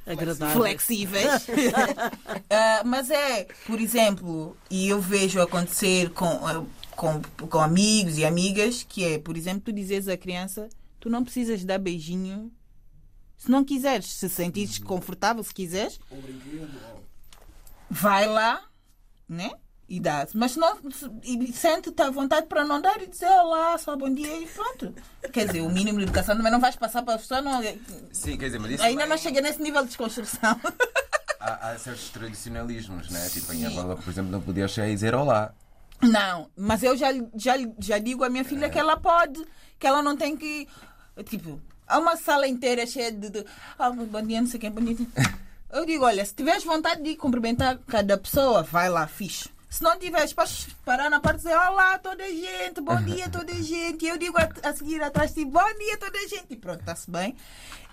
agradável. 0.05 0.61
flexíveis. 0.61 1.45
Ah, 2.49 2.83
mas 2.85 3.09
é, 3.09 3.47
por 3.65 3.81
exemplo, 3.81 4.55
e 4.69 4.87
eu 4.87 5.01
vejo 5.01 5.41
acontecer 5.41 6.11
com, 6.11 6.25
ah, 6.45 6.63
com, 6.95 7.19
com 7.47 7.59
amigos 7.59 8.17
e 8.17 8.23
amigas, 8.25 8.83
que 8.87 9.03
é, 9.03 9.17
por 9.17 9.35
exemplo, 9.35 9.61
tu 9.61 9.71
dizes 9.71 10.07
à 10.07 10.15
criança, 10.15 10.69
tu 10.99 11.09
não 11.09 11.23
precisas 11.23 11.65
dar 11.65 11.79
beijinho. 11.79 12.51
Se 13.37 13.49
não 13.49 13.63
quiseres, 13.65 14.05
se 14.05 14.29
sentires 14.29 14.77
confortável, 14.77 15.43
se 15.43 15.53
quiseres, 15.53 15.99
vai 17.89 18.27
lá, 18.27 18.63
né? 19.27 19.51
E 19.87 19.99
dá. 19.99 20.25
Mas 20.33 20.55
não, 20.55 20.77
se- 20.91 21.53
sente-te 21.53 22.01
à 22.01 22.09
vontade 22.09 22.47
para 22.47 22.63
não 22.63 22.81
dar 22.81 23.01
e 23.01 23.07
dizer 23.07 23.27
olá, 23.27 23.77
só 23.77 23.95
bom 23.95 24.11
dia 24.13 24.35
e 24.39 24.47
pronto. 24.47 24.93
Quer 25.31 25.47
dizer, 25.47 25.61
o 25.61 25.69
mínimo 25.69 25.97
de 25.99 26.05
educação 26.05 26.35
também 26.35 26.51
não 26.51 26.59
vais 26.59 26.75
passar 26.75 27.03
para 27.03 27.15
a 27.15 27.17
pessoa. 27.17 27.41
Não, 27.41 27.61
Sim, 28.11 28.37
quer 28.37 28.45
dizer, 28.45 28.59
mas 28.59 28.71
isso 28.71 28.83
ainda 28.83 29.05
não 29.05 29.17
cheguei 29.17 29.41
nesse 29.41 29.61
nível 29.61 29.81
de 29.81 29.87
desconstrução. 29.89 30.59
há, 31.39 31.71
há 31.71 31.77
certos 31.79 32.09
tradicionalismos, 32.09 33.09
né? 33.09 33.29
Tipo, 33.29 33.51
em 33.53 33.65
Angola, 33.65 33.95
por 33.97 34.09
exemplo, 34.09 34.31
não 34.31 34.41
podia 34.41 34.67
chegar 34.67 34.87
e 34.87 34.93
dizer 34.93 35.13
olá. 35.13 35.53
Não, 36.01 36.49
mas 36.55 36.83
eu 36.83 36.97
já, 36.97 37.09
já, 37.35 37.53
já 37.79 37.97
digo 37.97 38.23
à 38.23 38.29
minha 38.29 38.43
filha 38.43 38.69
que 38.69 38.77
ela 38.79 38.97
pode, 38.97 39.41
que 39.79 39.85
ela 39.87 40.01
não 40.01 40.15
tem 40.17 40.35
que. 40.35 40.67
Tipo, 41.25 41.61
há 41.87 41.99
uma 41.99 42.15
sala 42.17 42.47
inteira 42.47 42.85
cheia 42.87 43.11
de. 43.11 43.29
de 43.29 43.45
ah, 43.77 43.89
bom 43.91 44.21
dia, 44.21 44.41
não 44.41 44.47
sei 44.47 44.59
quem, 44.59 44.71
bom 44.71 44.81
dia. 44.81 44.95
Eu 45.71 45.85
digo, 45.87 46.05
olha, 46.05 46.23
se 46.23 46.35
tiveres 46.35 46.63
vontade 46.63 47.01
de 47.01 47.15
cumprimentar 47.15 47.79
cada 47.87 48.15
pessoa, 48.15 48.61
vai 48.61 48.89
lá, 48.89 49.07
fixe. 49.07 49.49
Se 49.73 49.81
não 49.81 49.97
tiveres, 49.97 50.31
podes 50.33 50.67
parar 50.85 51.09
na 51.09 51.19
parte 51.19 51.39
e 51.39 51.43
dizer 51.45 51.55
olá, 51.55 51.97
toda 51.97 52.23
a 52.23 52.29
gente, 52.29 52.79
bom 52.79 53.01
dia, 53.01 53.27
toda 53.27 53.51
a 53.51 53.55
gente. 53.59 54.05
Eu 54.05 54.19
digo 54.19 54.37
a, 54.37 54.69
a 54.69 54.71
seguir 54.75 55.01
atrás 55.01 55.33
de 55.33 55.43
ti, 55.43 55.49
bom 55.49 55.65
dia, 55.79 55.97
toda 55.97 56.15
a 56.15 56.27
gente. 56.27 56.45
E 56.51 56.55
pronto, 56.55 56.81
está-se 56.81 57.09
bem. 57.09 57.35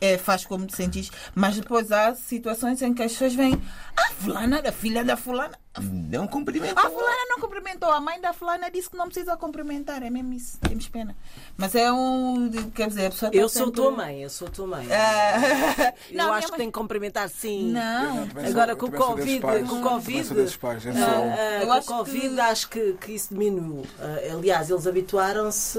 É, 0.00 0.16
faz 0.16 0.44
como 0.46 0.66
te 0.66 0.74
sentires. 0.76 1.10
Mas 1.34 1.56
depois 1.56 1.92
há 1.92 2.14
situações 2.14 2.80
em 2.82 2.94
que 2.94 3.02
as 3.02 3.12
pessoas 3.12 3.34
vêm, 3.34 3.60
ah, 3.96 4.10
fulana, 4.18 4.62
a 4.66 4.72
filha 4.72 5.04
da 5.04 5.16
fulana. 5.16 5.58
Não 5.80 6.26
cumprimento. 6.26 6.76
A 6.76 6.90
fulana 6.90 7.16
não 7.28 7.38
cumprimentou. 7.38 7.90
A 7.92 8.00
mãe 8.00 8.20
da 8.20 8.32
fulana 8.32 8.68
disse 8.70 8.90
que 8.90 8.96
não 8.96 9.06
precisa 9.06 9.36
cumprimentar. 9.36 10.02
É 10.02 10.10
mesmo 10.10 10.32
isso. 10.32 10.58
Temos 10.58 10.88
pena. 10.88 11.14
Mas 11.56 11.76
é 11.76 11.92
um. 11.92 12.50
Quer 12.74 12.88
dizer, 12.88 13.06
a 13.06 13.10
pessoa 13.10 13.30
tá 13.30 13.38
Eu 13.38 13.48
sou 13.48 13.66
sempre- 13.66 13.80
tua 13.80 13.90
mãe, 13.92 14.20
eu 14.22 14.28
sou 14.30 14.48
tua 14.50 14.66
mãe. 14.66 14.88
Ah, 14.90 15.92
Eu 16.10 16.16
não, 16.16 16.32
acho 16.32 16.46
que 16.46 16.52
mãe- 16.52 16.58
tem 16.58 16.70
que 16.72 16.78
cumprimentar 16.78 17.28
sim. 17.28 17.70
Não. 17.70 18.28
Sou- 18.30 18.44
Agora 18.46 18.74
com 18.74 18.86
o 18.86 18.90
Covid, 18.90 19.40
pais. 19.40 19.68
com 19.68 19.76
o 19.76 19.80
Covid, 19.82 20.20
ah, 20.20 20.24
sou- 20.24 20.32
ah, 20.32 21.82
com 21.84 21.92
o 21.92 21.98
Covid 21.98 22.34
que- 22.34 22.40
acho 22.40 22.68
que, 22.68 22.92
que 22.94 23.12
isso 23.12 23.28
diminuiu. 23.32 23.86
Ah, 24.00 24.34
aliás, 24.34 24.70
eles 24.70 24.86
habituaram-se 24.88 25.78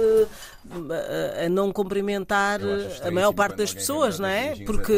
ah, 0.72 1.45
a 1.45 1.49
não 1.49 1.72
cumprimentar 1.74 2.61
a 3.03 3.11
maior 3.11 3.34
parte 3.34 3.57
das 3.57 3.72
alguém 3.72 3.82
pessoas, 4.18 4.20
não 4.20 4.28
é? 4.30 4.55
Porque 4.66 4.93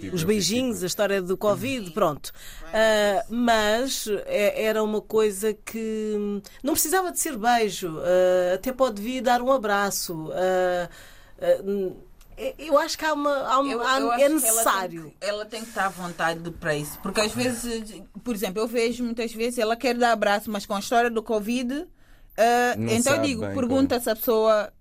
tipo, 0.00 0.16
os 0.16 0.24
beijinhos, 0.24 0.82
a 0.82 0.86
história 0.86 1.20
do 1.22 1.36
Covid, 1.36 1.90
pronto. 1.92 2.32
Ah, 2.72 3.24
mas 3.28 4.06
é- 4.26 4.64
era 4.64 4.82
uma 4.82 5.00
coisa 5.00 5.52
que 5.54 6.14
hum, 6.16 6.40
não 6.62 6.72
precisava 6.74 7.10
de 7.12 7.18
ser 7.18 7.36
beijo, 7.36 7.98
ah, 8.00 8.54
até 8.54 8.72
pode 8.72 9.00
vir 9.02 9.20
dar 9.22 9.40
um 9.42 9.50
abraço. 9.52 10.30
hum, 11.64 11.96
eu 12.56 12.78
acho 12.78 12.96
que 12.96 13.04
há 13.04 13.12
uma, 13.14 13.36
há 13.48 13.58
uma- 13.58 13.72
Eu- 13.72 13.82
há- 13.82 14.00
eu 14.00 14.12
é 14.12 14.28
necessário. 14.28 15.00
Ela 15.00 15.04
tem, 15.04 15.10
que, 15.10 15.26
ela 15.26 15.44
tem 15.44 15.62
que 15.62 15.68
estar 15.70 15.86
à 15.86 15.88
vontade 15.88 16.50
para 16.52 16.74
isso. 16.76 16.98
Porque 17.02 17.20
às 17.20 17.32
vezes, 17.32 18.00
por 18.22 18.34
exemplo, 18.34 18.62
eu 18.62 18.68
vejo 18.68 19.02
muitas 19.02 19.32
vezes 19.32 19.58
ela 19.58 19.74
quer 19.76 19.96
dar 19.96 20.12
abraço, 20.12 20.50
mas 20.50 20.64
com 20.64 20.74
a 20.74 20.78
história 20.78 21.10
do 21.10 21.22
Covid. 21.22 21.86
Não 22.76 22.92
então 22.92 23.16
eu 23.16 23.22
digo, 23.22 23.40
bem 23.40 23.54
pergunta 23.54 23.98
se 23.98 24.08
a 24.08 24.14
pessoa 24.14 24.72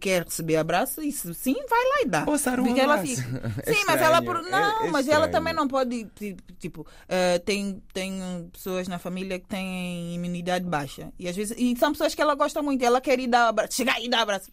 quer 0.00 0.24
receber 0.24 0.56
abraço 0.56 1.02
e 1.02 1.10
se 1.12 1.34
sim, 1.34 1.54
vai 1.68 1.84
lá 1.84 2.02
e 2.02 2.06
dá. 2.06 2.24
Ou 2.26 2.38
dar 2.38 2.60
um 2.60 2.64
Porque 2.64 2.80
ela 2.80 2.94
abraço. 2.94 3.16
fica- 3.16 3.52
É 3.66 3.74
sim, 3.74 3.84
mas 3.86 4.00
ela 4.00 4.22
por- 4.22 4.36
é- 4.36 4.50
não, 4.50 4.84
é 4.86 4.90
mas 4.90 5.08
ela 5.08 5.28
também 5.28 5.52
não 5.52 5.66
pode 5.68 6.04
ti- 6.14 6.36
tipo 6.58 6.86
ah, 7.08 7.38
tem 7.44 7.82
tem 7.92 8.48
pessoas 8.52 8.86
na 8.88 8.98
família 8.98 9.38
que 9.38 9.46
têm 9.46 10.14
imunidade 10.14 10.64
baixa 10.64 11.12
e 11.18 11.28
às 11.28 11.34
vezes 11.36 11.56
e 11.58 11.76
são 11.78 11.92
pessoas 11.92 12.14
que 12.14 12.22
ela 12.22 12.34
gosta 12.34 12.62
muito, 12.62 12.84
ela 12.84 13.00
quer 13.00 13.18
ir 13.18 13.26
dar 13.28 13.48
abraço, 13.48 13.74
chegar 13.74 14.00
e 14.00 14.08
dar 14.08 14.22
abraço. 14.22 14.50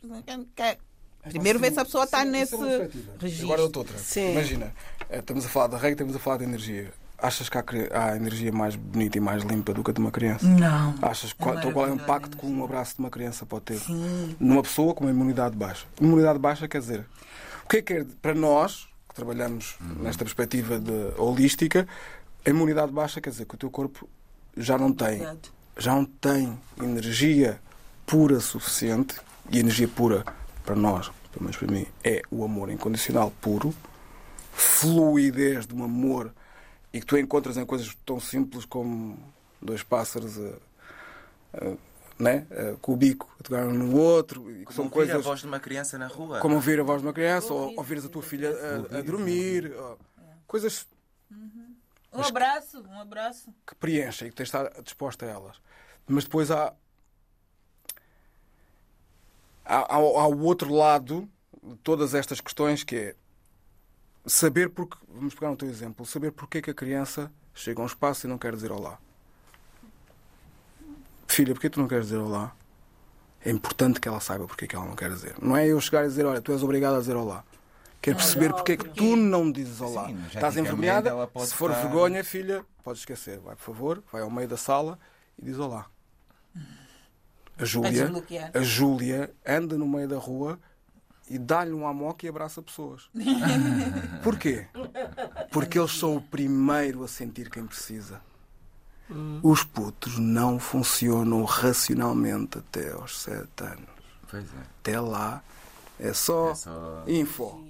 Quer- 0.56 0.78
Primeiro 1.22 1.60
ver 1.60 1.74
se 1.74 1.80
a 1.80 1.86
pessoa 1.86 2.06
está 2.06 2.22
é 2.22 2.26
nesse 2.26 2.58
perspectiva. 2.58 3.14
registro. 3.20 3.46
Agora 3.48 3.62
outra. 3.64 3.80
outra. 3.80 3.98
Sim. 3.98 4.32
Imagina, 4.32 4.74
eh, 5.10 5.20
estamos 5.20 5.46
a 5.46 5.50
falar 5.50 5.68
da 5.68 5.78
rei, 5.78 5.92
estamos 5.92 6.16
a 6.16 6.20
falar 6.20 6.38
de 6.38 6.46
energia. 6.46 6.92
Achas 7.22 7.50
que 7.50 7.58
há, 7.58 7.64
há 7.92 8.16
energia 8.16 8.52
mais 8.52 8.76
bonita 8.76 9.18
e 9.18 9.22
mais 9.22 9.44
limpa 9.44 9.74
do 9.74 9.84
que 9.84 9.92
a 9.92 9.94
de 9.94 10.00
uma 10.00 10.12
criança? 10.12 10.46
Não. 10.46 10.96
Achas 11.02 11.34
qual, 11.34 11.58
então 11.58 11.72
qual 11.72 11.88
é 11.88 11.92
o 11.92 11.96
impacto 11.96 12.38
que 12.38 12.46
um 12.46 12.64
abraço 12.64 12.96
de 12.96 13.00
uma 13.00 13.10
criança 13.10 13.46
pode 13.46 13.66
ter 13.66 13.78
Sim. 13.78 14.36
numa 14.40 14.62
pessoa 14.62 14.94
com 14.94 15.04
uma 15.04 15.12
imunidade 15.12 15.56
baixa? 15.56 15.86
Imunidade 16.00 16.40
baixa 16.40 16.68
quer 16.68 16.80
dizer, 16.80 17.06
o 17.66 17.68
que 17.68 17.78
é 17.78 17.82
que 17.82 17.94
é 17.94 18.06
para 18.22 18.34
nós 18.34 18.88
que 19.10 19.16
trabalhamos 19.16 19.76
nesta 20.00 20.24
perspectiva 20.24 20.80
de 20.80 21.14
holística, 21.18 21.88
a 22.46 22.50
imunidade 22.50 22.92
baixa 22.92 23.20
quer 23.20 23.32
dizer 23.32 23.46
que 23.46 23.56
o 23.56 23.58
teu 23.58 23.70
corpo 23.70 24.08
já 24.56 24.78
não 24.78 24.94
tem, 24.94 25.22
já 25.78 25.94
não 25.94 26.06
tem 26.06 26.58
energia 26.82 27.60
pura 28.06 28.40
suficiente 28.40 29.16
e 29.52 29.60
energia 29.60 29.88
pura 29.88 30.24
para 30.64 30.76
nós, 30.76 31.12
pelo 31.32 31.44
menos 31.44 31.58
para 31.58 31.72
mim, 31.72 31.86
é 32.04 32.22
o 32.30 32.44
amor 32.44 32.70
incondicional 32.70 33.34
puro, 33.42 33.74
fluidez 34.54 35.66
de 35.66 35.74
um 35.74 35.84
amor 35.84 36.34
e 36.94 37.00
que 37.00 37.06
tu 37.06 37.18
encontras 37.18 37.58
em 37.58 37.66
coisas 37.66 37.96
tão 38.06 38.20
simples 38.20 38.66
como 38.66 39.18
dois 39.62 39.84
pássaros 39.84 40.38
a, 40.40 40.50
a- 41.54 41.78
né? 42.18 42.46
a- 42.52 42.78
com 42.82 42.94
o 42.94 42.98
bico 42.98 43.34
a 43.40 43.44
tocar 43.44 43.66
um 43.68 43.74
no 43.74 43.96
outro 43.98 44.50
e 44.52 44.66
que 44.66 44.74
são 44.74 44.90
Como 44.90 45.02
ouvir 45.02 45.12
coisas 45.12 45.16
a 45.16 45.20
voz 45.30 45.40
de 45.42 45.48
uma 45.48 45.60
criança 45.60 45.98
na 45.98 46.08
rua. 46.08 46.40
como 46.40 46.56
ouvir 46.56 46.80
a 46.80 46.84
voz 46.84 47.02
de 47.02 47.08
uma 47.08 47.14
criança 47.14 47.54
ou 47.54 47.76
ouvires 47.78 48.04
a 48.06 48.10
tua 48.10 48.22
filha 48.24 48.50
a, 48.92 48.98
a 48.98 49.02
dormir 49.02 49.72
ou- 49.74 49.98
coisas 50.48 50.88
Um 52.12 52.22
abraço, 52.22 52.82
um 52.82 53.00
abraço. 53.00 53.54
que 53.68 53.76
preenchem 53.76 54.28
e 54.28 54.32
que 54.32 54.36
tens 54.38 54.50
de 54.50 54.58
estar 54.58 54.82
disposta 54.82 55.26
a 55.26 55.30
elas. 55.30 55.58
Mas 56.08 56.24
depois 56.24 56.50
há, 56.50 56.74
há, 59.64 59.78
há, 59.78 59.96
há 59.96 60.28
o 60.28 60.40
outro 60.42 60.74
lado 60.74 61.30
de 61.64 61.76
todas 61.78 62.14
estas 62.16 62.42
questões 62.42 62.84
que 62.84 62.96
é 62.96 63.16
saber 64.26 64.70
porque, 64.70 64.98
vamos 65.08 65.34
pegar 65.34 65.50
no 65.50 65.58
teu 65.58 65.68
exemplo, 65.70 66.06
saber 66.06 66.32
porque 66.32 66.60
é 66.60 66.62
que 66.62 66.70
a 66.72 66.74
criança 66.74 67.32
chega 67.54 67.80
a 67.82 67.84
um 67.84 67.88
espaço 67.88 68.26
e 68.26 68.30
não 68.30 68.38
quer 68.38 68.54
dizer 68.54 68.72
olá. 68.72 68.98
Filha, 71.28 71.54
porquê 71.54 71.70
tu 71.70 71.80
não 71.80 71.88
queres 71.88 72.06
dizer 72.06 72.18
olá? 72.18 72.56
É 73.44 73.52
importante 73.52 74.00
que 74.00 74.08
ela 74.08 74.20
saiba 74.20 74.46
porque 74.48 74.66
é 74.66 74.68
que 74.68 74.76
ela 74.76 74.86
não 74.86 74.96
quer 74.96 75.10
dizer. 75.10 75.36
Não 75.42 75.56
é 75.56 75.68
eu 75.68 75.80
chegar 75.80 76.04
e 76.04 76.08
dizer, 76.08 76.26
olha, 76.26 76.42
tu 76.42 76.52
és 76.52 76.62
obrigado 76.64 76.96
a 76.96 77.00
dizer 77.00 77.16
olá. 77.16 77.44
Quero 78.02 78.18
perceber 78.18 78.54
porque 78.54 78.74
é 78.74 78.78
que 78.78 78.90
tu 78.90 79.16
não 79.16 79.52
dizes 79.52 79.80
olá. 79.82 80.08
Sim, 80.08 80.18
Estás 80.34 80.58
envergonhada? 80.58 81.12
Se 81.46 81.54
for 81.54 81.70
estar- 81.70 81.84
vergonha, 81.84 82.24
filha, 82.24 82.66
podes 82.84 83.02
esquecer. 83.02 83.40
Vai, 83.40 83.56
por 83.56 83.62
favor, 83.64 84.04
vai 84.12 84.22
ao 84.22 84.32
meio 84.32 84.48
da 84.48 84.58
sala 84.58 84.98
e 85.38 85.46
diz 85.46 85.58
olá. 85.60 85.86
A 87.58 87.66
Júlia, 87.66 88.10
a 88.54 88.62
Júlia 88.62 89.34
anda 89.46 89.78
no 89.78 89.86
meio 89.88 90.08
da 90.08 90.18
rua 90.18 90.58
e 91.30 91.38
dá-lhe 91.38 91.74
um 91.74 91.88
amoque 91.88 92.26
e 92.26 92.30
abraça 92.30 92.62
pessoas. 92.62 93.10
Porquê? 94.24 94.68
Porque 95.52 95.78
eles 95.80 95.92
são 95.92 96.16
o 96.18 96.22
primeiro 96.22 97.04
a 97.04 97.08
sentir 97.08 97.50
quem 97.50 97.66
precisa. 97.66 98.22
Os 99.42 99.64
putos 99.64 100.20
não 100.20 100.60
funcionam 100.60 101.44
racionalmente 101.44 102.60
até 102.60 102.92
aos 102.92 103.20
sete 103.22 103.64
anos. 103.64 103.90
Pois 104.30 104.44
é. 104.46 104.62
Até 104.80 105.00
lá 105.00 105.42
é 106.00 106.14
só, 106.14 106.52
É 106.52 106.56
só- 106.56 107.04
info. 107.08 107.64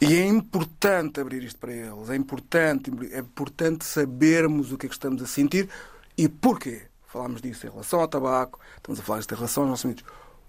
E 0.00 0.14
é 0.14 0.26
importante 0.26 1.20
abrir 1.20 1.42
isto 1.42 1.58
para 1.58 1.72
eles. 1.72 2.10
É 2.10 2.16
importante, 2.16 2.90
é 3.10 3.18
importante 3.20 3.84
sabermos 3.84 4.70
o 4.72 4.78
que 4.78 4.86
é 4.86 4.88
que 4.88 4.94
estamos 4.94 5.22
a 5.22 5.26
sentir 5.26 5.68
e 6.16 6.28
porquê. 6.28 6.82
Falámos 7.06 7.40
disso 7.42 7.66
em 7.66 7.70
relação 7.70 8.00
ao 8.00 8.06
tabaco, 8.06 8.60
estamos 8.76 9.00
a 9.00 9.02
falar 9.02 9.18
disto 9.18 9.32
em 9.32 9.36
relação 9.36 9.62
aos 9.64 9.70
nossos 9.70 9.84
amigos. 9.86 10.04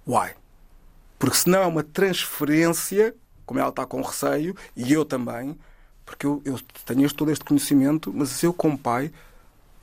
Why? 0.08 0.36
Porque 1.20 1.38
senão 1.38 1.62
é 1.62 1.68
uma 1.68 1.84
transferência, 1.84 3.16
como 3.46 3.60
ela 3.60 3.70
está 3.70 3.86
com 3.86 4.02
receio, 4.02 4.56
e 4.76 4.92
eu 4.92 5.06
também, 5.06 5.58
porque 6.06 6.26
eu, 6.26 6.42
eu 6.44 6.60
tenho 6.86 7.06
este, 7.06 7.16
todo 7.16 7.32
este 7.32 7.46
conhecimento, 7.46 8.12
mas 8.14 8.42
eu, 8.44 8.54
como 8.54 8.78
pai, 8.78 9.12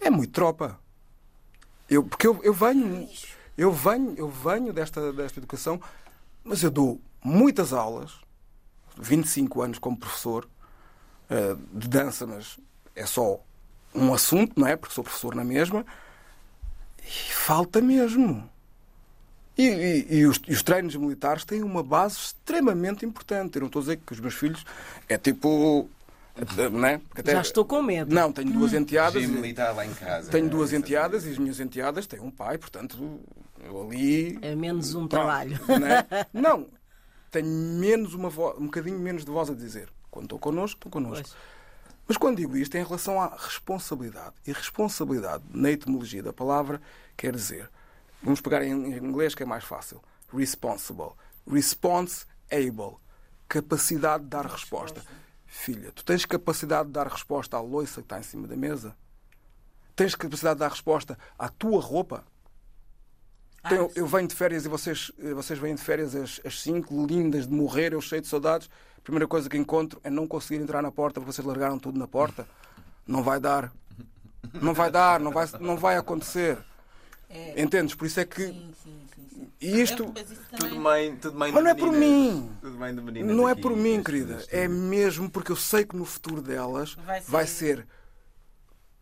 é 0.01 0.11
muito 0.11 0.33
tropa. 0.33 0.79
Eu, 1.89 2.03
porque 2.05 2.27
eu, 2.27 2.41
eu 2.43 2.53
venho, 2.53 3.09
eu 3.57 3.73
venho, 3.73 4.14
eu 4.16 4.29
venho 4.29 4.73
desta, 4.73 5.12
desta 5.12 5.39
educação, 5.39 5.81
mas 6.45 6.62
eu 6.62 6.71
dou 6.71 7.01
muitas 7.23 7.73
aulas, 7.73 8.12
25 8.97 9.62
anos 9.62 9.79
como 9.79 9.97
professor 9.97 10.49
eh, 11.31 11.57
de 11.73 11.89
dança, 11.89 12.27
mas 12.27 12.59
é 12.97 13.07
só 13.07 13.41
um 13.95 14.12
assunto, 14.12 14.59
não 14.59 14.66
é? 14.66 14.77
Porque 14.77 14.95
sou 14.95 15.05
professor 15.05 15.35
na 15.35 15.45
mesma. 15.45 15.85
E 17.03 17.33
falta 17.33 17.81
mesmo. 17.81 18.49
E, 19.59 19.67
e- 19.67 20.19
e 20.19 20.27
os, 20.27 20.41
e 20.47 20.53
os 20.53 20.63
treinos 20.63 20.95
militares 20.95 21.45
têm 21.45 21.63
uma 21.65 21.83
base 21.83 22.17
extremamente 22.17 23.05
importante. 23.05 23.57
Eu 23.57 23.61
não 23.63 23.67
estou 23.67 23.81
a 23.81 23.83
dizer 23.83 23.97
que 23.99 24.13
os 24.13 24.21
meus 24.21 24.35
filhos 24.35 24.65
é 25.09 25.19
tipo. 25.19 25.89
eh, 26.37 26.43
é? 26.93 26.99
Porque 26.99 27.21
até- 27.23 27.33
Já 27.33 27.41
estou 27.41 27.65
com 27.65 27.83
medo. 27.83 28.15
Não, 28.15 28.31
tenho 28.33 28.53
duas 28.53 28.73
enteadas. 28.73 29.15
Regime 29.15 29.39
e- 29.39 29.41
militar 29.41 29.75
lá 29.75 29.85
em 29.85 29.93
casa. 29.95 30.31
tenho 30.31 30.49
duas 30.49 30.73
É, 30.73 30.77
enteadas 30.77 31.27
e 31.27 31.31
as 31.31 31.39
minhas 31.39 31.59
enteadas 31.59 32.07
têm 32.07 32.21
um 32.21 32.31
pai, 32.31 32.57
portanto, 32.57 33.21
eu 33.65 33.83
ali. 33.83 34.39
É 34.43 34.55
menos 34.55 34.91
um 34.95 35.09
Pronto, 35.09 35.11
trabalho. 35.11 35.59
né? 35.81 36.07
Não, 36.33 36.67
tenho 37.33 37.47
menos 37.49 38.15
uma 38.15 38.31
voz, 38.31 38.57
um 38.59 38.67
bocadinho 38.67 38.99
menos 39.01 39.25
de 39.25 39.31
voz 39.33 39.51
a 39.51 39.55
dizer. 39.55 39.89
Quando 40.09 40.27
estão 40.27 40.39
connosco, 40.39 40.79
estão 40.79 40.91
connosco. 40.93 41.25
Pois. 41.29 41.37
Mas 42.07 42.17
quando 42.17 42.37
digo 42.37 42.57
isto 42.57 42.75
é 42.77 42.81
em 42.81 42.85
relação 42.85 43.21
à 43.21 43.37
responsabilidade. 43.37 44.33
E 44.47 44.53
responsabilidade, 44.53 45.43
na 45.53 45.71
etimologia 45.73 46.23
da 46.23 46.33
palavra, 46.33 46.81
quer 47.17 47.35
dizer, 47.35 47.69
vamos 48.23 48.41
pegar 48.41 48.62
em 48.62 48.73
inglês 48.97 49.35
que 49.35 49.43
é 49.43 49.47
mais 49.47 49.64
fácil: 49.64 50.03
responsible. 50.33 51.12
Response 51.51 52.27
able. 52.51 52.97
Capacidade 53.49 54.25
de 54.25 54.31
dar 54.31 54.47
resposta. 54.47 55.03
Filha, 55.47 55.91
tu 55.93 56.05
tens 56.05 56.25
capacidade 56.27 56.89
de 56.89 56.93
dar 56.93 57.07
resposta 57.07 57.57
à 57.57 57.61
loiça 57.61 57.95
que 58.03 58.07
está 58.07 58.19
em 58.19 58.23
cima 58.23 58.47
da 58.47 58.55
mesa? 58.57 58.95
Tens 59.97 60.14
capacidade 60.14 60.57
de 60.57 60.61
dar 60.61 60.69
resposta 60.71 61.19
à 61.39 61.49
tua 61.49 61.81
roupa? 61.81 62.25
Tenho- 63.69 63.91
eu 63.95 64.07
venho 64.07 64.29
de 64.29 64.35
férias 64.35 64.64
e 64.64 64.69
vocês, 64.69 65.11
eh, 65.19 65.35
vocês 65.35 65.59
vêm 65.59 65.75
de 65.75 65.83
férias 65.83 66.14
as, 66.14 66.41
as 66.45 66.61
cinco, 66.61 67.05
lindas 67.07 67.47
de 67.47 67.53
morrer, 67.53 67.93
eu 67.93 68.01
cheio 68.01 68.21
de 68.23 68.29
saudades. 68.29 68.69
A 68.97 69.01
primeira 69.01 69.27
coisa 69.27 69.49
que 69.49 69.57
encontro 69.57 70.01
é 70.05 70.11
não 70.11 70.27
conseguir 70.27 70.62
entrar 70.62 70.83
na 70.83 70.93
porta 70.93 71.19
porque 71.21 71.33
vocês 71.33 71.47
largaram 71.47 71.79
tudo 71.79 71.99
na 71.99 72.07
porta. 72.07 72.47
Não 73.07 73.23
vai 73.23 73.41
dar. 73.41 73.73
Não 74.53 74.73
vai 74.75 74.91
dar, 74.91 75.19
não 75.19 75.31
vai, 75.33 75.47
não 75.61 75.77
vai 75.77 75.97
acontecer. 75.97 76.59
É. 77.31 77.61
Entendes? 77.61 77.95
Por 77.95 78.07
isso 78.07 78.20
é 78.20 78.24
que. 78.24 78.47
Sim, 78.47 78.72
sim, 78.83 79.01
sim, 79.14 79.26
sim. 79.35 79.49
E 79.61 79.81
isto. 79.81 80.03
Eu- 80.05 80.14
isso 80.22 80.41
Tudo 80.57 80.76
mãe, 80.76 81.16
tudo 81.16 81.39
mãe 81.39 81.53
Mas 81.53 81.62
não 81.62 81.70
é 81.70 81.74
por 81.74 81.93
mim. 81.93 82.51
Não 83.24 83.49
é 83.49 83.55
por 83.55 83.76
mim, 83.76 84.03
querida. 84.03 84.45
É 84.51 84.66
mesmo 84.66 85.29
porque 85.31 85.53
eu 85.53 85.57
sei 85.57 85.85
que 85.85 85.95
no 85.97 86.05
futuro 86.05 86.41
delas 86.41 86.95
Vai 86.95 87.20
ser- 87.20 87.31
vai 87.31 87.47
ser 87.47 87.87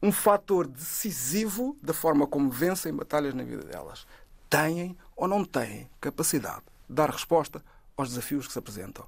um 0.02 0.12
fator 0.12 0.66
decisivo 0.66 1.76
da 1.82 1.92
forma 1.94 2.26
como 2.26 2.50
vencem 2.50 2.92
batalhas 2.92 3.34
na 3.34 3.42
vida 3.44 3.62
delas. 3.64 4.06
Têm 4.50 4.96
ou 5.16 5.26
não 5.26 5.44
têm 5.44 5.88
capacidade 6.00 6.62
de 6.88 6.94
dar 6.94 7.10
resposta 7.10 7.62
aos 7.96 8.10
desafios 8.10 8.46
que 8.46 8.52
se 8.52 8.58
apresentam. 8.58 9.06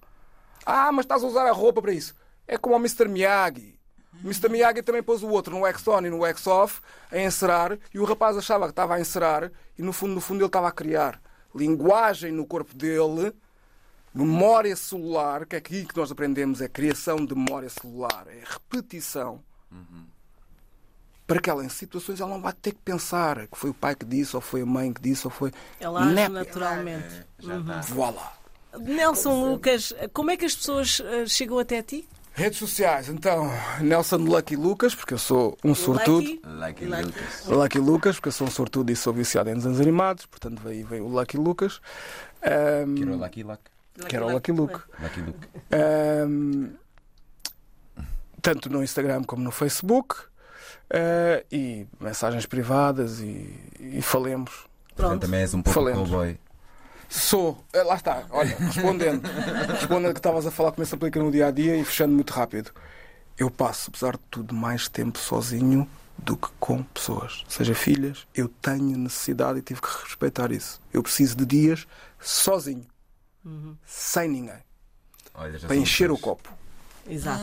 Ah, 0.65 0.91
mas 0.93 1.05
estás 1.05 1.23
a 1.23 1.27
usar 1.27 1.47
a 1.47 1.53
roupa 1.53 1.81
para 1.83 1.93
isso. 1.93 2.15
É 2.47 2.57
como 2.57 2.75
o 2.75 2.79
Mr. 2.79 3.09
Miyagi. 3.09 3.78
O 4.23 4.27
Mr. 4.27 4.49
Miyagi 4.49 4.83
também 4.83 5.03
pôs 5.03 5.23
o 5.23 5.29
outro 5.29 5.57
no 5.57 5.67
X-On 5.67 6.01
e 6.01 6.11
no 6.11 6.25
X-Off 6.27 6.81
a 7.11 7.19
encerar 7.19 7.79
e 7.93 7.99
o 7.99 8.05
rapaz 8.05 8.37
achava 8.37 8.65
que 8.67 8.73
estava 8.73 8.95
a 8.97 9.01
encerar 9.01 9.51
e 9.79 9.83
no 9.83 9.93
fundo, 9.93 10.15
no 10.15 10.21
fundo 10.21 10.41
ele 10.41 10.47
estava 10.47 10.69
a 10.69 10.73
criar 10.73 11.21
linguagem 11.55 12.33
no 12.33 12.47
corpo 12.47 12.75
dele 12.75 13.33
Memória 14.15 14.75
celular, 14.75 15.47
que 15.47 15.55
é 15.55 15.59
aqui 15.59 15.85
que 15.85 15.97
nós 15.97 16.11
aprendemos, 16.11 16.61
é 16.61 16.69
criação 16.69 17.25
de 17.25 17.35
memória 17.35 17.69
celular, 17.69 18.27
é 18.27 18.43
repetição. 18.45 19.41
Para 21.27 21.41
que 21.41 21.51
ela, 21.51 21.65
em 21.65 21.69
situações, 21.69 22.21
ela 22.21 22.31
não 22.31 22.41
vai 22.41 22.55
ter 22.55 22.73
que 22.73 22.81
pensar 22.83 23.47
que 23.47 23.57
foi 23.57 23.71
o 23.71 23.75
pai 23.75 23.95
que 23.95 24.07
disse, 24.07 24.35
ou 24.35 24.41
foi 24.41 24.63
a 24.63 24.67
mãe 24.67 24.93
que 24.93 25.01
disse, 25.01 25.27
ou 25.27 25.31
foi. 25.31 25.53
Ela 25.79 26.01
age 26.01 26.15
Nep. 26.15 26.33
naturalmente. 26.33 27.15
É, 27.15 27.25
já 27.39 27.59
está. 27.59 27.81
Voilá. 27.83 28.33
Nelson 28.81 29.51
Lucas, 29.51 29.95
como 30.13 30.31
é 30.31 30.37
que 30.37 30.47
as 30.47 30.57
pessoas 30.57 31.01
eh, 31.01 31.27
chegam 31.27 31.59
até 31.59 31.83
ti? 31.83 32.09
Redes 32.39 32.59
sociais, 32.59 33.09
então, 33.09 33.51
Nelson 33.81 34.19
Lucky 34.19 34.55
Lucas, 34.55 34.95
porque 34.95 35.13
eu 35.13 35.19
sou 35.19 35.59
um 35.65 35.75
sortudo. 35.75 36.29
Lucky? 36.29 36.41
Lucky 36.47 36.85
Lucky. 36.87 37.03
Lucas. 37.07 37.47
Lucky 37.49 37.79
Lucas, 37.81 38.15
porque 38.17 38.29
eu 38.29 38.33
sou 38.33 38.47
um 38.47 38.51
sortudo 38.51 38.93
e 38.93 38.97
sou 38.97 39.13
viciado 39.13 39.51
em 39.51 39.55
desenhos 39.55 39.81
animados, 39.81 40.25
portanto 40.27 40.61
veio, 40.63 40.87
veio 40.87 41.05
o 41.05 41.09
Lucky 41.09 41.37
Lucas. 41.37 41.81
Ahm, 42.41 42.95
Que 42.95 43.03
era 43.03 43.13
o 43.13 43.17
Lucky 43.19 43.43
Luck. 43.43 43.61
que 44.09 44.17
era 44.17 44.27
o 44.27 44.33
Lucky 44.33 44.53
Luke. 44.53 44.81
Lucky 45.03 45.21
Luke. 45.21 45.49
Ahm, 45.73 46.69
tanto 48.41 48.71
no 48.71 48.85
Instagram 48.85 49.25
como 49.25 49.43
no 49.43 49.51
Facebook. 49.51 50.15
ah, 50.91 51.43
e 51.51 51.89
mensagens 52.01 52.47
privadas 52.47 53.19
e, 53.19 53.53
e 53.81 54.01
falemos. 54.01 54.53
Portanto, 54.95 54.97
Pronto. 54.97 55.21
também 55.23 55.41
és 55.41 55.55
um 55.55 55.61
pouco 55.63 55.75
Falemos. 55.81 56.09
cowboy. 56.09 56.39
Sou, 57.09 57.65
ah, 57.73 57.83
lá 57.85 57.95
está, 57.95 58.25
olha, 58.31 58.55
respondendo, 58.59 59.23
respondendo 59.73 60.13
que 60.13 60.19
estavas 60.19 60.47
a 60.47 60.51
falar 60.51 60.73
como 60.73 60.87
se 60.87 60.95
aplica 60.95 61.19
no 61.23 61.31
dia 61.31 61.47
a 61.47 61.51
dia 61.51 61.77
e 61.77 61.85
fechando 61.85 62.13
muito 62.15 62.33
rápido. 62.33 62.71
Eu 63.37 63.51
passo, 63.51 63.89
apesar 63.91 64.13
de 64.13 64.23
tudo, 64.31 64.55
mais 64.55 64.89
tempo 64.89 65.19
sozinho 65.19 65.89
do 66.19 66.37
que 66.37 66.49
com 66.61 66.83
pessoas. 66.83 67.45
Seja 67.49 67.75
filhas, 67.75 68.27
eu 68.35 68.49
tenho 68.49 68.99
necessidade 68.99 69.61
e 69.61 69.63
tive 69.63 69.81
que 69.81 69.89
respeitar 70.05 70.53
isso. 70.53 70.81
Eu 70.93 71.03
preciso 71.03 71.37
de 71.37 71.47
dias 71.47 71.87
sozinho, 72.21 72.85
sem 73.87 74.29
ninguém, 74.29 74.59
Olha, 75.35 75.59
já 75.59 75.67
para 75.67 75.77
encher 75.77 76.11
o 76.11 76.19
copo. 76.19 76.51
Exato. 77.09 77.41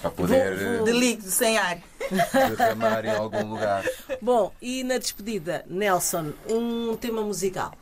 Para 0.00 0.10
poder 0.12 0.56
Vou- 0.56 0.76
vou- 0.78 0.84
De 0.86 0.92
líquido, 0.92 1.30
sem 1.30 1.58
ar. 1.58 1.76
eh, 2.00 2.50
derramar 2.56 3.04
em 3.04 3.10
algum 3.10 3.46
lugar. 3.48 3.84
Bom, 4.22 4.50
e 4.62 4.82
na 4.82 4.96
despedida, 4.96 5.62
Nelson, 5.68 6.32
um 6.48 6.96
tema 6.96 7.20
musical. 7.20 7.74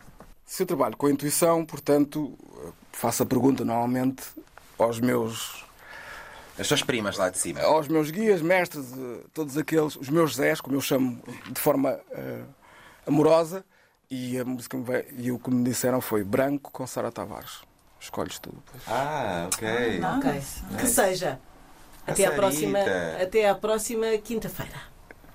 Se 0.53 0.65
eu 0.65 0.67
trabalho 0.67 0.95
com 0.99 1.07
a 1.07 1.11
intuição, 1.11 1.65
portanto, 1.65 2.39
faço 2.93 3.23
a 3.23 3.27
pergunta 3.27 3.65
normalmente 3.65 4.23
aos 4.79 5.01
meus, 5.01 5.65
As 6.59 6.67
suas 6.67 6.83
primas 6.83 7.17
lá 7.17 7.31
de 7.31 7.39
cima. 7.39 7.63
aos 7.63 7.89
meus 7.89 8.11
guias, 8.11 8.43
mestres, 8.43 8.93
eh, 8.93 9.21
todos 9.33 9.57
aqueles, 9.57 9.97
os 9.97 10.11
meus 10.11 10.35
Zés, 10.37 10.61
como 10.61 10.77
eu 10.77 10.81
chamo 10.83 11.23
de 11.51 11.59
forma 11.59 11.99
eh, 12.11 12.43
amorosa, 13.07 13.65
e 14.11 14.39
a 14.39 14.45
música 14.45 14.77
me 14.77 14.85
veio- 14.85 15.07
e 15.17 15.33
o 15.33 15.39
que 15.39 15.51
me 15.51 15.65
disseram 15.65 16.03
foi 16.03 16.23
Branco 16.23 16.71
com 16.71 16.87
Sara 16.87 17.11
Tavares. 17.11 17.63
Escolhes 17.99 18.39
tu. 18.39 18.51
depois. 18.51 18.83
Ah, 18.89 19.49
ok. 19.51 20.01
Ok. 20.19 20.43
Que 20.81 20.87
seja. 20.87 21.41
A 22.07 22.13
Até 22.13 22.27
à 22.27 22.33
próxima, 22.33 22.79
até 23.23 23.49
à 23.49 23.55
próxima 23.55 24.07
quinta-feira. 24.19 24.83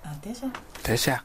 Até 0.04 0.32
já. 0.32 0.46
Até 0.78 0.96
já. 0.96 1.24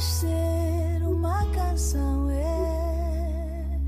Nascer 0.00 1.02
uma 1.02 1.44
canção 1.52 2.30
é 2.30 3.78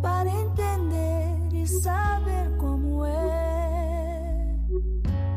para 0.00 0.26
entender 0.26 1.36
e 1.52 1.66
saber 1.66 2.50
como 2.56 3.04
é. 3.04 4.56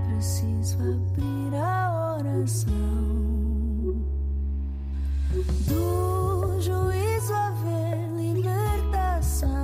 Preciso 0.06 0.78
abrir 0.78 1.54
a 1.58 2.16
oração 2.16 4.02
do 5.68 6.62
juízo 6.62 7.34
haver 7.34 8.08
libertação. 8.16 9.60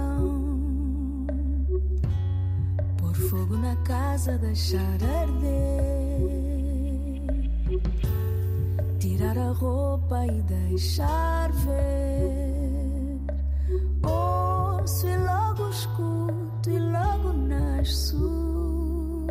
Por 2.97 3.15
fogo 3.15 3.55
na 3.55 3.77
casa, 3.77 4.37
deixar 4.37 5.01
arder. 5.01 5.62
Deixar 10.73 11.51
ver. 11.51 13.19
Ouço 14.03 15.07
e 15.07 15.17
logo 15.17 15.69
escuto 15.69 16.69
e 16.69 16.79
logo 16.79 17.33
nasço. 17.33 19.27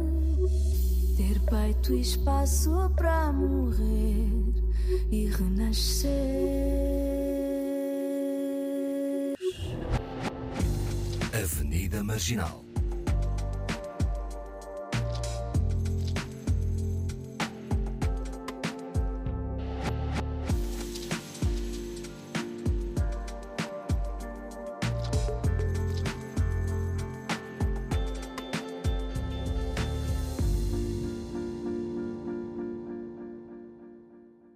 Ter 1.17 1.41
peito 1.41 1.95
e 1.95 2.01
espaço 2.01 2.91
para 2.95 3.33
morrer 3.33 4.55
e 5.11 5.27
renascer. 5.27 6.13
Avenida 11.33 12.05
Marginal. 12.05 12.72